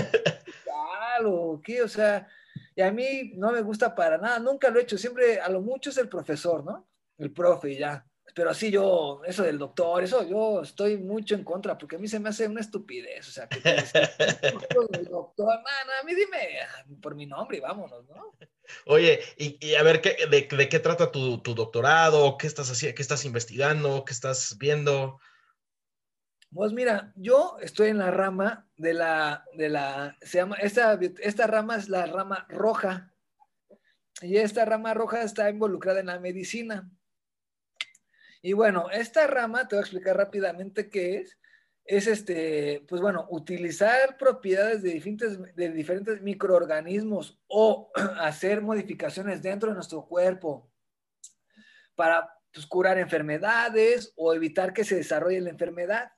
tal? 0.66 1.26
¿O 1.26 1.62
qué? 1.64 1.82
O 1.82 1.88
sea, 1.88 2.28
y 2.76 2.82
a 2.82 2.92
mí 2.92 3.34
no 3.36 3.52
me 3.52 3.62
gusta 3.62 3.94
para 3.96 4.18
nada. 4.18 4.40
Nunca 4.40 4.70
lo 4.70 4.80
he 4.80 4.84
hecho. 4.84 4.98
Siempre, 4.98 5.40
a 5.40 5.50
lo 5.50 5.62
mucho 5.62 5.90
es 5.90 5.98
el 5.98 6.10
profesor, 6.10 6.64
¿no? 6.64 6.88
El 7.18 7.32
profe 7.32 7.76
ya. 7.76 8.06
Pero 8.34 8.50
así 8.50 8.72
yo, 8.72 9.22
eso 9.26 9.44
del 9.44 9.58
doctor, 9.58 10.04
eso 10.04 10.28
yo 10.28 10.62
estoy 10.62 10.98
mucho 10.98 11.36
en 11.36 11.44
contra, 11.44 11.78
porque 11.78 11.98
a 11.98 12.00
mí 12.00 12.08
se 12.08 12.20
me 12.20 12.30
hace 12.30 12.48
una 12.48 12.62
estupidez. 12.62 13.28
O 13.28 13.32
sea, 13.32 13.48
que 13.50 13.58
el 13.58 15.06
doctor, 15.06 15.48
no, 15.48 15.54
no, 15.54 16.00
a 16.02 16.04
mí 16.06 16.16
dime 16.16 16.60
por 17.02 17.16
mi 17.16 17.26
nombre 17.26 17.58
y 17.58 17.60
vámonos, 17.60 18.08
¿no? 18.08 18.38
Oye, 18.86 19.20
y, 19.38 19.58
y 19.66 19.76
a 19.76 19.84
ver, 19.84 20.00
¿qué, 20.00 20.16
de, 20.30 20.48
de 20.56 20.70
qué 20.70 20.80
trata 20.80 21.12
tu, 21.12 21.40
tu 21.40 21.54
doctorado? 21.56 22.38
¿Qué 22.38 22.48
estás 22.48 22.72
haciendo? 22.72 22.96
¿Qué 22.96 23.02
estás 23.02 23.26
investigando? 23.26 24.06
¿Qué 24.06 24.14
estás 24.14 24.58
viendo? 24.58 25.20
Pues 26.54 26.74
mira, 26.74 27.14
yo 27.16 27.58
estoy 27.62 27.90
en 27.90 27.98
la 27.98 28.12
rama 28.12 28.68
de 28.76 28.94
la, 28.94 29.46
de 29.54 29.70
la, 29.70 30.18
se 30.22 30.38
llama, 30.38 30.56
esta, 30.58 31.00
esta 31.20 31.48
rama 31.48 31.78
es 31.78 31.88
la 31.88 32.06
rama 32.06 32.46
roja. 32.50 33.14
Y 34.22 34.38
esta 34.38 34.66
rama 34.66 34.94
roja 34.94 35.24
está 35.24 35.50
involucrada 35.50 36.02
en 36.02 36.08
la 36.08 36.20
medicina. 36.20 36.90
Y 38.42 38.54
bueno, 38.54 38.90
esta 38.92 39.28
rama, 39.28 39.68
te 39.68 39.76
voy 39.76 39.82
a 39.82 39.86
explicar 39.86 40.18
rápidamente 40.18 40.90
qué 40.90 41.18
es. 41.18 41.38
Es 41.84 42.08
este, 42.08 42.86
pues 42.88 43.02
bueno, 43.02 43.28
utilizar 43.30 44.18
propiedades 44.18 44.82
de 44.82 44.92
diferentes, 44.94 45.56
de 45.56 45.72
diferentes 45.72 46.22
microorganismos 46.22 47.40
o 47.48 47.92
hacer 48.20 48.62
modificaciones 48.62 49.42
dentro 49.42 49.70
de 49.70 49.76
nuestro 49.76 50.06
cuerpo 50.06 50.72
para 51.96 52.30
pues, 52.54 52.66
curar 52.66 52.98
enfermedades 52.98 54.14
o 54.16 54.34
evitar 54.34 54.74
que 54.74 54.84
se 54.84 54.96
desarrolle 54.96 55.42
la 55.42 55.50
enfermedad. 55.50 56.12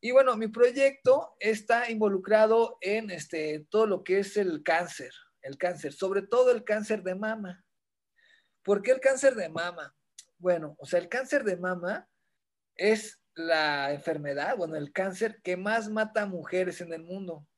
Y 0.00 0.10
bueno, 0.10 0.36
mi 0.36 0.48
proyecto 0.48 1.34
está 1.40 1.90
involucrado 1.90 2.78
en 2.80 3.10
este, 3.10 3.66
todo 3.70 3.86
lo 3.86 4.04
que 4.04 4.18
es 4.18 4.36
el 4.36 4.62
cáncer, 4.62 5.12
el 5.42 5.56
cáncer, 5.56 5.92
sobre 5.92 6.22
todo 6.22 6.50
el 6.50 6.62
cáncer 6.62 7.02
de 7.02 7.14
mama. 7.14 7.64
¿Por 8.62 8.82
qué 8.82 8.92
el 8.92 9.00
cáncer 9.00 9.34
de 9.34 9.48
mama? 9.48 9.94
Bueno, 10.44 10.76
o 10.78 10.84
sea, 10.84 10.98
el 10.98 11.08
cáncer 11.08 11.42
de 11.42 11.56
mama 11.56 12.06
es 12.76 13.18
la 13.34 13.94
enfermedad, 13.94 14.58
bueno, 14.58 14.76
el 14.76 14.92
cáncer 14.92 15.40
que 15.40 15.56
más 15.56 15.88
mata 15.88 16.20
a 16.20 16.26
mujeres 16.26 16.82
en 16.82 16.92
el 16.92 17.02
mundo. 17.02 17.48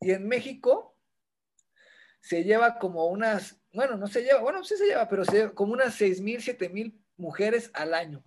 Y 0.00 0.10
en 0.10 0.26
México 0.26 0.98
se 2.18 2.42
lleva 2.42 2.80
como 2.80 3.06
unas, 3.06 3.60
bueno, 3.72 3.96
no 3.96 4.08
se 4.08 4.24
lleva, 4.24 4.40
bueno, 4.40 4.64
sí 4.64 4.76
se 4.76 4.86
lleva, 4.86 5.08
pero 5.08 5.24
se 5.24 5.36
lleva 5.36 5.54
como 5.54 5.74
unas 5.74 5.94
6 5.94 6.20
mil, 6.22 6.42
7 6.42 6.68
mil 6.70 7.00
mujeres 7.16 7.70
al 7.72 7.94
año. 7.94 8.18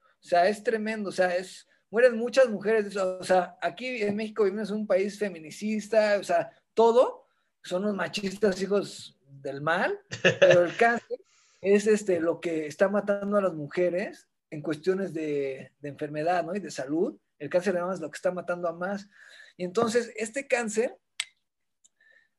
O 0.00 0.26
sea, 0.26 0.48
es 0.48 0.64
tremendo, 0.64 1.10
o 1.10 1.12
sea, 1.12 1.36
es, 1.36 1.68
mueren 1.90 2.16
muchas 2.16 2.48
mujeres. 2.48 2.96
O 2.96 3.22
sea, 3.22 3.58
aquí 3.60 4.00
en 4.00 4.16
México 4.16 4.44
vivimos 4.44 4.70
en 4.70 4.76
un 4.76 4.86
país 4.86 5.18
feminicista, 5.18 6.16
o 6.18 6.24
sea, 6.24 6.50
todo, 6.72 7.26
son 7.62 7.82
los 7.82 7.94
machistas 7.94 8.62
hijos 8.62 9.14
del 9.26 9.60
mal, 9.60 10.00
pero 10.40 10.64
el 10.64 10.74
cáncer 10.74 11.17
es 11.60 11.86
este, 11.86 12.20
lo 12.20 12.40
que 12.40 12.66
está 12.66 12.88
matando 12.88 13.36
a 13.36 13.42
las 13.42 13.54
mujeres 13.54 14.28
en 14.50 14.62
cuestiones 14.62 15.12
de, 15.12 15.72
enfermedad 15.82 16.44
¿no? 16.44 16.54
y 16.54 16.60
de 16.60 16.70
salud. 16.70 17.18
El 17.38 17.50
cáncer 17.50 17.74
de 17.74 17.92
es 17.92 18.00
lo 18.00 18.10
que 18.10 18.16
está 18.16 18.32
matando 18.32 18.68
a 18.68 18.72
más. 18.72 19.08
Y 19.56 19.64
entonces, 19.64 20.12
este 20.16 20.46
cáncer 20.46 20.96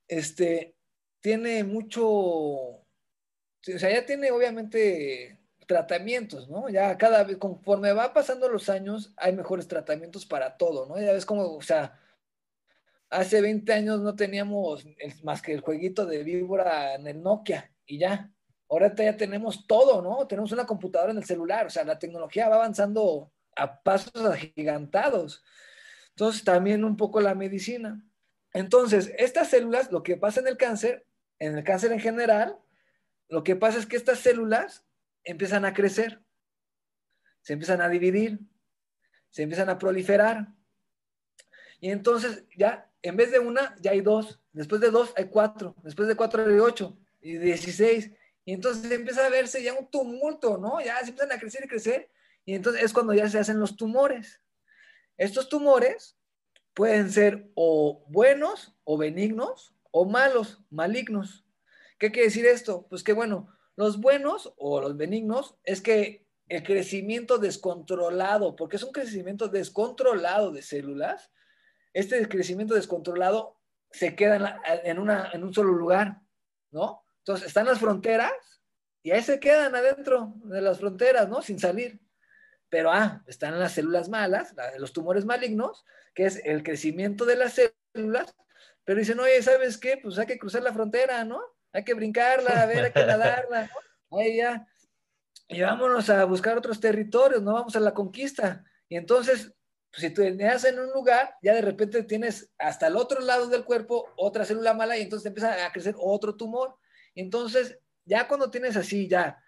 este, 0.07 0.75
tiene 1.21 1.63
mucho, 1.63 2.05
o 2.07 2.85
sea, 3.61 3.91
ya 3.91 4.05
tiene 4.05 4.31
obviamente 4.31 5.39
tratamientos, 5.67 6.49
¿no? 6.49 6.67
Ya 6.69 6.97
cada 6.97 7.23
vez, 7.23 7.37
conforme 7.37 7.93
va 7.93 8.11
pasando 8.13 8.49
los 8.49 8.69
años, 8.69 9.13
hay 9.17 9.33
mejores 9.33 9.67
tratamientos 9.67 10.25
para 10.25 10.57
todo, 10.57 10.87
¿no? 10.87 10.99
Ya 10.99 11.13
ves 11.13 11.25
como, 11.25 11.55
o 11.55 11.61
sea, 11.61 11.99
hace 13.09 13.41
20 13.41 13.71
años 13.71 14.01
no 14.01 14.15
teníamos 14.15 14.87
más 15.23 15.41
que 15.41 15.53
el 15.53 15.61
jueguito 15.61 16.05
de 16.05 16.23
víbora 16.23 16.95
en 16.95 17.07
el 17.07 17.21
Nokia 17.21 17.71
y 17.85 17.99
ya. 17.99 18.31
Ahora 18.69 18.93
ya 18.95 19.17
tenemos 19.17 19.65
todo, 19.65 20.01
¿no? 20.01 20.27
Tenemos 20.27 20.51
una 20.51 20.65
computadora 20.65 21.11
en 21.11 21.17
el 21.17 21.25
celular, 21.25 21.65
o 21.65 21.69
sea, 21.69 21.83
la 21.83 21.97
tecnología 21.97 22.49
va 22.49 22.57
avanzando 22.57 23.31
a 23.55 23.81
pasos 23.81 24.23
agigantados. 24.25 25.43
Entonces, 26.11 26.43
también 26.43 26.83
un 26.83 26.95
poco 26.95 27.19
la 27.19 27.33
medicina. 27.33 28.03
Entonces, 28.53 29.11
estas 29.17 29.49
células, 29.49 29.91
lo 29.91 30.03
que 30.03 30.17
pasa 30.17 30.39
en 30.39 30.47
el 30.47 30.57
cáncer, 30.57 31.05
en 31.39 31.57
el 31.57 31.63
cáncer 31.63 31.91
en 31.91 31.99
general, 31.99 32.57
lo 33.27 33.43
que 33.43 33.55
pasa 33.55 33.79
es 33.79 33.85
que 33.85 33.95
estas 33.95 34.19
células 34.19 34.85
empiezan 35.23 35.65
a 35.65 35.73
crecer, 35.73 36.21
se 37.41 37.53
empiezan 37.53 37.81
a 37.81 37.89
dividir, 37.89 38.39
se 39.29 39.43
empiezan 39.43 39.69
a 39.69 39.77
proliferar. 39.77 40.47
Y 41.79 41.89
entonces 41.91 42.45
ya, 42.55 42.91
en 43.01 43.15
vez 43.15 43.31
de 43.31 43.39
una, 43.39 43.75
ya 43.79 43.91
hay 43.91 44.01
dos. 44.01 44.39
Después 44.51 44.81
de 44.81 44.91
dos, 44.91 45.13
hay 45.15 45.25
cuatro. 45.25 45.75
Después 45.83 46.07
de 46.07 46.15
cuatro, 46.15 46.45
hay 46.45 46.59
ocho. 46.59 46.97
Y 47.21 47.37
dieciséis. 47.37 48.11
Y 48.49 48.53
entonces 48.53 48.91
empieza 48.91 49.27
a 49.27 49.29
verse 49.29 49.61
ya 49.61 49.75
un 49.75 49.91
tumulto, 49.91 50.57
¿no? 50.57 50.81
Ya 50.81 50.97
se 51.01 51.11
empiezan 51.11 51.31
a 51.31 51.39
crecer 51.39 51.65
y 51.65 51.67
crecer. 51.67 52.09
Y 52.45 52.55
entonces 52.55 52.81
es 52.81 52.93
cuando 52.93 53.13
ya 53.13 53.29
se 53.29 53.37
hacen 53.37 53.59
los 53.59 53.75
tumores. 53.75 54.41
Estos 55.17 55.49
tumores 55.49 56.17
pueden 56.73 57.11
ser 57.11 57.51
o 57.53 58.03
buenos 58.07 58.75
o 58.85 58.97
benignos 58.97 59.75
o 59.91 60.05
malos, 60.05 60.63
malignos. 60.71 61.45
¿Qué 61.99 62.11
quiere 62.11 62.29
decir 62.29 62.47
esto? 62.47 62.87
Pues 62.89 63.03
que 63.03 63.13
bueno, 63.13 63.55
los 63.75 64.01
buenos 64.01 64.51
o 64.57 64.81
los 64.81 64.97
benignos 64.97 65.55
es 65.63 65.79
que 65.79 66.25
el 66.47 66.63
crecimiento 66.63 67.37
descontrolado, 67.37 68.55
porque 68.55 68.77
es 68.77 68.83
un 68.83 68.93
crecimiento 68.93 69.47
descontrolado 69.47 70.51
de 70.51 70.63
células, 70.63 71.29
este 71.93 72.27
crecimiento 72.27 72.73
descontrolado 72.73 73.59
se 73.91 74.15
queda 74.15 74.59
en, 74.85 74.97
en 74.97 75.43
un 75.43 75.53
solo 75.53 75.71
lugar, 75.73 76.23
¿no? 76.71 77.03
Entonces 77.29 77.49
están 77.49 77.67
las 77.67 77.77
fronteras 77.77 78.31
y 79.03 79.11
ahí 79.11 79.21
se 79.21 79.39
quedan 79.39 79.75
adentro 79.75 80.33
de 80.45 80.61
las 80.61 80.79
fronteras, 80.79 81.29
¿no? 81.29 81.43
Sin 81.43 81.59
salir. 81.59 81.99
Pero, 82.69 82.91
ah, 82.91 83.23
están 83.27 83.59
las 83.59 83.73
células 83.73 84.09
malas, 84.09 84.55
los 84.79 84.93
tumores 84.93 85.25
malignos, 85.25 85.85
que 86.15 86.25
es 86.25 86.41
el 86.43 86.63
crecimiento 86.63 87.25
de 87.25 87.35
las 87.35 87.53
células, 87.93 88.35
pero 88.83 88.97
dicen, 88.97 89.19
oye, 89.19 89.43
¿sabes 89.43 89.77
qué? 89.77 89.99
Pues 90.01 90.17
hay 90.17 90.25
que 90.25 90.39
cruzar 90.39 90.63
la 90.63 90.73
frontera, 90.73 91.23
¿no? 91.23 91.39
Hay 91.71 91.83
que 91.83 91.93
brincarla, 91.93 92.63
a 92.63 92.65
ver, 92.65 92.85
hay 92.85 92.91
que 92.93 93.05
nadarla. 93.05 93.69
Ahí 94.09 94.37
ya. 94.37 94.67
Y 95.49 95.61
vámonos 95.61 96.09
a 96.09 96.25
buscar 96.25 96.57
otros 96.57 96.79
territorios, 96.79 97.43
no 97.43 97.53
vamos 97.53 97.75
a 97.75 97.79
la 97.79 97.93
conquista. 97.93 98.63
Y 98.87 98.95
entonces, 98.97 99.53
pues, 99.91 100.01
si 100.01 100.09
tú 100.09 100.23
tenías 100.23 100.65
en 100.65 100.79
un 100.79 100.91
lugar, 100.93 101.35
ya 101.43 101.53
de 101.53 101.61
repente 101.61 102.01
tienes 102.01 102.49
hasta 102.57 102.87
el 102.87 102.95
otro 102.95 103.21
lado 103.21 103.49
del 103.49 103.65
cuerpo 103.65 104.07
otra 104.17 104.45
célula 104.45 104.73
mala 104.73 104.97
y 104.97 105.03
entonces 105.03 105.27
empieza 105.27 105.63
a 105.63 105.71
crecer 105.71 105.93
otro 105.99 106.35
tumor. 106.35 106.75
Entonces, 107.15 107.79
ya 108.05 108.27
cuando 108.27 108.51
tienes 108.51 108.75
así, 108.75 109.07
ya 109.07 109.43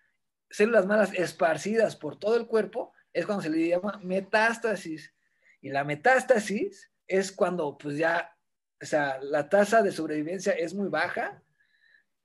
células 0.49 0.86
malas 0.86 1.14
esparcidas 1.14 1.95
por 1.95 2.20
todo 2.20 2.36
el 2.36 2.47
cuerpo, 2.47 2.93
es 3.14 3.26
cuando 3.26 3.43
se 3.43 3.49
le 3.49 3.70
llama 3.70 3.99
metástasis. 4.03 5.14
Y 5.62 5.70
la 5.70 5.84
metástasis 5.84 6.91
es 7.07 7.32
cuando, 7.32 7.78
pues 7.78 7.97
ya, 7.97 8.36
o 8.82 8.86
sea, 8.86 9.20
la 9.22 9.49
tasa 9.49 9.82
de 9.82 9.91
sobrevivencia 9.91 10.53
es 10.53 10.74
muy 10.74 10.89
baja, 10.89 11.43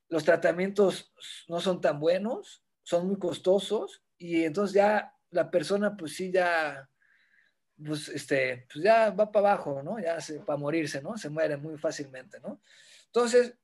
los 0.09 0.25
tratamientos 0.25 1.13
no 1.49 1.61
son 1.61 1.81
tan 1.81 1.99
buenos, 1.99 2.65
son 2.83 3.09
muy 3.09 3.19
costosos, 3.19 4.05
y 4.17 4.45
entonces 4.45 4.75
ya 4.75 5.15
la 5.31 5.51
persona, 5.51 5.97
pues 5.97 6.15
sí, 6.15 6.31
ya, 6.33 6.89
pues, 7.85 8.09
este, 8.09 8.67
pues 8.73 8.85
ya 8.85 9.11
va 9.11 9.31
para 9.31 9.51
abajo, 9.51 9.83
¿no? 9.83 9.99
Ya 9.99 10.21
se, 10.21 10.41
para 10.41 10.57
morirse, 10.57 11.03
¿no? 11.03 11.19
Se 11.19 11.29
muere 11.29 11.57
muy 11.57 11.77
fácilmente, 11.77 12.41
¿no? 12.41 12.63
Entonces, 13.07 13.55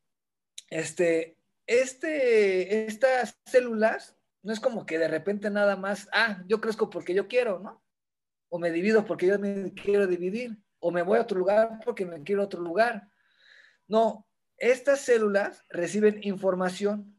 este, 0.69 1.39
este, 1.81 2.87
estas 2.87 3.39
células 3.47 4.17
no 4.43 4.53
es 4.53 4.61
como 4.61 4.85
que 4.85 4.99
de 4.99 5.09
repente 5.09 5.51
nada 5.51 5.77
más, 5.77 6.09
ah, 6.13 6.43
yo 6.47 6.61
crezco 6.61 6.91
porque 6.91 7.15
yo 7.15 7.29
quiero, 7.29 7.61
¿no? 7.61 7.83
O 8.49 8.59
me 8.59 8.71
divido 8.71 9.05
porque 9.05 9.27
yo 9.27 9.39
me 9.39 9.73
quiero 9.73 10.07
dividir, 10.07 10.59
o 10.81 10.91
me 10.91 11.03
voy 11.03 11.19
a 11.19 11.23
otro 11.23 11.39
lugar 11.39 11.81
porque 11.85 12.05
me 12.05 12.23
quiero 12.23 12.43
a 12.43 12.47
otro 12.47 12.61
lugar. 12.61 13.09
No, 13.87 14.27
estas 14.59 15.01
células 15.01 15.65
reciben 15.69 16.21
información 16.23 17.17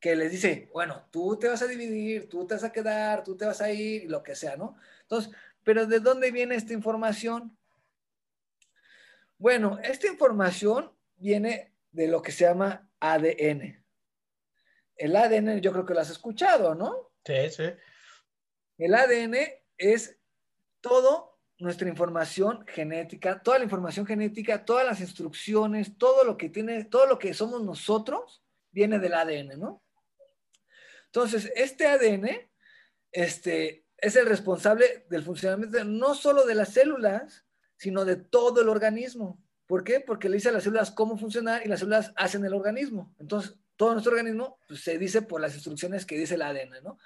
que 0.00 0.14
les 0.14 0.30
dice, 0.30 0.70
bueno, 0.72 1.08
tú 1.10 1.36
te 1.38 1.48
vas 1.48 1.62
a 1.62 1.66
dividir, 1.66 2.28
tú 2.28 2.46
te 2.46 2.54
vas 2.54 2.64
a 2.64 2.72
quedar, 2.72 3.24
tú 3.24 3.36
te 3.36 3.46
vas 3.46 3.60
a 3.60 3.72
ir, 3.72 4.08
lo 4.08 4.22
que 4.22 4.36
sea, 4.36 4.56
¿no? 4.56 4.76
Entonces, 5.02 5.32
pero 5.64 5.86
¿de 5.86 5.98
dónde 5.98 6.30
viene 6.30 6.54
esta 6.54 6.72
información? 6.72 7.56
Bueno, 9.38 9.78
esta 9.82 10.06
información 10.06 10.92
viene 11.16 11.72
de 11.90 12.06
lo 12.06 12.22
que 12.22 12.32
se 12.32 12.44
llama 12.44 12.87
ADN. 13.00 13.84
El 14.96 15.16
ADN 15.16 15.60
yo 15.60 15.72
creo 15.72 15.86
que 15.86 15.94
lo 15.94 16.00
has 16.00 16.10
escuchado, 16.10 16.74
¿no? 16.74 17.12
Sí, 17.24 17.50
sí. 17.50 17.64
El 18.78 18.94
ADN 18.94 19.36
es 19.76 20.18
todo 20.80 21.38
nuestra 21.58 21.88
información 21.88 22.64
genética, 22.66 23.42
toda 23.42 23.58
la 23.58 23.64
información 23.64 24.06
genética, 24.06 24.64
todas 24.64 24.86
las 24.86 25.00
instrucciones, 25.00 25.98
todo 25.98 26.24
lo 26.24 26.36
que 26.36 26.48
tiene, 26.48 26.84
todo 26.84 27.06
lo 27.06 27.18
que 27.18 27.34
somos 27.34 27.62
nosotros 27.62 28.44
viene 28.70 28.98
del 28.98 29.14
ADN, 29.14 29.58
¿no? 29.58 29.82
Entonces, 31.06 31.50
este 31.56 31.86
ADN 31.86 32.28
este, 33.12 33.86
es 33.96 34.16
el 34.16 34.26
responsable 34.26 35.06
del 35.08 35.24
funcionamiento 35.24 35.82
no 35.84 36.14
solo 36.14 36.46
de 36.46 36.54
las 36.54 36.74
células, 36.74 37.44
sino 37.76 38.04
de 38.04 38.16
todo 38.16 38.60
el 38.60 38.68
organismo. 38.68 39.42
¿Por 39.68 39.84
qué? 39.84 40.00
Porque 40.00 40.30
le 40.30 40.36
dice 40.36 40.48
a 40.48 40.52
las 40.52 40.64
células 40.64 40.90
cómo 40.90 41.18
funcionar 41.18 41.64
y 41.64 41.68
las 41.68 41.80
células 41.80 42.12
hacen 42.16 42.42
el 42.42 42.54
organismo. 42.54 43.14
Entonces, 43.20 43.54
todo 43.76 43.92
nuestro 43.92 44.12
organismo 44.12 44.58
pues, 44.66 44.82
se 44.82 44.96
dice 44.96 45.20
por 45.20 45.42
las 45.42 45.54
instrucciones 45.54 46.06
que 46.06 46.18
dice 46.18 46.34
el 46.34 46.42
ADN, 46.42 46.82
¿no? 46.82 46.98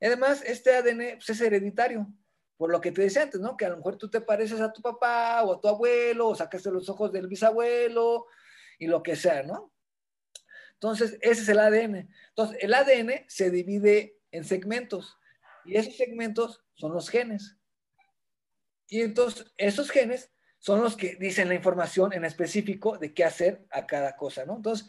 además, 0.00 0.42
este 0.44 0.74
ADN 0.76 1.16
pues, 1.16 1.30
es 1.30 1.40
hereditario, 1.40 2.06
por 2.58 2.70
lo 2.70 2.82
que 2.82 2.92
te 2.92 3.00
decía 3.00 3.22
antes, 3.22 3.40
¿no? 3.40 3.56
Que 3.56 3.64
a 3.64 3.70
lo 3.70 3.78
mejor 3.78 3.96
tú 3.96 4.10
te 4.10 4.20
pareces 4.20 4.60
a 4.60 4.72
tu 4.72 4.82
papá 4.82 5.42
o 5.42 5.54
a 5.54 5.60
tu 5.60 5.68
abuelo, 5.68 6.28
o 6.28 6.34
sacaste 6.34 6.70
los 6.70 6.88
ojos 6.90 7.12
del 7.12 7.28
bisabuelo 7.28 8.26
y 8.78 8.88
lo 8.88 9.02
que 9.02 9.16
sea, 9.16 9.42
¿no? 9.42 9.72
Entonces, 10.74 11.16
ese 11.22 11.42
es 11.42 11.48
el 11.48 11.60
ADN. 11.60 12.10
Entonces, 12.28 12.58
el 12.60 12.74
ADN 12.74 13.24
se 13.28 13.50
divide 13.50 14.18
en 14.32 14.44
segmentos 14.44 15.16
y 15.64 15.76
esos 15.76 15.96
segmentos 15.96 16.62
son 16.74 16.92
los 16.92 17.08
genes. 17.08 17.56
Y 18.88 19.00
entonces, 19.00 19.46
esos 19.56 19.90
genes 19.90 20.31
son 20.62 20.80
los 20.80 20.96
que 20.96 21.16
dicen 21.16 21.48
la 21.48 21.56
información 21.56 22.12
en 22.12 22.24
específico 22.24 22.96
de 22.96 23.12
qué 23.12 23.24
hacer 23.24 23.66
a 23.68 23.84
cada 23.84 24.14
cosa, 24.14 24.44
¿no? 24.46 24.54
Entonces, 24.54 24.88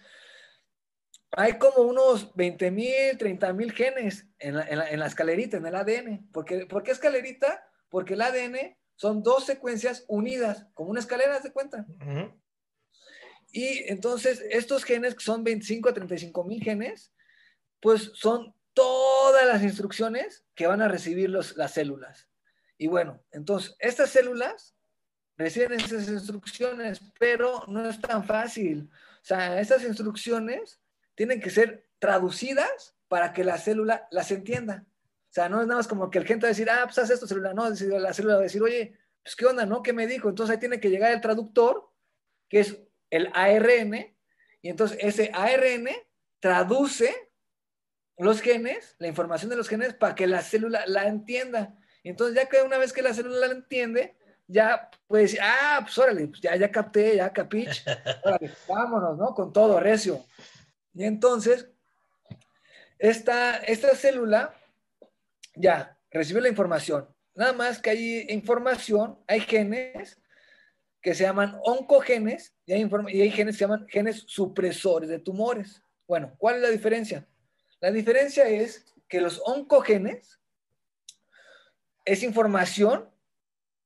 hay 1.31 1.57
como 1.57 1.81
unos 1.81 2.35
20 2.35 2.69
mil, 2.69 3.17
30 3.17 3.53
mil 3.53 3.71
genes 3.71 4.27
en 4.37 4.53
la, 4.55 5.07
escalerita, 5.07 5.57
en 5.57 5.65
el 5.65 5.75
ADN. 5.75 6.29
¿Por 6.31 6.45
qué, 6.45 6.91
escalerita? 6.91 7.67
Porque 7.89 8.13
el 8.13 8.21
ADN 8.21 8.77
son 8.95 9.23
dos 9.23 9.47
secuencias 9.47 10.05
unidas, 10.07 10.67
como 10.75 10.91
una 10.91 10.99
escalera, 10.99 11.39
¿de 11.39 11.51
cuenta? 11.51 11.87
Y 13.51 13.91
entonces, 13.91 14.45
estos 14.51 14.83
genes, 14.83 15.15
que 15.15 15.23
son 15.23 15.43
25 15.43 15.89
a 15.89 15.93
35 15.95 16.43
mil 16.43 16.61
genes, 16.61 17.11
pues 17.79 18.11
son 18.13 18.53
todas 18.73 19.47
las 19.47 19.63
instrucciones 19.63 20.45
que 20.53 20.67
van 20.67 20.83
a 20.83 20.87
recibir 20.87 21.31
las 21.31 21.71
células. 21.71 22.29
Y 22.77 22.85
bueno, 22.85 23.23
entonces, 23.31 23.75
estas 23.79 24.11
células 24.11 24.75
reciben 25.37 25.73
esas 25.73 26.07
instrucciones, 26.07 27.01
pero 27.19 27.63
no 27.67 27.89
es 27.89 27.99
tan 27.99 28.23
fácil. 28.23 28.89
O 28.91 29.25
sea, 29.25 29.59
estas 29.59 29.83
instrucciones 29.83 30.79
tienen 31.15 31.39
que 31.39 31.49
ser 31.49 31.87
traducidas 31.99 32.95
para 33.07 33.33
que 33.33 33.43
la 33.43 33.57
célula 33.57 34.07
las 34.11 34.31
entienda. 34.31 34.85
O 34.87 35.33
sea, 35.33 35.49
no 35.49 35.61
es 35.61 35.67
nada 35.67 35.79
más 35.79 35.87
como 35.87 36.09
que 36.09 36.19
el 36.19 36.25
gente 36.25 36.45
va 36.45 36.49
a 36.49 36.55
decir, 36.55 36.69
ah, 36.69 36.81
pues 36.83 36.97
haz 36.97 37.09
esto, 37.09 37.27
célula. 37.27 37.53
No, 37.53 37.69
la 37.69 38.13
célula 38.13 38.35
va 38.35 38.41
a 38.41 38.43
decir, 38.43 38.61
oye, 38.61 38.97
pues 39.23 39.35
qué 39.35 39.45
onda, 39.45 39.65
¿no? 39.65 39.81
¿Qué 39.81 39.93
me 39.93 40.05
dijo? 40.05 40.29
Entonces 40.29 40.53
ahí 40.53 40.59
tiene 40.59 40.79
que 40.79 40.89
llegar 40.89 41.11
el 41.11 41.21
traductor, 41.21 41.89
que 42.49 42.59
es 42.59 42.77
el 43.09 43.29
ARN, 43.33 44.15
y 44.61 44.69
entonces 44.69 44.97
ese 45.01 45.31
ARN 45.33 45.87
traduce 46.39 47.31
los 48.17 48.41
genes, 48.41 48.95
la 48.99 49.07
información 49.07 49.49
de 49.49 49.55
los 49.55 49.69
genes, 49.69 49.93
para 49.93 50.15
que 50.15 50.27
la 50.27 50.41
célula 50.41 50.83
la 50.87 51.07
entienda. 51.07 51.75
Entonces 52.03 52.35
ya 52.35 52.47
que 52.49 52.61
una 52.61 52.77
vez 52.77 52.93
que 52.93 53.01
la 53.01 53.13
célula 53.13 53.47
la 53.47 53.53
entiende, 53.53 54.15
ya 54.53 54.89
puede 55.07 55.23
decir, 55.23 55.39
ah, 55.41 55.79
pues 55.81 55.97
órale, 55.97 56.27
pues 56.27 56.39
ya, 56.41 56.55
ya 56.55 56.71
capté, 56.71 57.17
ya 57.17 57.33
capich, 57.33 57.83
órale, 58.23 58.51
vámonos, 58.67 59.17
¿no? 59.17 59.33
Con 59.33 59.51
todo, 59.51 59.79
recio. 59.79 60.23
Y 60.93 61.03
entonces, 61.03 61.69
esta, 62.99 63.57
esta 63.57 63.95
célula 63.95 64.53
ya 65.55 65.97
recibe 66.11 66.41
la 66.41 66.49
información. 66.49 67.07
Nada 67.35 67.53
más 67.53 67.81
que 67.81 67.89
hay 67.89 68.25
información, 68.29 69.19
hay 69.27 69.41
genes 69.41 70.21
que 71.01 71.15
se 71.15 71.23
llaman 71.23 71.59
oncogenes 71.63 72.55
y 72.65 72.73
hay, 72.73 72.89
y 73.09 73.21
hay 73.21 73.31
genes 73.31 73.55
que 73.55 73.57
se 73.57 73.65
llaman 73.65 73.87
genes 73.89 74.23
supresores 74.27 75.09
de 75.09 75.19
tumores. 75.19 75.83
Bueno, 76.07 76.35
¿cuál 76.37 76.57
es 76.57 76.61
la 76.61 76.69
diferencia? 76.69 77.27
La 77.81 77.91
diferencia 77.91 78.47
es 78.47 78.85
que 79.09 79.19
los 79.19 79.41
oncogenes 79.43 80.39
es 82.05 82.23
información 82.23 83.12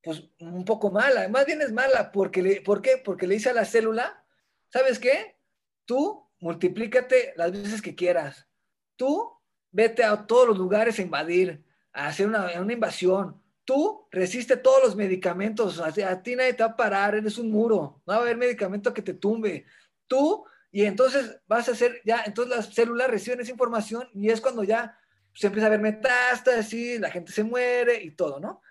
pues 0.07 0.23
un 0.39 0.63
poco 0.63 0.89
mala, 0.89 1.27
más 1.27 1.45
bien 1.45 1.61
es 1.61 1.73
mala, 1.73 2.13
porque 2.13 2.41
le, 2.41 2.61
¿por 2.61 2.81
qué? 2.81 2.95
Porque 3.03 3.27
le 3.27 3.33
dice 3.33 3.49
a 3.49 3.53
la 3.53 3.65
célula, 3.65 4.23
¿sabes 4.69 4.99
qué? 4.99 5.35
Tú 5.83 6.25
multiplícate 6.39 7.33
las 7.35 7.51
veces 7.51 7.81
que 7.81 7.93
quieras. 7.93 8.47
Tú 8.95 9.29
vete 9.69 10.05
a 10.05 10.25
todos 10.25 10.47
los 10.47 10.57
lugares 10.57 10.97
a 10.97 11.01
invadir, 11.01 11.61
a 11.91 12.07
hacer 12.07 12.25
una, 12.25 12.53
invasión. 12.71 13.43
Tú 13.65 14.07
resiste 14.09 14.55
todos 14.55 14.81
los 14.81 14.95
medicamentos, 14.95 15.81
a, 15.81 15.87
a 15.87 16.23
ti 16.23 16.37
nadie 16.37 16.53
te 16.53 16.63
va 16.63 16.69
a 16.69 16.77
parar, 16.77 17.15
eres 17.15 17.37
un 17.37 17.51
muro, 17.51 18.01
no 18.05 18.13
va 18.13 18.19
a 18.19 18.21
haber 18.21 18.37
medicamento 18.37 18.93
que 18.93 19.01
te 19.01 19.13
tumbe. 19.13 19.65
Tú, 20.07 20.45
y 20.71 20.85
entonces 20.85 21.37
vas 21.47 21.67
a 21.67 21.73
hacer, 21.73 21.99
ya, 22.05 22.23
entonces 22.25 22.55
las 22.55 22.73
células 22.73 23.09
reciben 23.09 23.41
esa 23.41 23.51
información 23.51 24.07
y 24.13 24.29
es 24.29 24.39
cuando 24.39 24.63
ya 24.63 24.97
se 25.33 25.47
empieza 25.47 25.67
a 25.67 25.71
ver 25.71 25.81
metástasis, 25.81 26.97
la 26.97 27.11
gente 27.11 27.33
se 27.33 27.43
muere 27.43 28.01
y 28.01 28.11
todo, 28.11 28.39
¿no? 28.39 28.61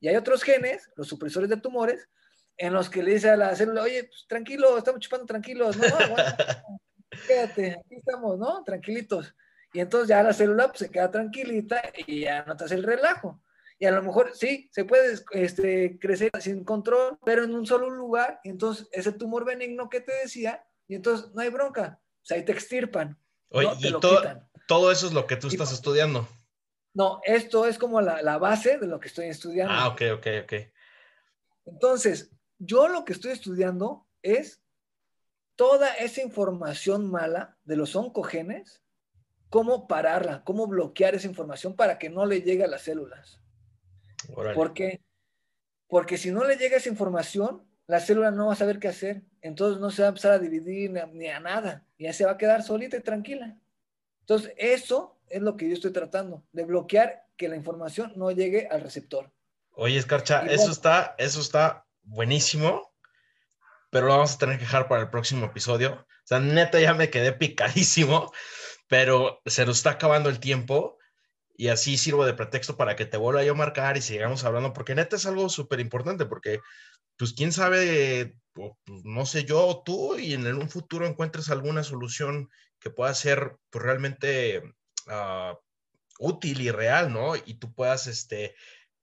Y 0.00 0.08
hay 0.08 0.16
otros 0.16 0.42
genes, 0.42 0.90
los 0.96 1.08
supresores 1.08 1.48
de 1.48 1.56
tumores, 1.56 2.08
en 2.56 2.72
los 2.72 2.90
que 2.90 3.02
le 3.02 3.14
dice 3.14 3.30
a 3.30 3.36
la 3.36 3.54
célula, 3.54 3.82
oye, 3.82 4.04
pues 4.04 4.26
tranquilo, 4.28 4.76
estamos 4.76 5.00
chupando 5.00 5.26
tranquilos, 5.26 5.76
no, 5.76 5.84
quédate, 7.26 7.72
aquí 7.72 7.96
estamos, 7.96 8.38
¿no? 8.38 8.62
Tranquilitos. 8.64 9.34
Y 9.72 9.80
entonces 9.80 10.08
ya 10.08 10.22
la 10.22 10.32
célula 10.32 10.68
pues, 10.68 10.80
se 10.80 10.90
queda 10.90 11.10
tranquilita 11.10 11.80
y 12.06 12.22
ya 12.22 12.44
notas 12.44 12.72
el 12.72 12.82
relajo. 12.82 13.42
Y 13.78 13.86
a 13.86 13.92
lo 13.92 14.02
mejor 14.02 14.32
sí, 14.34 14.68
se 14.72 14.84
puede 14.84 15.18
este, 15.32 15.98
crecer 16.00 16.30
sin 16.40 16.64
control, 16.64 17.16
pero 17.24 17.44
en 17.44 17.54
un 17.54 17.64
solo 17.64 17.88
lugar, 17.88 18.40
y 18.42 18.50
entonces 18.50 18.88
ese 18.90 19.12
tumor 19.12 19.44
benigno 19.44 19.88
que 19.88 20.00
te 20.00 20.12
decía, 20.22 20.64
y 20.88 20.96
entonces 20.96 21.30
no 21.32 21.42
hay 21.42 21.50
bronca, 21.50 22.00
o 22.02 22.24
sea, 22.24 22.38
ahí 22.38 22.44
te 22.44 22.52
extirpan. 22.52 23.16
Oye, 23.50 23.68
y 23.78 23.94
todo, 24.66 24.90
eso 24.90 25.06
es 25.06 25.12
lo 25.12 25.26
que 25.26 25.36
tú 25.36 25.46
estás 25.46 25.72
estudiando. 25.72 26.28
No, 26.98 27.20
esto 27.22 27.64
es 27.64 27.78
como 27.78 28.00
la, 28.00 28.22
la, 28.22 28.38
base 28.38 28.76
de 28.76 28.88
lo 28.88 28.98
que 28.98 29.06
estoy 29.06 29.26
estudiando. 29.26 29.72
Ah, 29.72 29.86
ok, 29.86 30.02
ok, 30.16 30.26
ok. 30.42 30.52
Entonces, 31.66 32.32
yo 32.58 32.88
lo 32.88 33.04
que 33.04 33.12
estoy 33.12 33.30
estudiando 33.30 34.04
es 34.20 34.60
toda 35.54 35.94
esa 35.94 36.22
información 36.22 37.08
mala 37.08 37.56
de 37.62 37.76
los 37.76 37.94
oncogenes, 37.94 38.82
cómo 39.48 39.86
pararla, 39.86 40.42
cómo 40.42 40.66
bloquear 40.66 41.14
esa 41.14 41.28
información 41.28 41.76
para 41.76 42.00
que 42.00 42.10
no 42.10 42.26
le 42.26 42.42
llegue 42.42 42.64
a 42.64 42.68
las 42.68 42.82
células. 42.82 43.40
¿Por 44.34 44.74
qué? 44.74 45.00
Porque 45.86 46.18
si 46.18 46.32
no 46.32 46.42
le 46.42 46.56
llega 46.56 46.78
esa 46.78 46.88
información, 46.88 47.64
la 47.86 48.00
célula 48.00 48.32
no 48.32 48.48
va 48.48 48.54
a 48.54 48.56
saber 48.56 48.80
qué 48.80 48.88
hacer. 48.88 49.22
Entonces 49.40 49.80
no 49.80 49.92
se 49.92 50.02
va 50.02 50.08
a 50.08 50.10
empezar 50.10 50.32
a 50.32 50.40
dividir 50.40 50.90
ni 50.90 51.28
a, 51.28 51.38
nada. 51.38 51.86
Y 51.96 52.06
ya 52.06 52.12
se 52.12 52.24
va 52.24 52.32
a 52.32 52.38
quedar 52.38 52.64
solita 52.64 52.96
y 52.96 53.02
tranquila. 53.02 53.56
Entonces, 54.22 54.52
eso 54.56 55.17
es 55.30 55.42
lo 55.42 55.56
que 55.56 55.68
yo 55.68 55.74
estoy 55.74 55.92
tratando, 55.92 56.44
de 56.52 56.64
bloquear 56.64 57.24
que 57.36 57.48
la 57.48 57.56
información 57.56 58.12
no 58.16 58.30
llegue 58.30 58.68
al 58.70 58.80
receptor. 58.80 59.30
Oye, 59.72 59.96
Escarcha, 59.96 60.40
eso 60.46 60.70
está, 60.70 61.14
eso 61.18 61.40
está 61.40 61.86
buenísimo 62.02 62.88
pero 63.90 64.06
lo 64.06 64.14
vamos 64.14 64.34
a 64.34 64.38
tener 64.38 64.56
que 64.56 64.64
dejar 64.64 64.88
para 64.88 65.02
el 65.02 65.10
próximo 65.10 65.46
episodio. 65.46 65.92
O 65.92 66.26
sea, 66.26 66.40
neta 66.40 66.80
ya 66.80 66.94
me 66.94 67.10
quedé 67.10 67.32
picadísimo, 67.32 68.32
pero 68.88 69.40
se 69.46 69.64
nos 69.66 69.78
está 69.78 69.90
acabando 69.90 70.28
el 70.28 70.40
tiempo 70.40 70.98
y 71.56 71.68
así 71.68 71.96
sirvo 71.96 72.24
de 72.24 72.34
pretexto 72.34 72.76
para 72.76 72.96
que 72.96 73.06
te 73.06 73.16
vuelva 73.16 73.42
yo 73.42 73.52
a 73.52 73.56
marcar 73.56 73.96
y 73.96 74.02
sigamos 74.02 74.44
hablando, 74.44 74.72
porque 74.72 74.94
neta 74.94 75.16
es 75.16 75.26
algo 75.26 75.48
súper 75.48 75.80
importante, 75.80 76.26
porque 76.26 76.60
pues 77.16 77.32
quién 77.32 77.52
sabe, 77.52 78.36
pues, 78.52 78.72
no 78.86 79.26
sé 79.26 79.44
yo 79.44 79.82
tú, 79.84 80.16
y 80.16 80.34
en 80.34 80.46
un 80.46 80.70
futuro 80.70 81.04
encuentres 81.04 81.50
alguna 81.50 81.82
solución 81.82 82.48
que 82.78 82.90
pueda 82.90 83.12
ser 83.14 83.56
pues, 83.70 83.84
realmente 83.84 84.62
ah, 85.08 85.58
útil 86.18 86.60
y 86.60 86.70
real, 86.70 87.12
¿no? 87.12 87.36
Y 87.36 87.54
tú 87.54 87.72
puedas 87.72 88.06
este, 88.06 88.54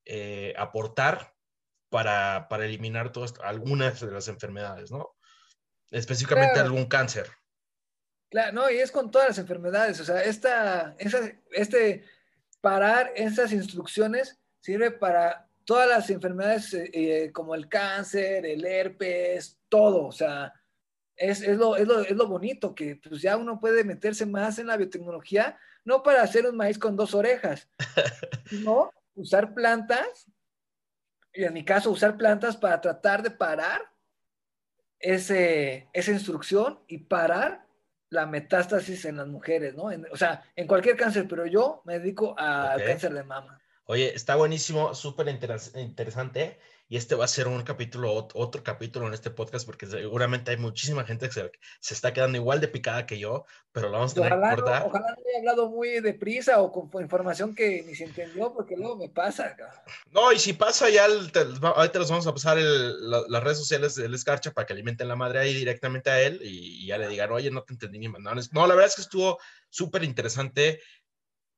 eh, 0.06 0.54
aportar 0.58 1.34
para, 1.90 2.48
para 2.50 2.66
eliminar 2.66 3.12
todas, 3.12 3.34
algunas 3.42 4.00
de 4.02 4.12
las 4.12 4.28
enfermedades, 4.28 4.92
¿no? 4.92 5.16
Específicamente 5.92 6.60
algún 6.60 6.86
cáncer. 6.86 7.30
Claro, 8.30 8.54
no, 8.54 8.70
y 8.70 8.78
es 8.78 8.92
con 8.92 9.12
todas 9.12 9.30
las 9.30 9.38
enfermedades, 9.38 10.00
o 10.00 10.06
sea, 10.06 10.22
esta, 10.22 10.96
este 11.52 12.04
parar 12.60 13.12
esas 13.16 13.54
instrucciones 13.54 14.40
sirve 14.60 14.90
para 14.90 15.48
todas 15.66 15.88
las 15.88 16.10
enfermedades 16.10 16.74
eh, 16.74 16.90
eh, 16.94 17.32
como 17.32 17.54
el 17.54 17.70
cáncer, 17.70 18.46
el 18.46 18.66
herpes, 18.66 19.60
todo, 19.70 20.08
o 20.08 20.12
sea, 20.12 20.52
es, 21.16 21.42
es, 21.42 21.58
lo, 21.58 21.76
es, 21.76 21.88
lo, 21.88 22.02
es, 22.02 22.12
lo, 22.12 22.28
bonito, 22.28 22.74
que 22.76 22.96
pues 22.96 23.22
ya 23.22 23.38
uno 23.38 23.60
puede 23.60 23.84
meterse 23.84 24.26
más 24.26 24.60
en 24.60 24.68
la 24.68 24.78
biotecnología, 24.78 25.58
no 25.86 26.04
para 26.04 26.24
hacer 26.24 26.46
un 26.46 26.58
maíz 26.58 26.78
con 26.78 26.96
dos 26.96 27.14
orejas, 27.14 27.70
sino 28.50 28.92
usar 29.14 29.54
plantas 29.54 30.30
y 31.34 31.44
en 31.44 31.54
mi 31.54 31.64
caso 31.64 31.92
usar 31.92 32.18
plantas 32.18 32.58
para 32.58 32.82
tratar 32.82 33.24
de 33.24 33.32
parar 33.32 33.82
ese, 35.00 35.88
esa 35.94 36.12
instrucción 36.12 36.80
y 36.88 36.98
parar 36.98 37.66
la 38.10 38.26
metástasis 38.26 39.06
en 39.06 39.18
las 39.18 39.28
mujeres, 39.28 39.76
¿no? 39.76 39.90
o 40.12 40.18
sea, 40.18 40.44
en 40.56 40.68
cualquier 40.68 40.96
cáncer, 40.96 41.28
pero 41.28 41.46
yo 41.46 41.82
me 41.86 42.00
dedico 42.00 42.36
al 42.38 42.84
cáncer 42.84 43.14
de 43.14 43.24
mama. 43.24 43.62
Oye, 43.86 44.16
está 44.16 44.36
buenísimo, 44.36 44.96
súper 44.96 45.28
interesante. 45.28 46.58
Y 46.96 46.98
este 46.98 47.16
va 47.16 47.26
a 47.26 47.28
ser 47.28 47.50
un 47.50 47.62
capítulo, 47.64 48.30
otro 48.36 48.64
capítulo 48.64 49.06
en 49.06 49.14
este 49.14 49.30
podcast, 49.30 49.66
porque 49.66 49.86
seguramente 49.86 50.52
hay 50.52 50.56
muchísima 50.56 51.04
gente 51.04 51.28
que 51.28 51.34
se, 51.82 51.94
está 51.94 52.14
quedando 52.14 52.38
igual 52.38 52.62
de 52.62 52.70
picada 52.70 53.06
que 53.06 53.20
yo, 53.20 53.46
pero 53.74 53.90
lo 53.90 53.98
vamos 53.98 54.14
a 54.14 54.16
tener 54.16 54.32
que 54.32 54.56
cortar. 54.56 54.84
ojalá 54.88 55.08
no 55.10 55.18
haya 55.28 55.40
hablado 55.40 55.70
muy 55.70 56.00
deprisa 56.00 56.62
o 56.62 56.72
con 56.72 57.02
información 57.02 57.54
que 57.54 57.84
ni 57.86 57.96
se 57.96 58.06
entendió, 58.06 58.54
porque 58.54 58.78
luego 58.78 58.96
me 58.96 59.10
pasa. 59.10 59.58
No, 60.10 60.32
y 60.32 60.40
si 60.40 60.54
pasa, 60.54 60.90
ya 60.90 61.04
ahorita 61.04 61.44
les 62.00 62.10
vamos 62.10 62.28
a 62.28 62.34
pasar 62.34 62.60
las 62.60 63.44
redes 63.44 63.58
sociales 63.58 63.96
del 63.96 64.14
Escarcha 64.14 64.54
para 64.54 64.66
que 64.66 64.72
alimenten 64.72 65.10
la 65.10 65.18
madre 65.18 65.40
ahí 65.40 65.54
directamente 65.54 66.10
a 66.10 66.22
él 66.22 66.40
y, 66.44 66.88
ya 66.88 66.98
le 66.98 67.10
digan, 67.10 67.30
oye, 67.30 67.52
no 67.52 67.64
te 67.64 67.74
entendí 67.74 68.00
ni 68.00 68.08
mandaron. 68.08 68.42
No, 68.54 68.66
la 68.68 68.74
verdad 68.74 68.88
es 68.88 68.96
que 68.96 69.02
estuvo 69.02 69.38
súper 69.70 70.06
interesante 70.06 70.80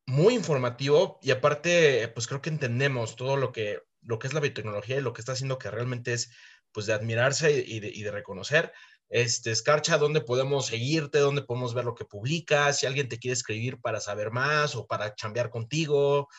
muy 0.07 0.33
informativo 0.33 1.19
y 1.21 1.29
aparte, 1.29 2.07
pues 2.15 2.25
creo 2.25 2.41
que 2.41 2.49
entendemos 2.49 3.15
todo 3.15 3.37
lo 3.37 3.51
que, 3.51 3.83
lo 4.07 4.19
que 4.19 4.27
es 4.27 4.33
la 4.33 4.39
biotecnología 4.39 4.97
y 4.97 5.01
lo 5.01 5.13
que 5.13 5.21
está 5.21 5.33
haciendo 5.33 5.59
que 5.59 5.69
realmente 5.69 6.13
es, 6.13 6.31
pues, 6.71 6.85
de 6.85 6.93
admirarse 6.93 7.51
y 7.51 7.79
de, 7.79 8.11
reconocer. 8.11 8.71
Este, 9.09 9.51
Escarcha, 9.51 9.97
¿dónde 9.97 10.21
podemos 10.21 10.67
seguirte? 10.67 11.19
¿Dónde 11.19 11.41
podemos 11.41 11.73
ver 11.73 11.85
lo 11.85 11.93
que 11.93 12.05
publicas? 12.05 12.79
Si 12.79 12.85
alguien 12.85 13.09
te 13.09 13.19
quiere 13.19 13.33
escribir 13.33 13.79
para 13.79 13.99
saber 13.99 14.31
más 14.31 14.75
o 14.75 14.87
para 14.87 15.13
chambear 15.13 15.49
contigo. 15.49 16.29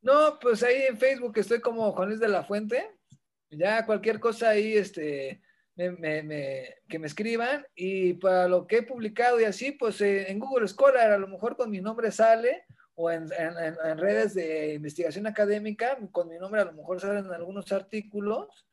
No, 0.00 0.38
pues 0.40 0.62
ahí 0.62 0.82
en 0.88 0.98
Facebook 0.98 1.38
estoy 1.38 1.60
como 1.60 1.92
Juan 1.92 2.08
Luis 2.08 2.20
de 2.20 2.28
la 2.28 2.44
Fuente. 2.44 2.90
Ya 3.50 3.86
cualquier 3.86 4.20
cosa 4.20 4.50
ahí, 4.50 4.76
este, 4.76 5.40
que 5.76 6.98
me 6.98 7.06
escriban 7.06 7.64
y 7.76 8.14
para 8.14 8.48
lo 8.48 8.66
que 8.66 8.78
he 8.78 8.82
publicado 8.82 9.40
y 9.40 9.44
así, 9.44 9.72
pues 9.72 10.00
eh, 10.00 10.30
en 10.30 10.40
Google 10.40 10.66
Scholar 10.66 11.12
a 11.12 11.18
lo 11.18 11.28
mejor 11.28 11.56
con 11.56 11.70
mi 11.70 11.80
nombre 11.80 12.10
sale 12.10 12.64
o 13.00 13.12
en, 13.12 13.28
redes 13.96 14.34
de 14.34 14.74
investigación 14.74 15.28
académica 15.28 15.96
con 16.10 16.28
mi 16.28 16.36
nombre 16.36 16.60
a 16.60 16.64
lo 16.64 16.72
mejor 16.72 17.00
salen 17.00 17.32
algunos 17.32 17.70
artículos 17.70 18.66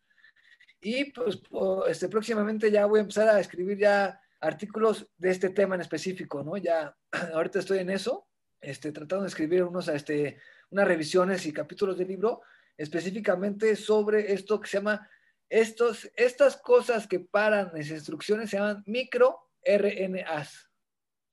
y 0.82 1.12
pues 1.12 1.40
este, 1.88 2.10
próximamente 2.10 2.72
ya 2.72 2.88
voy 2.88 3.00
a 3.00 3.02
empezar 3.04 3.30
a 3.30 3.40
escribir 3.40 3.78
ya 3.78 4.20
artículos 4.40 5.08
de 5.18 5.30
este 5.30 5.50
tema 5.50 5.76
en 5.76 5.82
específico, 5.82 6.44
¿no? 6.44 6.58
Ya 6.58 6.96
ahorita 7.36 7.60
estoy 7.60 7.80
en 7.80 7.92
eso, 7.92 8.28
este, 8.62 8.92
tratando 8.92 9.24
de 9.24 9.30
escribir 9.30 9.64
unos, 9.64 9.88
este, 9.90 10.40
unas 10.72 10.88
revisiones 10.88 11.46
y 11.46 11.54
capítulos 11.54 11.96
del 11.96 12.08
libro 12.08 12.42
específicamente 12.78 13.76
sobre 13.76 14.34
esto 14.34 14.60
que 14.60 14.68
se 14.68 14.78
llama 14.78 15.08
estos, 15.50 16.12
estas 16.16 16.58
cosas 16.58 17.06
que 17.08 17.20
paran 17.20 17.70
las 17.76 17.90
instrucciones 17.90 18.50
se 18.50 18.58
llaman 18.58 18.84
microRNAs. 18.88 20.68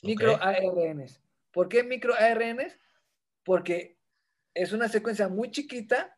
MicroARNs. 0.03 1.22
¿Por 1.53 1.69
qué 1.69 1.85
microARNs? 1.85 2.79
Porque 3.45 3.99
es 4.55 4.73
una 4.73 4.89
secuencia 4.89 5.29
muy 5.29 5.51
chiquita 5.51 6.17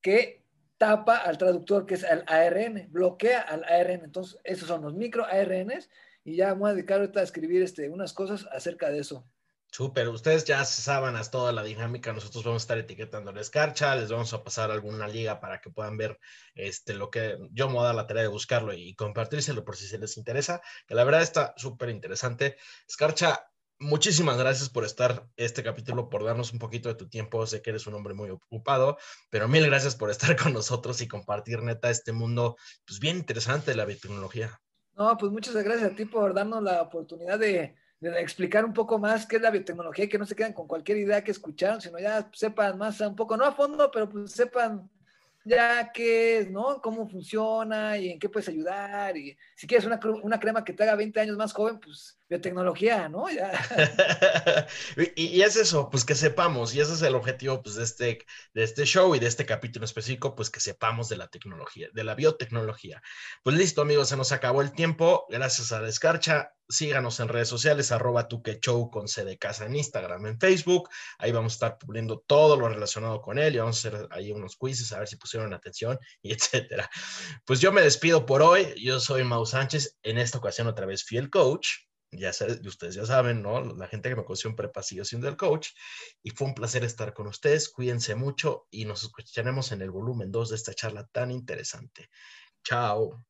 que 0.00 0.44
tapa 0.78 1.16
al 1.16 1.38
traductor, 1.38 1.86
que 1.86 1.94
es 1.94 2.04
el 2.04 2.24
ARN, 2.26 2.88
bloquea 2.90 3.40
al 3.40 3.64
ARN. 3.64 4.04
Entonces, 4.04 4.38
esos 4.44 4.68
son 4.68 4.82
los 4.82 4.94
microARNs 4.94 5.88
y 6.24 6.36
ya 6.36 6.48
vamos 6.48 6.70
a 6.70 6.74
dedicar 6.74 7.00
ahorita 7.00 7.20
a 7.20 7.24
escribir 7.24 7.62
este, 7.62 7.88
unas 7.88 8.12
cosas 8.12 8.46
acerca 8.52 8.90
de 8.90 8.98
eso. 8.98 9.26
Súper, 9.70 10.08
ustedes 10.08 10.44
ya 10.44 10.64
saben 10.64 11.14
toda 11.30 11.52
la 11.52 11.62
dinámica, 11.62 12.12
nosotros 12.12 12.44
vamos 12.44 12.62
a 12.62 12.64
estar 12.64 12.78
etiquetando 12.78 13.32
la 13.32 13.40
escarcha, 13.40 13.94
les 13.94 14.10
vamos 14.10 14.32
a 14.32 14.42
pasar 14.42 14.70
alguna 14.70 15.06
liga 15.06 15.38
para 15.38 15.60
que 15.60 15.70
puedan 15.70 15.96
ver 15.96 16.18
este, 16.54 16.94
lo 16.94 17.10
que 17.10 17.36
yo 17.50 17.66
me 17.68 17.74
voy 17.74 17.82
a 17.82 17.86
dar 17.86 17.94
la 17.94 18.06
tarea 18.06 18.22
de 18.22 18.28
buscarlo 18.28 18.72
y 18.72 18.94
compartírselo 18.94 19.64
por 19.64 19.76
si 19.76 19.86
se 19.86 19.98
les 19.98 20.16
interesa, 20.16 20.62
que 20.86 20.94
la 20.94 21.04
verdad 21.04 21.20
está 21.20 21.52
súper 21.56 21.90
interesante. 21.90 22.56
Escarcha, 22.88 23.50
muchísimas 23.78 24.36
gracias 24.38 24.68
por 24.68 24.84
estar 24.84 25.26
este 25.36 25.62
capítulo, 25.62 26.08
por 26.08 26.24
darnos 26.24 26.52
un 26.52 26.58
poquito 26.58 26.88
de 26.88 26.94
tu 26.94 27.08
tiempo, 27.08 27.46
sé 27.46 27.62
que 27.62 27.70
eres 27.70 27.86
un 27.86 27.94
hombre 27.94 28.14
muy 28.14 28.30
ocupado, 28.30 28.98
pero 29.30 29.48
mil 29.48 29.66
gracias 29.66 29.96
por 29.96 30.10
estar 30.10 30.36
con 30.42 30.52
nosotros 30.52 31.00
y 31.00 31.08
compartir 31.08 31.62
neta 31.62 31.90
este 31.90 32.12
mundo 32.12 32.56
pues 32.86 33.00
bien 33.00 33.16
interesante 33.16 33.70
de 33.70 33.76
la 33.76 33.84
biotecnología. 33.84 34.60
No, 34.94 35.16
pues 35.18 35.30
muchas 35.30 35.54
gracias 35.54 35.92
a 35.92 35.94
ti 35.94 36.06
por 36.06 36.32
darnos 36.32 36.62
la 36.62 36.82
oportunidad 36.82 37.38
de 37.38 37.74
de 38.00 38.20
explicar 38.20 38.64
un 38.64 38.72
poco 38.72 38.98
más 38.98 39.26
qué 39.26 39.36
es 39.36 39.42
la 39.42 39.50
biotecnología 39.50 40.04
y 40.04 40.08
que 40.08 40.18
no 40.18 40.26
se 40.26 40.36
quedan 40.36 40.52
con 40.52 40.66
cualquier 40.66 40.98
idea 40.98 41.24
que 41.24 41.30
escucharon, 41.30 41.80
sino 41.80 41.98
ya 41.98 42.28
sepan 42.32 42.76
más 42.78 43.00
un 43.00 43.16
poco, 43.16 43.36
no 43.36 43.44
a 43.44 43.52
fondo, 43.52 43.90
pero 43.90 44.08
pues 44.08 44.32
sepan 44.32 44.90
ya 45.44 45.92
qué 45.92 46.38
es, 46.38 46.50
¿no? 46.50 46.82
Cómo 46.82 47.08
funciona 47.08 47.96
y 47.96 48.10
en 48.10 48.18
qué 48.18 48.28
puedes 48.28 48.48
ayudar. 48.48 49.16
Y 49.16 49.36
si 49.54 49.66
quieres 49.66 49.86
una, 49.86 49.98
una 50.22 50.40
crema 50.40 50.64
que 50.64 50.72
te 50.72 50.82
haga 50.82 50.96
20 50.96 51.20
años 51.20 51.36
más 51.36 51.52
joven, 51.52 51.78
pues 51.78 52.18
biotecnología, 52.28 53.08
¿no? 53.08 53.26
Y, 55.16 55.42
es 55.42 55.56
eso, 55.56 55.88
pues 55.90 56.04
que 56.04 56.14
sepamos, 56.14 56.74
y 56.74 56.80
ese 56.80 56.94
es 56.94 57.02
el 57.02 57.14
objetivo 57.14 57.62
pues, 57.62 57.76
de, 57.76 57.84
este, 57.84 58.18
de 58.54 58.62
este 58.62 58.84
show 58.84 59.14
y 59.14 59.18
de 59.18 59.26
este 59.26 59.46
capítulo 59.46 59.84
específico, 59.84 60.34
pues 60.34 60.50
que 60.50 60.60
sepamos 60.60 61.08
de 61.08 61.16
la 61.16 61.28
tecnología, 61.28 61.88
de 61.92 62.04
la 62.04 62.14
biotecnología. 62.14 63.02
Pues 63.42 63.56
listo, 63.56 63.82
amigos, 63.82 64.08
se 64.08 64.16
nos 64.16 64.32
acabó 64.32 64.62
el 64.62 64.72
tiempo. 64.72 65.26
Gracias 65.28 65.72
a 65.72 65.80
la 65.80 65.88
escarcha 65.88 66.52
síganos 66.68 67.20
en 67.20 67.28
redes 67.28 67.48
sociales, 67.48 67.92
arroba 67.92 68.28
show 68.60 68.90
con 68.90 69.08
C 69.08 69.24
de 69.24 69.38
casa 69.38 69.66
en 69.66 69.76
Instagram, 69.76 70.26
en 70.26 70.38
Facebook. 70.38 70.88
Ahí 71.18 71.32
vamos 71.32 71.52
a 71.52 71.56
estar 71.56 71.78
publicando 71.78 72.22
todo 72.26 72.56
lo 72.56 72.68
relacionado 72.68 73.20
con 73.20 73.38
él 73.38 73.54
y 73.54 73.58
vamos 73.58 73.84
a 73.84 73.88
hacer 73.88 74.08
ahí 74.10 74.32
unos 74.32 74.56
quizzes 74.56 74.92
a 74.92 74.98
ver 74.98 75.08
si 75.08 75.16
pusieron 75.16 75.52
atención 75.52 75.98
y 76.22 76.32
etcétera. 76.32 76.90
Pues 77.44 77.60
yo 77.60 77.72
me 77.72 77.82
despido 77.82 78.26
por 78.26 78.42
hoy. 78.42 78.74
Yo 78.82 79.00
soy 79.00 79.24
Mau 79.24 79.46
Sánchez. 79.46 79.98
En 80.02 80.18
esta 80.18 80.38
ocasión 80.38 80.66
otra 80.66 80.86
vez 80.86 81.04
fiel 81.04 81.30
coach. 81.30 81.85
Ya 82.12 82.32
sé, 82.32 82.60
ustedes 82.66 82.94
ya 82.94 83.04
saben, 83.04 83.42
¿no? 83.42 83.60
La 83.74 83.88
gente 83.88 84.08
que 84.08 84.16
me 84.16 84.24
conoció 84.24 84.48
en 84.50 84.56
prepa 84.56 84.82
siendo 84.82 85.28
el 85.28 85.36
coach. 85.36 85.70
Y 86.22 86.30
fue 86.30 86.46
un 86.48 86.54
placer 86.54 86.84
estar 86.84 87.12
con 87.14 87.26
ustedes. 87.26 87.68
Cuídense 87.68 88.14
mucho 88.14 88.66
y 88.70 88.84
nos 88.84 89.02
escucharemos 89.02 89.72
en 89.72 89.82
el 89.82 89.90
volumen 89.90 90.30
2 90.30 90.50
de 90.50 90.56
esta 90.56 90.74
charla 90.74 91.06
tan 91.12 91.30
interesante. 91.30 92.08
Chao. 92.64 93.24